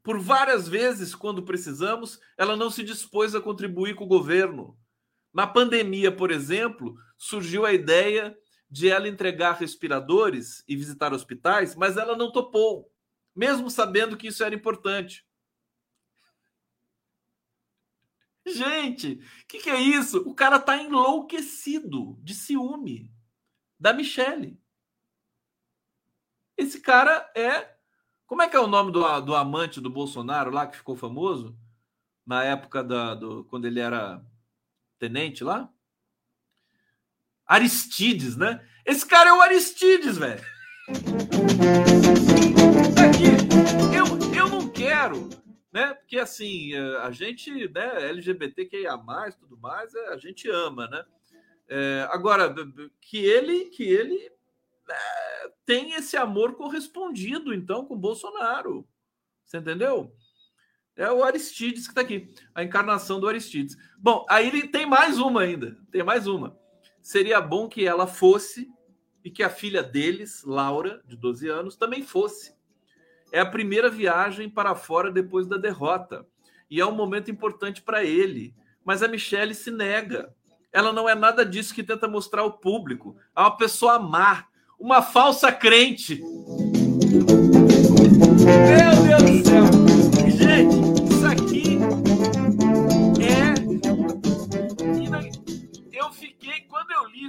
Por 0.02 0.20
várias 0.20 0.68
vezes, 0.68 1.16
quando 1.16 1.44
precisamos, 1.44 2.20
ela 2.38 2.58
não 2.58 2.70
se 2.70 2.84
dispôs 2.84 3.34
a 3.34 3.42
contribuir 3.42 3.96
com 3.96 4.04
o 4.04 4.08
governo. 4.08 4.78
Na 5.34 5.48
pandemia, 5.48 6.12
por 6.12 6.30
exemplo, 6.30 6.96
surgiu 7.18 7.66
a 7.66 7.74
ideia 7.74 8.38
de 8.70 8.90
ela 8.90 9.08
entregar 9.08 9.54
respiradores 9.54 10.64
e 10.68 10.76
visitar 10.76 11.14
hospitais, 11.14 11.76
mas 11.76 11.96
ela 11.96 12.18
não 12.18 12.32
topou, 12.32 12.93
mesmo 13.36 13.70
sabendo 13.70 14.18
que 14.18 14.28
isso 14.28 14.44
era 14.44 14.54
importante. 14.54 15.26
Gente, 18.46 19.14
o 19.44 19.48
que, 19.48 19.60
que, 19.60 19.70
é 19.70 19.80
isso? 19.80 20.18
O 20.28 20.36
cara 20.36 20.60
tá 20.60 20.78
enlouquecido 20.78 22.20
de 22.22 22.34
ciúme 22.34 23.10
da 23.80 23.94
Michelle. 23.94 24.60
Esse 26.58 26.82
cara 26.82 27.32
é. 27.36 27.74
Como 28.26 28.42
é 28.42 28.50
que 28.50 28.56
é 28.56 28.60
o 28.60 28.68
nome 28.68 28.92
do, 28.92 29.22
do 29.22 29.36
amante 29.36 29.80
do 29.80 29.90
Bolsonaro 29.90 30.52
lá 30.52 30.68
que 30.68 30.78
ficou 30.78 30.96
famoso? 30.96 31.58
Na 32.26 32.44
época 32.44 32.84
da, 32.84 33.16
do, 33.16 33.46
quando 33.46 33.66
ele 33.66 33.80
era 33.80 34.26
tenente 35.00 35.44
lá? 35.44 35.70
Aristides, 37.46 38.36
né? 38.36 38.66
Esse 38.86 39.06
cara 39.06 39.30
é 39.30 39.34
o 39.34 39.42
Aristides, 39.42 40.18
velho. 40.18 40.44
Quero, 45.14 45.30
né? 45.72 45.94
Porque 45.94 46.18
assim, 46.18 46.74
a 46.76 47.12
gente, 47.12 47.52
né, 47.70 48.10
LGBTQIA, 48.10 48.98
tudo 49.40 49.58
mais, 49.58 49.94
é, 49.94 50.08
a 50.10 50.18
gente 50.18 50.50
ama, 50.50 50.88
né? 50.88 51.06
É, 51.68 52.08
agora, 52.12 52.54
que 53.00 53.18
ele, 53.18 53.66
que 53.66 53.84
ele 53.84 54.30
é, 54.90 55.52
tem 55.66 55.94
esse 55.94 56.18
amor 56.18 56.56
correspondido, 56.56 57.54
então, 57.54 57.86
com 57.86 57.98
Bolsonaro. 57.98 58.88
Você 59.46 59.58
entendeu? 59.58 60.14
É 60.96 61.12
o 61.12 61.24
Aristides 61.24 61.86
que 61.86 61.92
está 61.92 62.02
aqui, 62.02 62.34
a 62.54 62.64
encarnação 62.64 63.20
do 63.20 63.28
Aristides. 63.28 63.76
Bom, 63.98 64.26
aí 64.30 64.48
ele 64.48 64.68
tem 64.68 64.86
mais 64.86 65.18
uma 65.18 65.42
ainda, 65.42 65.78
tem 65.92 66.04
mais 66.04 66.28
uma. 66.28 66.58
Seria 67.02 67.42
bom 67.42 67.68
que 67.68 67.86
ela 67.86 68.06
fosse 68.06 68.70
e 69.24 69.32
que 69.32 69.42
a 69.42 69.50
filha 69.50 69.82
deles, 69.82 70.44
Laura, 70.44 71.02
de 71.08 71.16
12 71.16 71.48
anos, 71.50 71.76
também 71.76 72.04
fosse. 72.04 72.54
É 73.34 73.40
a 73.40 73.46
primeira 73.48 73.90
viagem 73.90 74.48
para 74.48 74.76
fora 74.76 75.12
depois 75.12 75.48
da 75.48 75.58
derrota. 75.58 76.24
E 76.70 76.80
é 76.80 76.86
um 76.86 76.92
momento 76.92 77.32
importante 77.32 77.82
para 77.82 78.04
ele. 78.04 78.54
Mas 78.86 79.02
a 79.02 79.08
Michelle 79.08 79.56
se 79.56 79.72
nega. 79.72 80.32
Ela 80.72 80.94
não 80.94 81.10
é 81.10 81.16
nada 81.16 81.44
disso 81.44 81.74
que 81.74 81.82
tenta 81.82 82.08
mostrar 82.08 82.44
ao 82.44 82.60
público. 82.60 83.18
É 83.36 83.40
uma 83.42 83.58
pessoa 83.58 83.98
má, 83.98 84.46
uma 84.80 85.02
falsa 85.02 85.52
crente. 85.52 86.22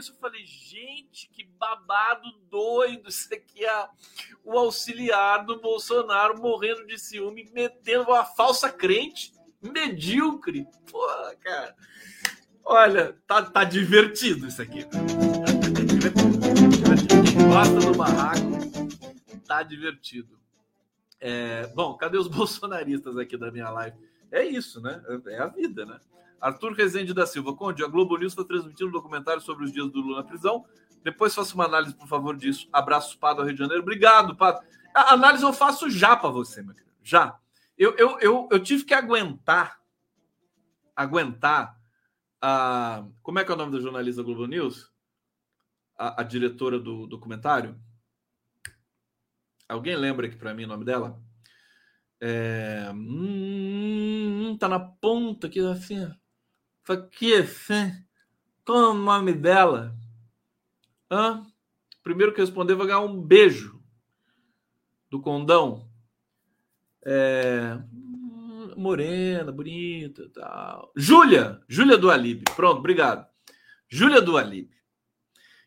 Isso, 0.05 0.13
eu 0.13 0.17
falei, 0.17 0.45
gente, 0.45 1.31
que 1.31 1.45
babado 1.45 2.31
doido. 2.51 3.09
Isso 3.09 3.33
aqui 3.33 3.65
é 3.65 3.89
o 4.45 4.59
auxiliar 4.59 5.45
do 5.45 5.61
Bolsonaro 5.61 6.39
morrendo 6.41 6.87
de 6.87 6.99
ciúme, 6.99 7.51
metendo 7.53 8.11
uma 8.11 8.25
falsa 8.25 8.71
crente, 8.71 9.33
medíocre. 9.63 10.67
Porra, 10.91 11.35
cara. 11.37 11.75
Olha, 12.63 13.17
tá, 13.27 13.43
tá 13.43 13.65
divertido 13.65 14.47
isso 14.47 14.61
aqui. 14.61 14.87
Quem 17.25 17.49
gosta 17.49 17.81
do 17.81 17.97
barraco, 17.97 19.41
tá 19.47 19.63
divertido. 19.63 20.39
É, 21.19 21.67
bom, 21.69 21.97
cadê 21.97 22.19
os 22.19 22.29
bolsonaristas 22.29 23.17
aqui 23.17 23.37
da 23.39 23.51
minha 23.51 23.71
live? 23.71 23.97
É 24.31 24.45
isso, 24.45 24.81
né? 24.81 25.03
É 25.27 25.39
a 25.39 25.47
vida, 25.47 25.87
né? 25.87 25.99
Arthur 26.45 26.75
Rezende 26.75 27.15
da 27.15 27.27
Silva, 27.27 27.57
Conde, 27.57 27.83
a 27.83 27.89
Globo 27.89 28.19
News 28.19 28.33
está 28.33 28.45
transmitindo 28.45 28.89
um 28.89 28.93
documentário 28.93 29.41
sobre 29.41 29.65
os 29.65 29.73
dias 29.73 29.91
do 29.91 29.99
Lula 30.03 30.19
na 30.19 30.29
prisão. 30.29 30.63
Depois 31.03 31.35
faça 31.35 31.55
uma 31.55 31.65
análise, 31.65 31.95
por 31.95 32.07
favor, 32.07 32.37
disso. 32.37 32.69
Abraço, 32.71 33.19
Pado, 33.19 33.43
Rio 33.43 33.55
de 33.55 33.59
Janeiro. 33.59 33.83
Obrigado, 33.83 34.37
Pado. 34.37 34.61
A 34.95 35.15
análise 35.15 35.43
eu 35.43 35.55
faço 35.55 35.89
já 35.89 36.15
para 36.15 36.29
você, 36.29 36.61
meu 36.61 36.75
querido. 36.75 36.93
Já. 37.03 37.41
Eu, 37.79 37.97
eu, 37.97 38.21
eu, 38.21 38.49
eu 38.53 38.63
tive 38.63 38.85
que 38.85 38.93
aguentar, 38.93 39.81
aguentar 40.95 41.81
a... 42.43 43.07
Como 43.23 43.39
é 43.39 43.45
que 43.45 43.51
é 43.51 43.55
o 43.55 43.57
nome 43.57 43.73
da 43.73 43.81
jornalista 43.81 44.23
da 44.23 44.27
Globo 44.27 44.47
News? 44.47 44.93
A, 45.97 46.21
a 46.21 46.25
diretora 46.25 46.79
do 46.79 47.07
documentário? 47.07 47.81
Alguém 49.67 49.97
lembra 49.97 50.27
aqui 50.27 50.37
para 50.37 50.53
mim 50.53 50.65
o 50.65 50.69
nome 50.69 50.85
dela? 50.85 51.19
É... 52.21 52.93
Hum, 52.95 54.59
tá 54.61 54.69
na 54.69 54.79
ponta 54.79 55.47
aqui 55.47 55.59
assim. 55.61 56.15
Aqui 56.89 57.35
assim. 57.35 58.05
Qual 58.65 58.79
é 58.79 58.89
o 58.91 58.95
nome 58.95 59.33
dela? 59.33 59.97
Hã? 61.11 61.47
Primeiro 62.03 62.35
que 62.35 62.41
responder 62.41 62.75
vai 62.75 62.87
ganhar 62.87 63.01
um 63.01 63.21
beijo 63.21 63.83
do 65.11 65.21
condão. 65.21 65.89
É... 67.05 67.79
Morena, 68.77 69.53
bonita, 69.53 70.29
tal. 70.31 70.93
Júlia, 70.97 71.61
Júlia 71.69 71.97
do 71.97 72.11
Alibe. 72.11 72.45
Pronto, 72.57 72.79
obrigado. 72.79 73.27
Júlia 73.89 74.21
do 74.21 74.37
Alibe. 74.37 74.75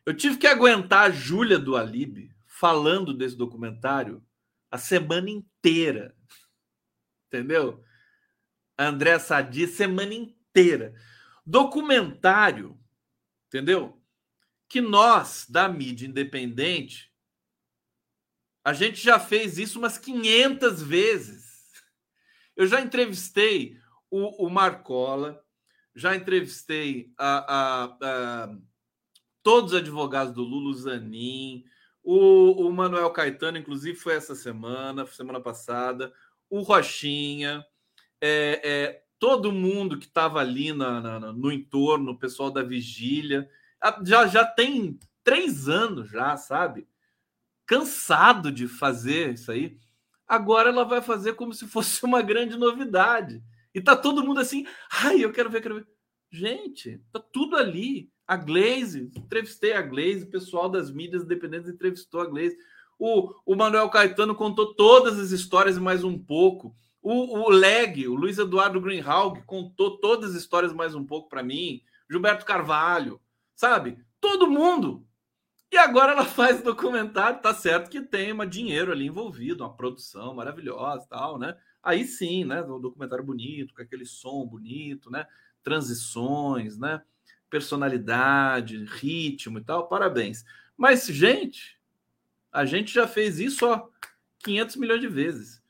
Eu 0.05 0.15
tive 0.15 0.37
que 0.37 0.47
aguentar 0.47 1.05
a 1.05 1.11
Júlia 1.11 1.57
do 1.57 1.75
Alibe 1.75 2.31
falando 2.45 3.13
desse 3.13 3.35
documentário 3.35 4.23
a 4.69 4.77
semana 4.77 5.29
inteira. 5.29 6.15
Entendeu? 7.27 7.83
André 8.77 9.17
Sadi, 9.19 9.67
semana 9.67 10.13
inteira. 10.13 10.36
Documentário, 11.45 12.79
entendeu? 13.47 14.01
Que 14.67 14.81
nós, 14.81 15.45
da 15.49 15.69
mídia 15.69 16.07
independente, 16.07 17.13
a 18.63 18.73
gente 18.73 19.01
já 19.01 19.17
fez 19.19 19.57
isso 19.57 19.79
umas 19.79 19.97
500 19.97 20.81
vezes. 20.81 21.71
Eu 22.55 22.67
já 22.67 22.81
entrevistei 22.81 23.79
o, 24.09 24.45
o 24.45 24.49
Marcola, 24.49 25.41
já 25.95 26.15
entrevistei 26.15 27.13
a, 27.17 27.55
a, 27.55 27.97
a, 28.01 28.57
todos 29.41 29.71
os 29.71 29.79
advogados 29.79 30.33
do 30.33 30.43
Lula, 30.43 30.75
Zanin, 30.75 31.63
o, 32.03 32.67
o 32.67 32.71
Manuel 32.71 33.11
Caetano, 33.11 33.57
inclusive, 33.57 33.97
foi 33.97 34.15
essa 34.15 34.33
semana, 34.33 35.05
semana 35.07 35.41
passada. 35.41 36.13
O 36.49 36.61
Rochinha, 36.61 37.65
é, 38.21 38.61
é 38.63 39.03
todo 39.19 39.51
mundo 39.51 39.97
que 39.97 40.05
estava 40.05 40.39
ali 40.39 40.73
na, 40.73 41.01
na, 41.01 41.19
no 41.33 41.51
entorno, 41.51 42.11
o 42.11 42.17
pessoal 42.17 42.51
da 42.51 42.63
vigília. 42.63 43.49
Já, 44.03 44.27
já 44.27 44.45
tem 44.45 44.99
três 45.23 45.67
anos, 45.67 46.09
já, 46.09 46.35
sabe? 46.37 46.87
Cansado 47.65 48.51
de 48.51 48.67
fazer 48.67 49.33
isso 49.33 49.51
aí. 49.51 49.77
Agora 50.27 50.69
ela 50.69 50.83
vai 50.83 51.01
fazer 51.01 51.33
como 51.33 51.53
se 51.53 51.67
fosse 51.67 52.03
uma 52.03 52.21
grande 52.21 52.57
novidade. 52.57 53.43
E 53.73 53.81
tá 53.81 53.95
todo 53.95 54.23
mundo 54.25 54.39
assim, 54.39 54.65
ai, 54.91 55.23
eu 55.23 55.31
quero 55.31 55.49
ver, 55.49 55.61
quero 55.61 55.75
ver. 55.75 55.87
Gente, 56.31 57.01
tá 57.11 57.19
tudo 57.19 57.55
ali. 57.55 58.11
A 58.27 58.35
Glaze, 58.35 59.09
entrevistei 59.15 59.71
a 59.71 59.81
Glaze, 59.81 60.25
o 60.25 60.29
pessoal 60.29 60.67
das 60.67 60.91
mídias 60.91 61.23
independentes 61.23 61.69
entrevistou 61.69 62.19
a 62.19 62.25
Glaze. 62.25 62.57
O, 62.99 63.33
o 63.45 63.55
Manuel 63.55 63.89
Caetano 63.89 64.35
contou 64.35 64.73
todas 64.75 65.17
as 65.17 65.31
histórias 65.31 65.77
e 65.77 65.79
mais 65.79 66.03
um 66.03 66.19
pouco. 66.19 66.75
O, 67.01 67.39
o 67.39 67.49
Leg, 67.49 68.07
o 68.07 68.15
Luiz 68.15 68.37
Eduardo 68.37 68.81
Greenhalgh, 68.81 69.43
contou 69.45 69.97
todas 69.97 70.31
as 70.31 70.35
histórias 70.35 70.73
mais 70.73 70.95
um 70.95 71.05
pouco 71.05 71.29
para 71.29 71.43
mim. 71.43 71.81
Gilberto 72.09 72.45
Carvalho, 72.45 73.21
sabe? 73.55 73.97
Todo 74.19 74.49
mundo. 74.49 75.05
E 75.71 75.77
agora 75.77 76.13
ela 76.13 76.25
faz 76.25 76.61
documentário, 76.61 77.41
tá 77.41 77.53
certo 77.53 77.89
que 77.89 78.01
tem 78.01 78.31
uma 78.31 78.47
dinheiro 78.47 78.91
ali 78.91 79.07
envolvido, 79.07 79.63
uma 79.63 79.73
produção 79.73 80.33
maravilhosa 80.33 81.05
tal, 81.09 81.37
né? 81.37 81.57
Aí 81.83 82.05
sim, 82.05 82.43
né? 82.43 82.61
Um 82.63 82.79
documentário 82.79 83.23
bonito, 83.23 83.73
com 83.73 83.81
aquele 83.81 84.05
som 84.05 84.45
bonito, 84.45 85.09
né? 85.09 85.25
Transições, 85.63 86.77
né? 86.77 87.01
personalidade, 87.49 88.85
ritmo 88.85 89.59
e 89.59 89.63
tal, 89.63 89.87
parabéns. 89.87 90.45
Mas, 90.75 91.07
gente, 91.07 91.79
a 92.51 92.65
gente 92.65 92.93
já 92.93 93.07
fez 93.07 93.39
isso 93.39 93.65
ó, 93.65 93.87
500 94.39 94.75
milhões 94.75 95.01
de 95.01 95.07
vezes. 95.07 95.61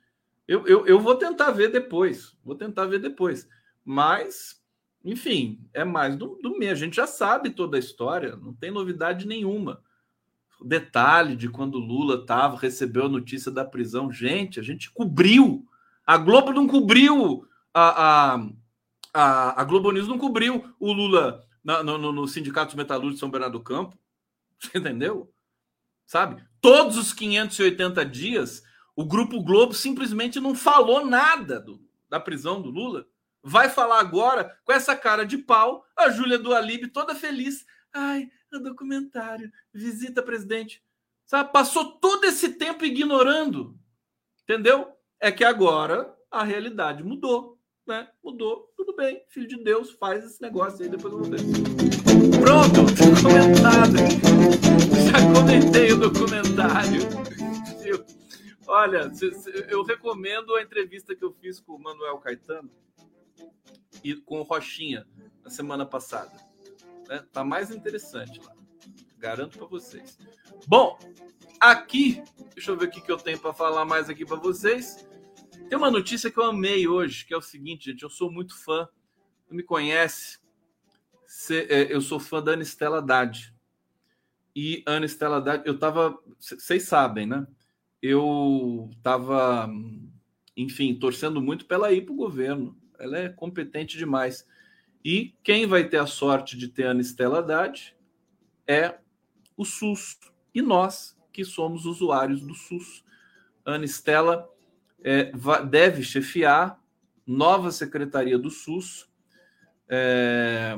Eu, 0.47 0.65
eu, 0.65 0.87
eu 0.87 0.99
vou 0.99 1.15
tentar 1.15 1.51
ver 1.51 1.71
depois, 1.71 2.35
vou 2.43 2.55
tentar 2.55 2.85
ver 2.85 2.99
depois. 2.99 3.47
Mas, 3.83 4.61
enfim, 5.03 5.67
é 5.73 5.83
mais 5.83 6.15
do, 6.15 6.39
do 6.41 6.57
mesmo. 6.57 6.83
A 6.83 6.85
gente 6.85 6.95
já 6.95 7.07
sabe 7.07 7.49
toda 7.49 7.77
a 7.77 7.79
história, 7.79 8.35
não 8.35 8.53
tem 8.53 8.71
novidade 8.71 9.27
nenhuma. 9.27 9.81
O 10.59 10.65
detalhe 10.65 11.35
de 11.35 11.49
quando 11.49 11.77
Lula 11.77 12.25
tava, 12.25 12.57
recebeu 12.57 13.05
a 13.05 13.09
notícia 13.09 13.51
da 13.51 13.63
prisão. 13.63 14.11
Gente, 14.11 14.59
a 14.59 14.63
gente 14.63 14.91
cobriu. 14.91 15.65
A 16.05 16.17
Globo 16.17 16.51
não 16.51 16.65
cobriu. 16.65 17.45
A, 17.73 18.33
a, 18.33 18.49
a, 19.13 19.61
a 19.61 19.63
Globo 19.63 19.91
News 19.91 20.07
não 20.07 20.17
cobriu 20.17 20.73
o 20.79 20.91
Lula 20.91 21.43
na, 21.63 21.83
no, 21.83 22.11
no, 22.11 22.27
Sindicato 22.27 22.67
dos 22.67 22.75
Metalúrgicos 22.75 23.15
de 23.15 23.19
São 23.19 23.29
Bernardo 23.29 23.59
do 23.59 23.63
Campo. 23.63 23.97
Você 24.59 24.77
entendeu? 24.79 25.31
Sabe? 26.05 26.43
Todos 26.61 26.97
os 26.97 27.13
580 27.13 28.05
dias, 28.05 28.63
o 28.97 29.05
Grupo 29.05 29.41
Globo 29.41 29.73
simplesmente 29.73 30.39
não 30.39 30.53
falou 30.53 31.05
nada 31.05 31.59
do, 31.59 31.79
da 32.09 32.19
prisão 32.19 32.61
do 32.61 32.69
Lula. 32.69 33.07
Vai 33.41 33.69
falar 33.69 34.01
agora 34.01 34.59
com 34.65 34.73
essa 34.73 34.95
cara 34.95 35.25
de 35.25 35.37
pau, 35.37 35.85
a 35.95 36.09
Júlia 36.09 36.37
do 36.37 36.53
Alibe 36.53 36.87
toda 36.87 37.15
feliz. 37.15 37.65
Ai, 37.93 38.29
o 38.51 38.59
documentário, 38.59 39.49
visita 39.73 40.21
presidente. 40.21 40.83
Sabe? 41.25 41.53
Passou 41.53 41.93
todo 41.99 42.25
esse 42.25 42.49
tempo 42.53 42.83
ignorando. 42.83 43.79
Entendeu? 44.43 44.91
É 45.19 45.31
que 45.31 45.45
agora 45.45 46.13
a 46.29 46.43
realidade 46.43 47.03
mudou 47.03 47.57
né? 47.87 48.05
Mudou, 48.21 48.69
tudo 48.75 48.93
bem, 48.95 49.23
filho 49.29 49.47
de 49.47 49.63
Deus, 49.63 49.91
faz 49.91 50.25
esse 50.25 50.41
negócio 50.41 50.83
aí, 50.83 50.89
depois 50.89 51.13
eu 51.13 51.19
vou 51.19 51.29
ver. 51.29 51.39
Pronto, 52.41 52.81
comentado. 53.23 53.95
Já 55.07 55.33
comentei 55.33 55.93
o 55.93 55.97
documentário. 55.97 57.36
Olha, 58.67 59.09
eu 59.69 59.81
recomendo 59.81 60.53
a 60.55 60.61
entrevista 60.61 61.15
que 61.15 61.23
eu 61.23 61.31
fiz 61.31 61.59
com 61.59 61.75
o 61.75 61.79
Manuel 61.79 62.17
Caetano 62.17 62.69
e 64.03 64.13
com 64.13 64.41
o 64.41 64.43
Rochinha 64.43 65.07
na 65.41 65.49
semana 65.49 65.85
passada. 65.85 66.35
Né? 67.07 67.25
Tá 67.31 67.45
mais 67.45 67.71
interessante 67.71 68.41
lá. 68.41 68.53
Garanto 69.17 69.57
para 69.57 69.67
vocês. 69.67 70.19
Bom, 70.67 70.99
aqui, 71.59 72.21
deixa 72.53 72.71
eu 72.71 72.77
ver 72.77 72.87
o 72.87 72.91
que 72.91 73.09
eu 73.09 73.17
tenho 73.17 73.39
para 73.39 73.53
falar 73.53 73.85
mais 73.85 74.09
aqui 74.09 74.25
para 74.25 74.35
vocês. 74.35 75.07
Tem 75.69 75.77
uma 75.77 75.89
notícia 75.89 76.29
que 76.29 76.37
eu 76.37 76.43
amei 76.43 76.87
hoje, 76.87 77.25
que 77.25 77.33
é 77.33 77.37
o 77.37 77.41
seguinte, 77.41 77.91
gente. 77.91 78.03
Eu 78.03 78.09
sou 78.09 78.31
muito 78.31 78.57
fã. 78.63 78.87
Não 79.49 79.55
me 79.55 79.63
conhece? 79.63 80.39
É, 81.49 81.93
eu 81.93 82.01
sou 82.01 82.19
fã 82.19 82.43
da 82.43 82.51
Ana 82.51 82.63
Estela 82.63 82.97
Haddad. 82.97 83.53
E 84.55 84.83
Ana 84.85 85.05
Estela 85.05 85.37
Haddad, 85.37 85.63
eu 85.65 85.79
tava. 85.79 86.17
Vocês 86.37 86.83
sabem, 86.83 87.25
né? 87.25 87.47
Eu 88.07 88.89
tava, 89.03 89.69
enfim, 90.55 90.95
torcendo 90.95 91.41
muito 91.41 91.65
para 91.65 91.75
ela 91.75 91.91
ir 91.91 92.05
para 92.05 92.13
o 92.13 92.17
governo. 92.17 92.77
Ela 92.97 93.17
é 93.17 93.29
competente 93.29 93.97
demais. 93.97 94.47
E 95.03 95.35
quem 95.43 95.65
vai 95.65 95.89
ter 95.89 95.97
a 95.97 96.05
sorte 96.05 96.57
de 96.57 96.69
ter 96.69 96.83
Ana 96.83 97.01
Estela 97.01 97.39
Haddad 97.39 97.93
é 98.65 98.95
o 99.57 99.65
SUS. 99.65 100.17
e 100.55 100.61
nós, 100.61 101.17
que 101.33 101.43
somos 101.43 101.85
usuários 101.85 102.41
do 102.41 102.53
SUS. 102.53 103.03
Ana 103.65 103.83
Estela 103.83 104.49
é, 105.03 105.31
deve 105.69 106.01
chefiar 106.01 106.81
nova 107.25 107.71
secretaria 107.71 108.37
do 108.37 108.49
SUS. 108.49 109.09
É, 109.89 110.77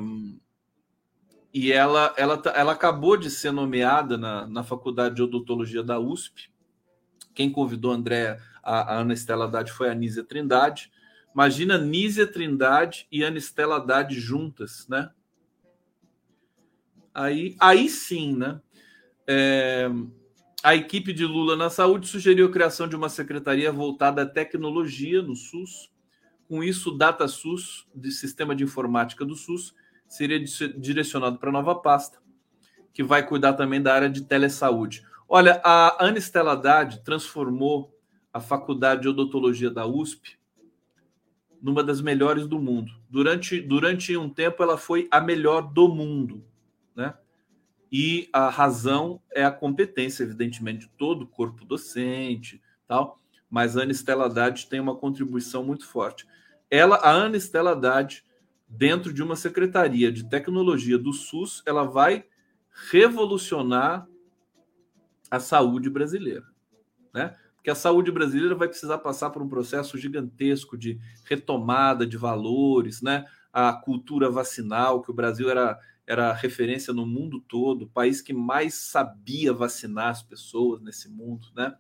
e 1.54 1.72
ela, 1.72 2.12
ela, 2.18 2.38
tá, 2.38 2.54
ela 2.56 2.72
acabou 2.72 3.16
de 3.18 3.30
ser 3.30 3.52
nomeada 3.52 4.18
na, 4.18 4.48
na 4.48 4.64
Faculdade 4.64 5.16
de 5.16 5.22
Odontologia 5.22 5.84
da 5.84 6.00
USP. 6.00 6.52
Quem 7.40 7.50
convidou 7.50 7.94
André, 7.94 8.38
a, 8.62 8.96
a 8.96 9.00
Ana 9.00 9.14
Estela 9.14 9.46
Haddad 9.46 9.72
foi 9.72 9.90
a 9.90 9.94
Nízia 9.94 10.26
Trindade. 10.26 10.92
Imagina 11.34 11.78
Nízia 11.78 12.28
Trindade 12.28 13.08
e 13.10 13.24
Ana 13.24 13.38
Estela 13.38 13.78
Haddad 13.78 14.14
juntas, 14.20 14.86
né? 14.90 15.10
Aí, 17.14 17.56
aí 17.58 17.88
sim, 17.88 18.36
né? 18.36 18.60
É, 19.26 19.90
a 20.62 20.76
equipe 20.76 21.14
de 21.14 21.26
Lula 21.26 21.56
na 21.56 21.70
saúde 21.70 22.10
sugeriu 22.10 22.48
a 22.48 22.52
criação 22.52 22.90
de 22.90 22.96
uma 22.98 23.08
secretaria 23.08 23.72
voltada 23.72 24.24
à 24.24 24.26
tecnologia 24.26 25.22
no 25.22 25.34
SUS. 25.34 25.90
Com 26.46 26.62
isso, 26.62 26.90
o 26.90 26.98
DataSUS, 26.98 27.88
de 27.96 28.12
sistema 28.12 28.54
de 28.54 28.66
informática 28.66 29.24
do 29.24 29.38
SUS, 29.38 29.74
seria 30.10 30.44
direcionado 30.78 31.38
para 31.38 31.48
a 31.48 31.54
nova 31.54 31.74
pasta, 31.74 32.20
que 32.94 33.02
vai 33.02 33.26
cuidar 33.26 33.54
também 33.54 33.82
da 33.82 33.94
área 33.94 34.10
de 34.10 34.24
telesaúde. 34.24 35.08
Olha, 35.32 35.62
a 35.64 36.04
Ana 36.04 36.20
Haddad 36.52 37.04
transformou 37.04 37.96
a 38.34 38.40
Faculdade 38.40 39.04
de 39.04 39.10
Odontologia 39.10 39.70
da 39.70 39.86
USP 39.86 40.40
numa 41.62 41.84
das 41.84 42.02
melhores 42.02 42.48
do 42.48 42.58
mundo. 42.58 42.92
Durante, 43.08 43.62
durante 43.62 44.18
um 44.18 44.28
tempo, 44.28 44.64
ela 44.64 44.76
foi 44.76 45.08
a 45.12 45.22
melhor 45.22 45.62
do 45.62 45.88
mundo. 45.88 46.44
Né? 46.96 47.14
E 47.92 48.28
a 48.34 48.50
razão 48.50 49.22
é 49.32 49.46
a 49.46 49.52
competência, 49.52 50.24
evidentemente, 50.24 50.88
de 50.88 50.92
todo 50.98 51.22
o 51.24 51.28
corpo 51.28 51.64
docente, 51.64 52.60
tal. 52.88 53.22
Mas 53.48 53.78
a 53.78 53.84
Ana 53.84 53.94
Haddad 54.26 54.66
tem 54.66 54.80
uma 54.80 54.96
contribuição 54.96 55.64
muito 55.64 55.86
forte. 55.86 56.26
Ela, 56.72 56.96
a 56.96 57.12
Ana 57.12 57.38
Haddad, 57.38 58.24
dentro 58.68 59.14
de 59.14 59.22
uma 59.22 59.36
secretaria 59.36 60.12
de 60.12 60.28
tecnologia 60.28 60.98
do 60.98 61.14
SUS, 61.14 61.62
ela 61.68 61.84
vai 61.84 62.26
revolucionar 62.92 64.08
a 65.30 65.40
saúde 65.40 65.90
brasileira, 65.90 66.46
né? 67.14 67.36
Porque 67.56 67.70
a 67.70 67.76
saúde 67.76 68.10
brasileira 68.10 68.56
vai 68.56 68.70
precisar 68.70 69.00
passar 69.00 69.32
por 69.32 69.42
um 69.42 69.50
processo 69.50 69.98
gigantesco 69.98 70.78
de 70.78 70.98
retomada 71.26 72.08
de 72.08 72.16
valores, 72.16 73.02
né? 73.02 73.26
A 73.52 73.74
cultura 73.74 74.30
vacinal, 74.30 75.02
que 75.02 75.12
o 75.12 75.14
Brasil 75.14 75.50
era, 75.50 75.78
era 76.08 76.34
referência 76.34 76.94
no 76.94 77.06
mundo 77.06 77.42
todo, 77.42 77.84
o 77.84 77.90
país 77.90 78.22
que 78.22 78.32
mais 78.32 78.76
sabia 78.76 79.54
vacinar 79.54 80.08
as 80.08 80.24
pessoas 80.24 80.82
nesse 80.82 81.10
mundo, 81.10 81.48
né? 81.56 81.76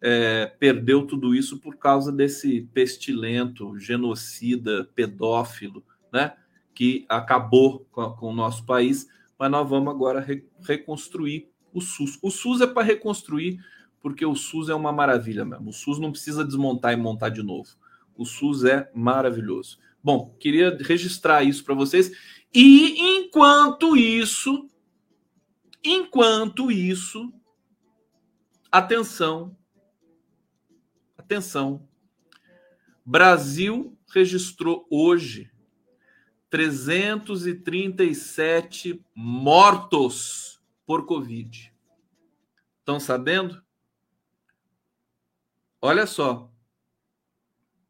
É, 0.00 0.46
perdeu 0.46 1.04
tudo 1.04 1.34
isso 1.34 1.58
por 1.58 1.76
causa 1.76 2.12
desse 2.12 2.62
pestilento, 2.72 3.76
genocida, 3.76 4.88
pedófilo, 4.94 5.84
né? 6.12 6.34
Que 6.72 7.04
acabou 7.08 7.84
com, 7.90 8.08
com 8.12 8.30
o 8.30 8.36
nosso 8.36 8.64
país, 8.64 9.08
mas 9.36 9.50
nós 9.50 9.68
vamos 9.68 9.92
agora 9.92 10.20
re, 10.20 10.46
reconstruir 10.60 11.47
o 11.72 11.80
SUS. 11.80 12.18
O 12.22 12.30
SUS 12.30 12.60
é 12.60 12.66
para 12.66 12.82
reconstruir, 12.82 13.58
porque 14.00 14.24
o 14.24 14.34
SUS 14.34 14.68
é 14.68 14.74
uma 14.74 14.92
maravilha 14.92 15.44
mesmo. 15.44 15.70
O 15.70 15.72
SUS 15.72 15.98
não 15.98 16.12
precisa 16.12 16.44
desmontar 16.44 16.92
e 16.92 16.96
montar 16.96 17.28
de 17.28 17.42
novo. 17.42 17.70
O 18.16 18.24
SUS 18.24 18.64
é 18.64 18.90
maravilhoso. 18.94 19.78
Bom, 20.02 20.34
queria 20.38 20.76
registrar 20.80 21.42
isso 21.42 21.64
para 21.64 21.74
vocês. 21.74 22.10
E 22.54 23.18
enquanto 23.18 23.96
isso, 23.96 24.68
enquanto 25.84 26.70
isso, 26.70 27.32
atenção, 28.70 29.56
atenção. 31.16 31.86
Brasil 33.04 33.96
registrou 34.12 34.86
hoje 34.90 35.50
337 36.50 39.04
mortos 39.14 40.57
por 40.88 41.04
Covid. 41.04 41.70
Estão 42.78 42.98
sabendo? 42.98 43.62
Olha 45.82 46.06
só. 46.06 46.50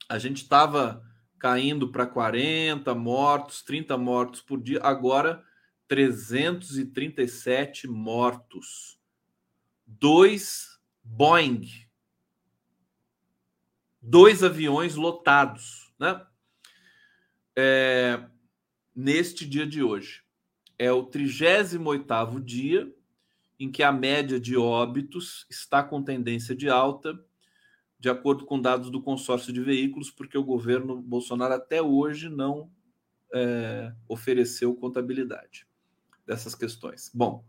A 0.08 0.18
gente 0.18 0.42
estava 0.42 1.08
caindo 1.38 1.92
para 1.92 2.08
40 2.08 2.92
mortos, 2.96 3.62
30 3.62 3.96
mortos 3.96 4.40
por 4.40 4.60
dia, 4.60 4.80
agora 4.82 5.44
337 5.86 7.86
mortos. 7.86 8.98
Dois 9.86 10.80
Boeing. 11.04 11.70
Dois 14.02 14.42
aviões 14.42 14.96
lotados, 14.96 15.94
né? 16.00 16.26
É, 17.54 18.28
neste 18.92 19.46
dia 19.46 19.64
de 19.64 19.84
hoje. 19.84 20.27
É 20.78 20.92
o 20.92 21.04
38º 21.04 22.40
dia 22.40 22.92
em 23.58 23.70
que 23.70 23.82
a 23.82 23.90
média 23.90 24.38
de 24.38 24.56
óbitos 24.56 25.46
está 25.50 25.82
com 25.82 26.02
tendência 26.02 26.54
de 26.54 26.68
alta, 26.68 27.18
de 27.98 28.08
acordo 28.08 28.46
com 28.46 28.60
dados 28.60 28.90
do 28.90 29.02
consórcio 29.02 29.52
de 29.52 29.60
veículos, 29.60 30.10
porque 30.10 30.38
o 30.38 30.44
governo 30.44 31.02
Bolsonaro 31.02 31.54
até 31.54 31.82
hoje 31.82 32.28
não 32.28 32.70
é, 33.34 33.92
ofereceu 34.08 34.74
contabilidade 34.74 35.66
dessas 36.24 36.54
questões. 36.54 37.10
Bom, 37.12 37.44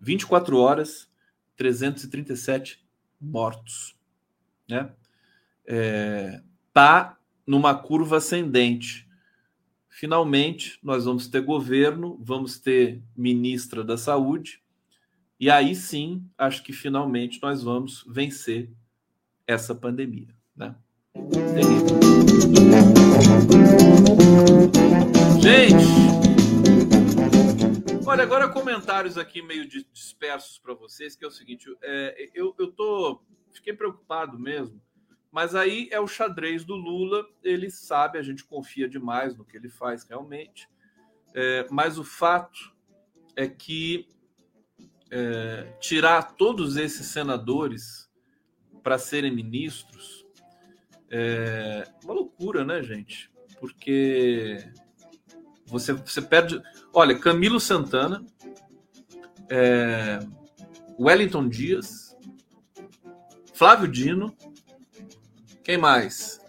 24 0.00 0.58
horas, 0.58 1.10
337 1.56 2.84
mortos, 3.20 3.96
né? 4.68 4.92
É, 5.66 6.42
tá 6.72 7.18
numa 7.46 7.74
curva 7.74 8.16
ascendente 8.16 9.07
finalmente 9.98 10.78
nós 10.80 11.06
vamos 11.06 11.26
ter 11.26 11.40
governo, 11.40 12.16
vamos 12.22 12.60
ter 12.60 13.02
ministra 13.16 13.82
da 13.82 13.96
Saúde, 13.96 14.62
e 15.40 15.50
aí 15.50 15.74
sim, 15.74 16.24
acho 16.38 16.62
que 16.62 16.72
finalmente 16.72 17.40
nós 17.42 17.64
vamos 17.64 18.04
vencer 18.06 18.70
essa 19.44 19.74
pandemia. 19.74 20.28
Né? 20.54 20.72
Gente, 25.40 25.84
olha, 28.06 28.22
agora 28.22 28.48
comentários 28.48 29.18
aqui 29.18 29.42
meio 29.42 29.66
dispersos 29.68 30.60
para 30.60 30.74
vocês, 30.74 31.16
que 31.16 31.24
é 31.24 31.28
o 31.28 31.32
seguinte, 31.32 31.66
é, 31.82 32.30
eu, 32.32 32.54
eu 32.56 32.70
tô, 32.70 33.20
fiquei 33.50 33.72
preocupado 33.72 34.38
mesmo, 34.38 34.80
mas 35.30 35.54
aí 35.54 35.88
é 35.92 36.00
o 36.00 36.06
xadrez 36.06 36.64
do 36.64 36.74
Lula, 36.74 37.26
ele 37.42 37.70
sabe, 37.70 38.18
a 38.18 38.22
gente 38.22 38.44
confia 38.44 38.88
demais 38.88 39.36
no 39.36 39.44
que 39.44 39.56
ele 39.56 39.68
faz 39.68 40.04
realmente. 40.04 40.68
É, 41.34 41.66
mas 41.70 41.98
o 41.98 42.04
fato 42.04 42.74
é 43.36 43.46
que 43.46 44.08
é, 45.10 45.74
tirar 45.80 46.34
todos 46.36 46.76
esses 46.76 47.06
senadores 47.06 48.10
para 48.82 48.98
serem 48.98 49.34
ministros 49.34 50.26
é 51.10 51.88
uma 52.04 52.14
loucura, 52.14 52.64
né, 52.64 52.82
gente? 52.82 53.30
Porque 53.58 54.58
você, 55.66 55.92
você 55.92 56.20
perde. 56.20 56.60
Olha, 56.92 57.18
Camilo 57.18 57.58
Santana, 57.58 58.24
é, 59.50 60.18
Wellington 60.98 61.48
Dias, 61.48 62.16
Flávio 63.54 63.88
Dino, 63.88 64.36
quem 65.68 65.76
mais? 65.76 66.40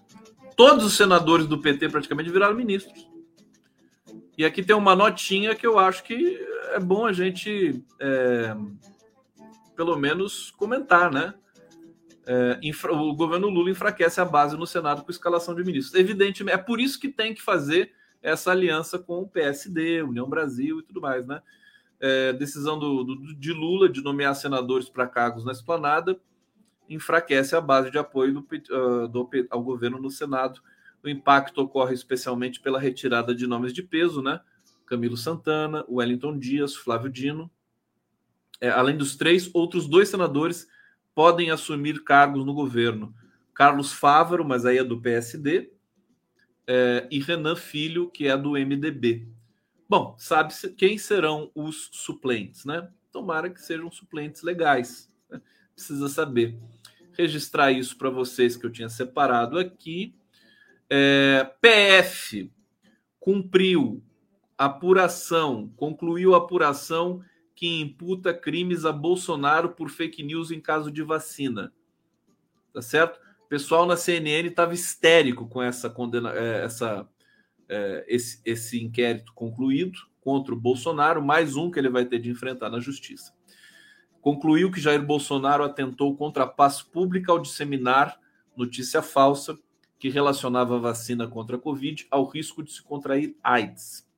Todos 0.56 0.86
os 0.86 0.96
senadores 0.96 1.46
do 1.46 1.60
PT 1.60 1.90
praticamente 1.90 2.30
viraram 2.30 2.56
ministros. 2.56 3.06
E 4.38 4.46
aqui 4.46 4.64
tem 4.64 4.74
uma 4.74 4.96
notinha 4.96 5.54
que 5.54 5.68
eu 5.68 5.78
acho 5.78 6.06
que 6.06 6.40
é 6.72 6.80
bom 6.80 7.06
a 7.06 7.12
gente, 7.12 7.84
é, 8.00 8.56
pelo 9.76 9.98
menos, 9.98 10.52
comentar, 10.52 11.12
né? 11.12 11.34
É, 12.26 12.60
infra, 12.64 12.94
o 12.94 13.14
governo 13.14 13.50
Lula 13.50 13.70
enfraquece 13.70 14.22
a 14.22 14.26
base 14.26 14.56
no 14.56 14.66
Senado 14.66 15.04
com 15.04 15.12
escalação 15.12 15.54
de 15.54 15.66
ministros. 15.66 16.00
Evidentemente, 16.00 16.56
é 16.56 16.58
por 16.58 16.80
isso 16.80 16.98
que 16.98 17.10
tem 17.10 17.34
que 17.34 17.42
fazer 17.42 17.92
essa 18.24 18.52
aliança 18.52 18.98
com 18.98 19.24
o 19.24 19.28
PSD, 19.28 20.02
União 20.02 20.30
Brasil 20.30 20.80
e 20.80 20.84
tudo 20.84 21.02
mais, 21.02 21.28
né? 21.28 21.42
É, 22.00 22.32
decisão 22.32 22.80
do, 22.80 23.04
do, 23.04 23.36
de 23.36 23.52
Lula 23.52 23.90
de 23.90 24.02
nomear 24.02 24.34
senadores 24.34 24.88
para 24.88 25.06
cargos 25.06 25.44
na 25.44 25.52
esplanada 25.52 26.18
enfraquece 26.90 27.56
a 27.56 27.62
base 27.62 27.92
de 27.92 27.98
apoio 27.98 28.34
do, 28.34 28.40
uh, 28.40 29.08
do, 29.08 29.30
ao 29.50 29.64
governo 29.64 30.00
no 30.00 30.10
Senado. 30.10 30.62
O 31.04 31.08
impacto 31.08 31.62
ocorre 31.62 31.94
especialmente 31.94 32.60
pela 32.60 32.80
retirada 32.80 33.34
de 33.34 33.48
nomes 33.48 33.72
de 33.72 33.84
peso, 33.84 34.22
né? 34.22 34.42
Camilo 34.86 35.16
Santana, 35.16 35.86
Wellington 35.88 36.38
Dias, 36.38 36.76
Flávio 36.76 37.10
Dino. 37.10 37.50
É, 38.60 38.70
além 38.70 38.98
dos 38.98 39.16
três, 39.16 39.50
outros 39.54 39.88
dois 39.88 40.10
senadores 40.10 40.68
podem 41.16 41.52
assumir 41.52 42.04
cargos 42.04 42.46
no 42.46 42.54
governo. 42.54 43.14
Carlos 43.54 43.94
Fávaro, 43.94 44.44
mas 44.44 44.66
aí 44.66 44.78
é 44.78 44.84
do 44.84 45.00
PSD, 45.00 45.72
é, 46.68 47.08
e 47.12 47.20
Renan 47.20 47.56
Filho, 47.56 48.10
que 48.10 48.28
é 48.28 48.38
do 48.38 48.52
MDB. 48.52 49.28
Bom, 49.88 50.16
sabe-se 50.18 50.72
quem 50.74 50.98
serão 50.98 51.52
os 51.54 51.90
suplentes, 51.92 52.66
né? 52.66 52.90
tomara 53.12 53.50
que 53.50 53.62
sejam 53.62 53.92
suplentes 53.92 54.42
legais. 54.42 55.12
Né? 55.30 55.42
Precisa 55.76 56.08
saber. 56.08 56.58
Registrar 57.20 57.74
isso 57.74 57.98
para 57.98 58.10
vocês 58.10 58.56
que 58.56 58.66
eu 58.66 58.72
tinha 58.72 58.88
separado 58.88 59.60
aqui. 59.60 60.16
É, 60.90 61.52
PF 61.60 62.50
cumpriu 63.20 64.02
apuração, 64.58 65.70
concluiu 65.76 66.34
a 66.34 66.38
apuração 66.38 67.22
que 67.54 67.82
imputa 67.82 68.34
crimes 68.34 68.86
a 68.86 68.94
Bolsonaro 68.94 69.72
por 69.72 69.90
fake 69.90 70.24
news 70.24 70.50
em 70.50 70.62
caso 70.62 70.90
de 70.90 71.04
vacina. 71.04 71.74
Tá 72.74 72.82
certo? 72.82 73.20
O 73.44 73.50
pessoal 73.50 73.86
na 73.86 73.98
CNN 73.98 74.48
estava 74.48 74.74
histérico 74.74 75.46
com 75.46 75.62
essa 75.62 75.90
condena, 75.90 76.32
é, 76.32 76.64
essa, 76.64 77.06
é, 77.68 78.06
esse, 78.08 78.42
esse 78.46 78.82
inquérito 78.82 79.34
concluído 79.34 80.00
contra 80.22 80.54
o 80.54 80.58
Bolsonaro, 80.58 81.22
mais 81.22 81.58
um 81.58 81.70
que 81.70 81.78
ele 81.78 81.90
vai 81.90 82.06
ter 82.06 82.20
de 82.20 82.30
enfrentar 82.30 82.70
na 82.70 82.80
justiça. 82.80 83.38
Concluiu 84.22 84.72
que 84.72 84.82
Jair 84.82 85.06
Bolsonaro 85.06 85.64
atentou 85.64 86.16
contra 86.16 86.44
a 86.44 86.48
paz 86.48 86.82
pública 86.82 87.32
ao 87.32 87.40
disseminar 87.40 88.20
notícia 88.56 89.02
falsa 89.02 89.58
que 89.98 90.10
relacionava 90.10 90.76
a 90.76 90.80
vacina 90.80 91.28
contra 91.28 91.56
a 91.56 91.60
Covid 91.60 92.08
ao 92.12 92.26
risco 92.26 92.64
de 92.64 92.72
se 92.72 92.82
contrair 92.82 93.36
AIDS 93.44 94.10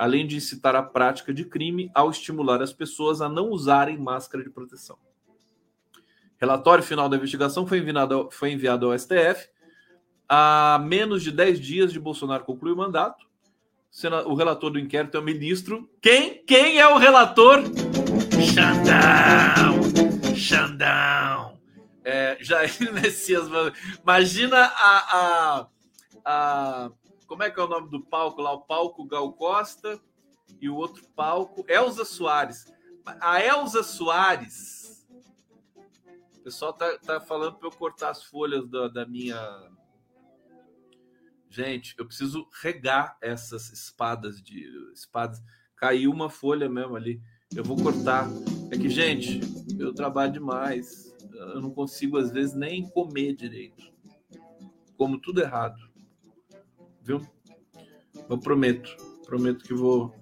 além 0.00 0.26
de 0.26 0.34
incitar 0.34 0.74
a 0.74 0.82
prática 0.82 1.30
de 1.30 1.44
crime 1.44 1.90
ao 1.94 2.10
estimular 2.10 2.62
as 2.62 2.72
pessoas 2.72 3.20
a 3.20 3.28
não 3.28 3.50
usarem 3.50 3.98
máscara 3.98 4.42
de 4.42 4.48
proteção. 4.48 4.96
Relatório 6.38 6.82
final 6.82 7.06
da 7.06 7.18
investigação 7.18 7.66
foi 7.66 7.80
enviado, 7.80 8.30
foi 8.32 8.50
enviado 8.50 8.86
ao 8.86 8.98
STF. 8.98 9.50
Há 10.26 10.80
menos 10.82 11.22
de 11.22 11.30
10 11.30 11.60
dias 11.60 11.92
de 11.92 12.00
Bolsonaro 12.00 12.44
concluir 12.44 12.72
o 12.72 12.76
mandato. 12.78 13.26
O 14.24 14.32
relator 14.32 14.70
do 14.70 14.78
inquérito 14.78 15.18
é 15.18 15.20
o 15.20 15.22
ministro. 15.22 15.86
Quem? 16.00 16.42
Quem 16.46 16.78
é 16.78 16.88
o 16.88 16.96
relator? 16.96 17.62
Xandão! 18.42 20.34
Xandão! 20.34 21.58
É, 22.04 22.38
Jair 22.40 22.72
Messias. 22.94 23.46
Imagina 24.02 24.58
a, 24.58 25.18
a, 25.18 25.68
a 26.24 26.90
como 27.26 27.44
é 27.44 27.50
que 27.50 27.60
é 27.60 27.62
o 27.62 27.68
nome 27.68 27.88
do 27.88 28.00
palco 28.00 28.42
lá? 28.42 28.52
O 28.52 28.62
palco 28.62 29.04
Gal 29.04 29.32
Costa 29.34 30.00
e 30.60 30.68
o 30.68 30.74
outro 30.74 31.06
palco, 31.14 31.64
Elza 31.68 32.04
Soares. 32.04 32.66
A 33.20 33.40
Elza 33.40 33.82
Soares. 33.82 35.06
O 36.36 36.40
pessoal 36.42 36.72
tá, 36.72 36.98
tá 36.98 37.20
falando 37.20 37.56
para 37.56 37.68
eu 37.68 37.72
cortar 37.72 38.10
as 38.10 38.24
folhas 38.24 38.68
da, 38.68 38.88
da 38.88 39.06
minha. 39.06 39.38
Gente, 41.48 41.94
eu 41.98 42.06
preciso 42.06 42.48
regar 42.62 43.16
essas 43.20 43.70
espadas 43.70 44.42
de 44.42 44.66
espadas. 44.92 45.42
Caiu 45.76 46.10
uma 46.10 46.30
folha 46.30 46.68
mesmo 46.68 46.96
ali. 46.96 47.22
Eu 47.54 47.64
vou 47.64 47.76
cortar. 47.76 48.28
É 48.70 48.78
que, 48.78 48.88
gente, 48.88 49.40
eu 49.78 49.92
trabalho 49.92 50.32
demais. 50.32 51.14
Eu 51.32 51.60
não 51.60 51.70
consigo, 51.70 52.18
às 52.18 52.30
vezes, 52.30 52.54
nem 52.54 52.88
comer 52.88 53.34
direito. 53.34 53.90
Como 54.96 55.18
tudo 55.18 55.40
errado 55.40 55.90
viu? 57.02 57.20
Eu 58.28 58.38
prometo, 58.38 58.96
prometo 59.26 59.64
que 59.64 59.74
vou, 59.74 60.14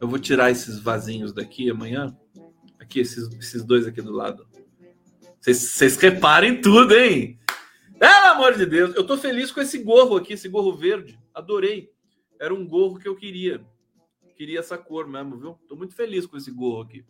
eu 0.00 0.08
vou 0.08 0.18
tirar 0.18 0.50
esses 0.50 0.78
vasinhos 0.78 1.32
daqui 1.32 1.68
amanhã. 1.70 2.16
Aqui, 2.78 3.00
esses, 3.00 3.28
esses 3.36 3.62
dois 3.62 3.86
aqui 3.86 4.00
do 4.00 4.12
lado. 4.12 4.48
Vocês 5.40 5.96
reparem 5.96 6.60
tudo, 6.60 6.94
hein? 6.94 7.38
Pelo 7.98 8.26
amor 8.32 8.56
de 8.56 8.64
Deus, 8.64 8.94
eu 8.94 9.06
tô 9.06 9.18
feliz 9.18 9.50
com 9.52 9.60
esse 9.60 9.78
gorro 9.78 10.16
aqui, 10.16 10.32
esse 10.32 10.48
gorro 10.48 10.74
verde. 10.74 11.18
Adorei. 11.34 11.90
Era 12.40 12.54
um 12.54 12.66
gorro 12.66 12.98
que 12.98 13.06
eu 13.06 13.14
queria. 13.14 13.60
Queria 14.40 14.60
essa 14.60 14.78
cor 14.78 15.06
mesmo, 15.06 15.36
viu? 15.36 15.58
Tô 15.68 15.76
muito 15.76 15.94
feliz 15.94 16.24
com 16.24 16.34
esse 16.34 16.50
gorro 16.50 16.80
aqui. 16.80 17.04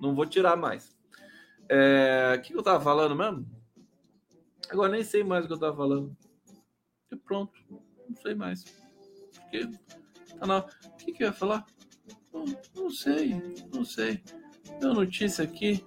Não 0.00 0.14
vou 0.14 0.24
tirar 0.24 0.56
mais. 0.56 0.96
É... 1.68 2.34
O 2.34 2.40
que 2.40 2.54
eu 2.54 2.62
tava 2.62 2.82
falando 2.82 3.14
mesmo? 3.14 3.46
Agora 4.70 4.90
nem 4.90 5.04
sei 5.04 5.22
mais 5.22 5.44
o 5.44 5.48
que 5.48 5.52
eu 5.52 5.58
tava 5.58 5.76
falando. 5.76 6.16
E 7.12 7.16
pronto. 7.16 7.52
Não 8.08 8.16
sei 8.16 8.34
mais. 8.34 8.64
Porque 9.34 9.68
tá 10.38 10.46
na... 10.46 10.60
O 10.60 10.96
que, 10.96 11.12
que 11.12 11.22
eu 11.22 11.26
ia 11.26 11.32
falar? 11.34 11.66
Não, 12.32 12.46
não 12.74 12.88
sei, 12.88 13.38
não 13.70 13.84
sei. 13.84 14.24
Deu 14.80 14.94
notícia 14.94 15.44
aqui. 15.44 15.84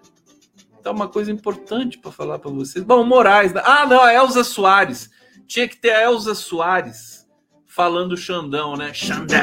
Tá 0.84 0.92
uma 0.92 1.10
coisa 1.10 1.32
importante 1.32 1.98
para 1.98 2.12
falar 2.12 2.38
para 2.38 2.52
vocês. 2.52 2.86
Bom, 2.86 3.04
Moraes. 3.04 3.54
Né? 3.54 3.62
Ah, 3.66 3.88
não, 3.88 4.04
a 4.04 4.14
Elza 4.14 4.44
Soares. 4.44 5.10
Tinha 5.48 5.68
que 5.68 5.78
ter 5.78 5.96
a 5.96 6.04
Elza 6.04 6.36
Soares 6.36 7.25
falando 7.76 8.16
Xandão, 8.16 8.78
né? 8.78 8.94
Xandão! 8.94 9.38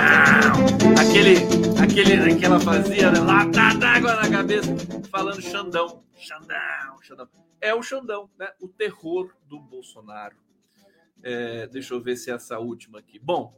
Aquele, 0.98 1.36
aquele 1.78 2.34
que 2.34 2.46
ela 2.46 2.58
fazia, 2.58 3.10
né? 3.10 3.20
Lata 3.20 3.78
d'água 3.78 4.16
na 4.16 4.30
cabeça, 4.30 4.74
falando 5.10 5.42
Xandão. 5.42 6.02
Xandão, 6.16 7.02
Xandão. 7.02 7.28
É 7.60 7.74
o 7.74 7.82
Xandão, 7.82 8.30
né? 8.38 8.48
O 8.58 8.68
terror 8.68 9.30
do 9.46 9.60
Bolsonaro. 9.60 10.34
É, 11.22 11.66
deixa 11.66 11.92
eu 11.92 12.00
ver 12.00 12.16
se 12.16 12.30
é 12.30 12.34
essa 12.34 12.58
última 12.58 13.00
aqui. 13.00 13.18
Bom, 13.18 13.54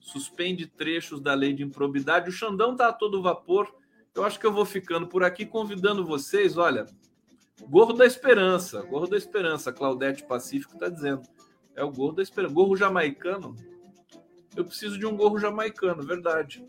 suspende 0.00 0.68
trechos 0.68 1.20
da 1.20 1.34
lei 1.34 1.52
de 1.52 1.64
improbidade. 1.64 2.28
O 2.28 2.32
Xandão 2.32 2.72
está 2.72 2.90
a 2.90 2.92
todo 2.92 3.20
vapor. 3.20 3.74
Eu 4.14 4.24
acho 4.24 4.38
que 4.38 4.46
eu 4.46 4.52
vou 4.52 4.64
ficando 4.64 5.08
por 5.08 5.24
aqui 5.24 5.44
convidando 5.44 6.06
vocês. 6.06 6.56
Olha, 6.56 6.86
gorro 7.68 7.92
da 7.92 8.06
esperança, 8.06 8.82
gorro 8.82 9.08
da 9.08 9.16
esperança. 9.16 9.72
Claudete 9.72 10.22
Pacífico 10.22 10.74
está 10.74 10.88
dizendo. 10.88 11.22
É 11.74 11.82
o 11.82 11.90
gorro 11.90 12.12
da 12.12 12.22
esperança. 12.22 12.54
Gorro 12.54 12.76
jamaicano. 12.76 13.56
Eu 14.54 14.64
preciso 14.64 14.98
de 14.98 15.06
um 15.06 15.16
gorro 15.16 15.38
jamaicano, 15.38 16.02
verdade. 16.02 16.64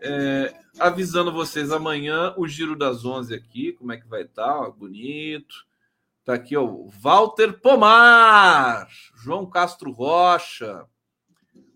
É, 0.00 0.54
avisando 0.78 1.32
vocês 1.32 1.72
amanhã 1.72 2.32
o 2.36 2.46
giro 2.46 2.76
das 2.76 3.04
11 3.04 3.34
aqui, 3.34 3.72
como 3.72 3.92
é 3.92 3.96
que 3.96 4.06
vai 4.06 4.22
estar, 4.22 4.62
tá, 4.62 4.70
bonito. 4.70 5.66
Tá 6.24 6.34
aqui, 6.34 6.56
ó, 6.56 6.64
Walter 6.88 7.60
Pomar, 7.60 8.86
João 9.16 9.44
Castro 9.46 9.90
Rocha, 9.90 10.86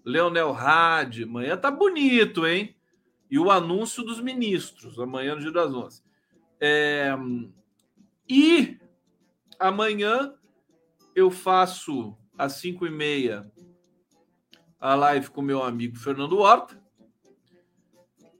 Leonel 0.04 0.54
Hadi. 0.54 1.24
Amanhã 1.24 1.56
tá 1.56 1.70
bonito, 1.70 2.46
hein? 2.46 2.76
E 3.30 3.38
o 3.38 3.50
anúncio 3.50 4.04
dos 4.04 4.20
ministros, 4.20 5.00
amanhã 5.00 5.34
no 5.34 5.40
Dia 5.40 5.50
das 5.50 5.74
Onze. 5.74 6.02
É... 6.60 7.12
E 8.28 8.78
amanhã 9.58 10.34
eu 11.14 11.30
faço 11.30 12.16
às 12.38 12.52
5 12.54 12.86
e 12.86 12.90
meia 12.90 13.50
a 14.82 14.96
live 14.96 15.30
com 15.30 15.40
meu 15.40 15.62
amigo 15.62 15.96
Fernando 15.96 16.40
Horta. 16.40 16.76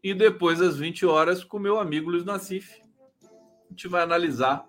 E 0.03 0.13
depois 0.13 0.61
às 0.61 0.77
20 0.77 1.07
horas 1.07 1.45
com 1.45 1.57
meu 1.57 1.79
amigo 1.79 2.11
Luiz 2.11 2.25
Nassif. 2.25 2.83
A 3.23 3.69
gente 3.71 3.87
vai 3.87 4.03
analisar 4.03 4.67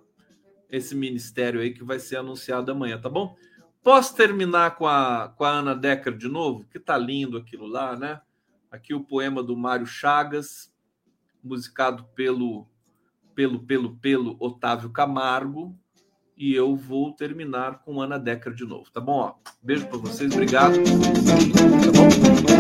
esse 0.70 0.94
ministério 0.94 1.60
aí 1.60 1.74
que 1.74 1.84
vai 1.84 1.98
ser 1.98 2.18
anunciado 2.18 2.72
amanhã, 2.72 3.02
tá 3.02 3.10
bom? 3.10 3.36
Posso 3.82 4.16
terminar 4.16 4.76
com 4.76 4.86
a, 4.86 5.34
com 5.36 5.44
a 5.44 5.50
Ana 5.50 5.74
Decker 5.74 6.16
de 6.16 6.28
novo? 6.28 6.64
Que 6.66 6.80
tá 6.80 6.96
lindo 6.96 7.40
aquilo 7.40 7.66
lá, 7.66 7.96
né? 7.96 8.22
Aqui 8.70 8.94
o 8.94 9.04
poema 9.04 9.42
do 9.42 9.58
Mário 9.58 9.88
Chagas, 9.88 10.72
musicado 11.44 12.04
pelo 12.14 12.68
pelo 13.34 13.64
pelo 13.64 13.96
pelo 13.96 14.38
Otávio 14.40 14.92
Camargo, 14.92 15.76
e 16.38 16.54
eu 16.54 16.76
vou 16.76 17.14
terminar 17.14 17.80
com 17.80 18.02
Ana 18.02 18.18
Decker 18.18 18.54
de 18.54 18.66
novo, 18.66 18.92
tá 18.92 19.00
bom? 19.00 19.20
Ó, 19.20 19.36
beijo 19.62 19.88
para 19.88 19.98
vocês, 19.98 20.32
obrigado. 20.32 20.76
Tá 20.76 21.92
bom? 21.92 22.54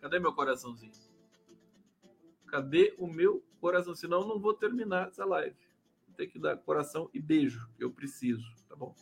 Cadê 0.00 0.18
meu 0.18 0.32
coraçãozinho? 0.32 0.92
Cadê 2.48 2.96
o 2.98 3.06
meu 3.06 3.44
coração? 3.60 3.94
Senão 3.94 4.22
eu 4.22 4.26
não 4.26 4.40
vou 4.40 4.52
terminar 4.52 5.06
essa 5.06 5.24
live. 5.24 5.54
Tem 6.16 6.28
que 6.28 6.36
dar 6.36 6.56
coração 6.56 7.08
e 7.14 7.20
beijo, 7.20 7.70
eu 7.78 7.92
preciso, 7.92 8.44
tá 8.68 8.74
bom? 8.74 8.92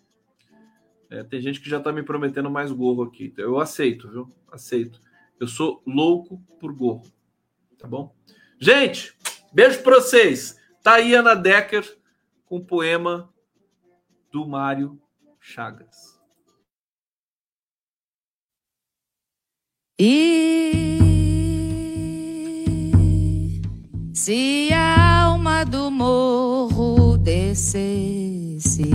É, 1.11 1.22
tem 1.22 1.40
gente 1.40 1.61
que 1.61 1.70
já 1.70 1.80
tá 1.80 1.92
me 1.92 2.02
prometendo 2.02 2.50
mais 2.50 2.70
gorro 2.70 3.02
aqui. 3.04 3.26
Então 3.26 3.44
eu 3.44 3.59
aceito, 3.59 4.09
viu? 4.11 4.32
Aceito. 4.52 5.00
Eu 5.40 5.46
sou 5.48 5.82
louco 5.86 6.38
por 6.61 6.72
gorro, 6.74 7.06
tá 7.78 7.86
bom? 7.86 8.14
Gente, 8.61 9.14
beijo 9.52 9.82
pra 9.82 9.96
vocês. 9.96 10.59
Tá 10.82 10.94
aí 10.94 11.14
Ana 11.14 11.34
Decker 11.34 11.98
com 12.44 12.56
o 12.56 12.64
poema 12.64 13.32
do 14.30 14.46
Mário 14.46 15.00
Chagas. 15.40 16.18
E 20.00 20.98
se 24.12 24.70
a 24.72 25.24
alma 25.24 25.64
do 25.64 25.90
morro 25.90 27.16
descesse 27.16 28.88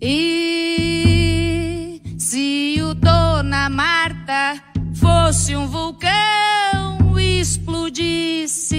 e 0.00 2.00
se 2.18 2.78
o 2.82 2.94
Dona 2.94 3.68
Marta 3.68 4.62
fosse 4.94 5.56
um 5.56 5.66
vulcão 5.66 7.18
explodisse 7.18 8.76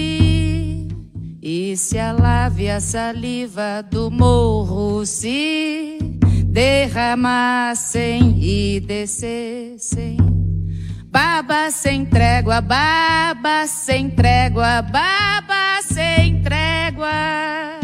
e 1.42 1.76
se 1.76 1.98
a 1.98 2.12
lave 2.12 2.70
a 2.70 2.80
saliva 2.80 3.82
do 3.82 4.10
morro 4.10 5.04
se 5.06 5.98
derramassem 6.46 8.38
e 8.42 8.80
descessem. 8.80 10.16
Baba 11.06 11.70
sem 11.70 12.04
trégua, 12.04 12.60
baba 12.60 13.66
sem 13.66 14.10
trégua, 14.10 14.82
baba 14.82 15.80
sem 15.82 16.42
trégua. 16.42 17.79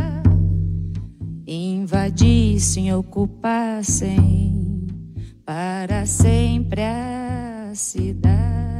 Invadissem, 1.57 2.93
ocupassem 2.93 4.87
para 5.43 6.05
sempre 6.05 6.83
a 6.83 7.71
cidade. 7.75 8.76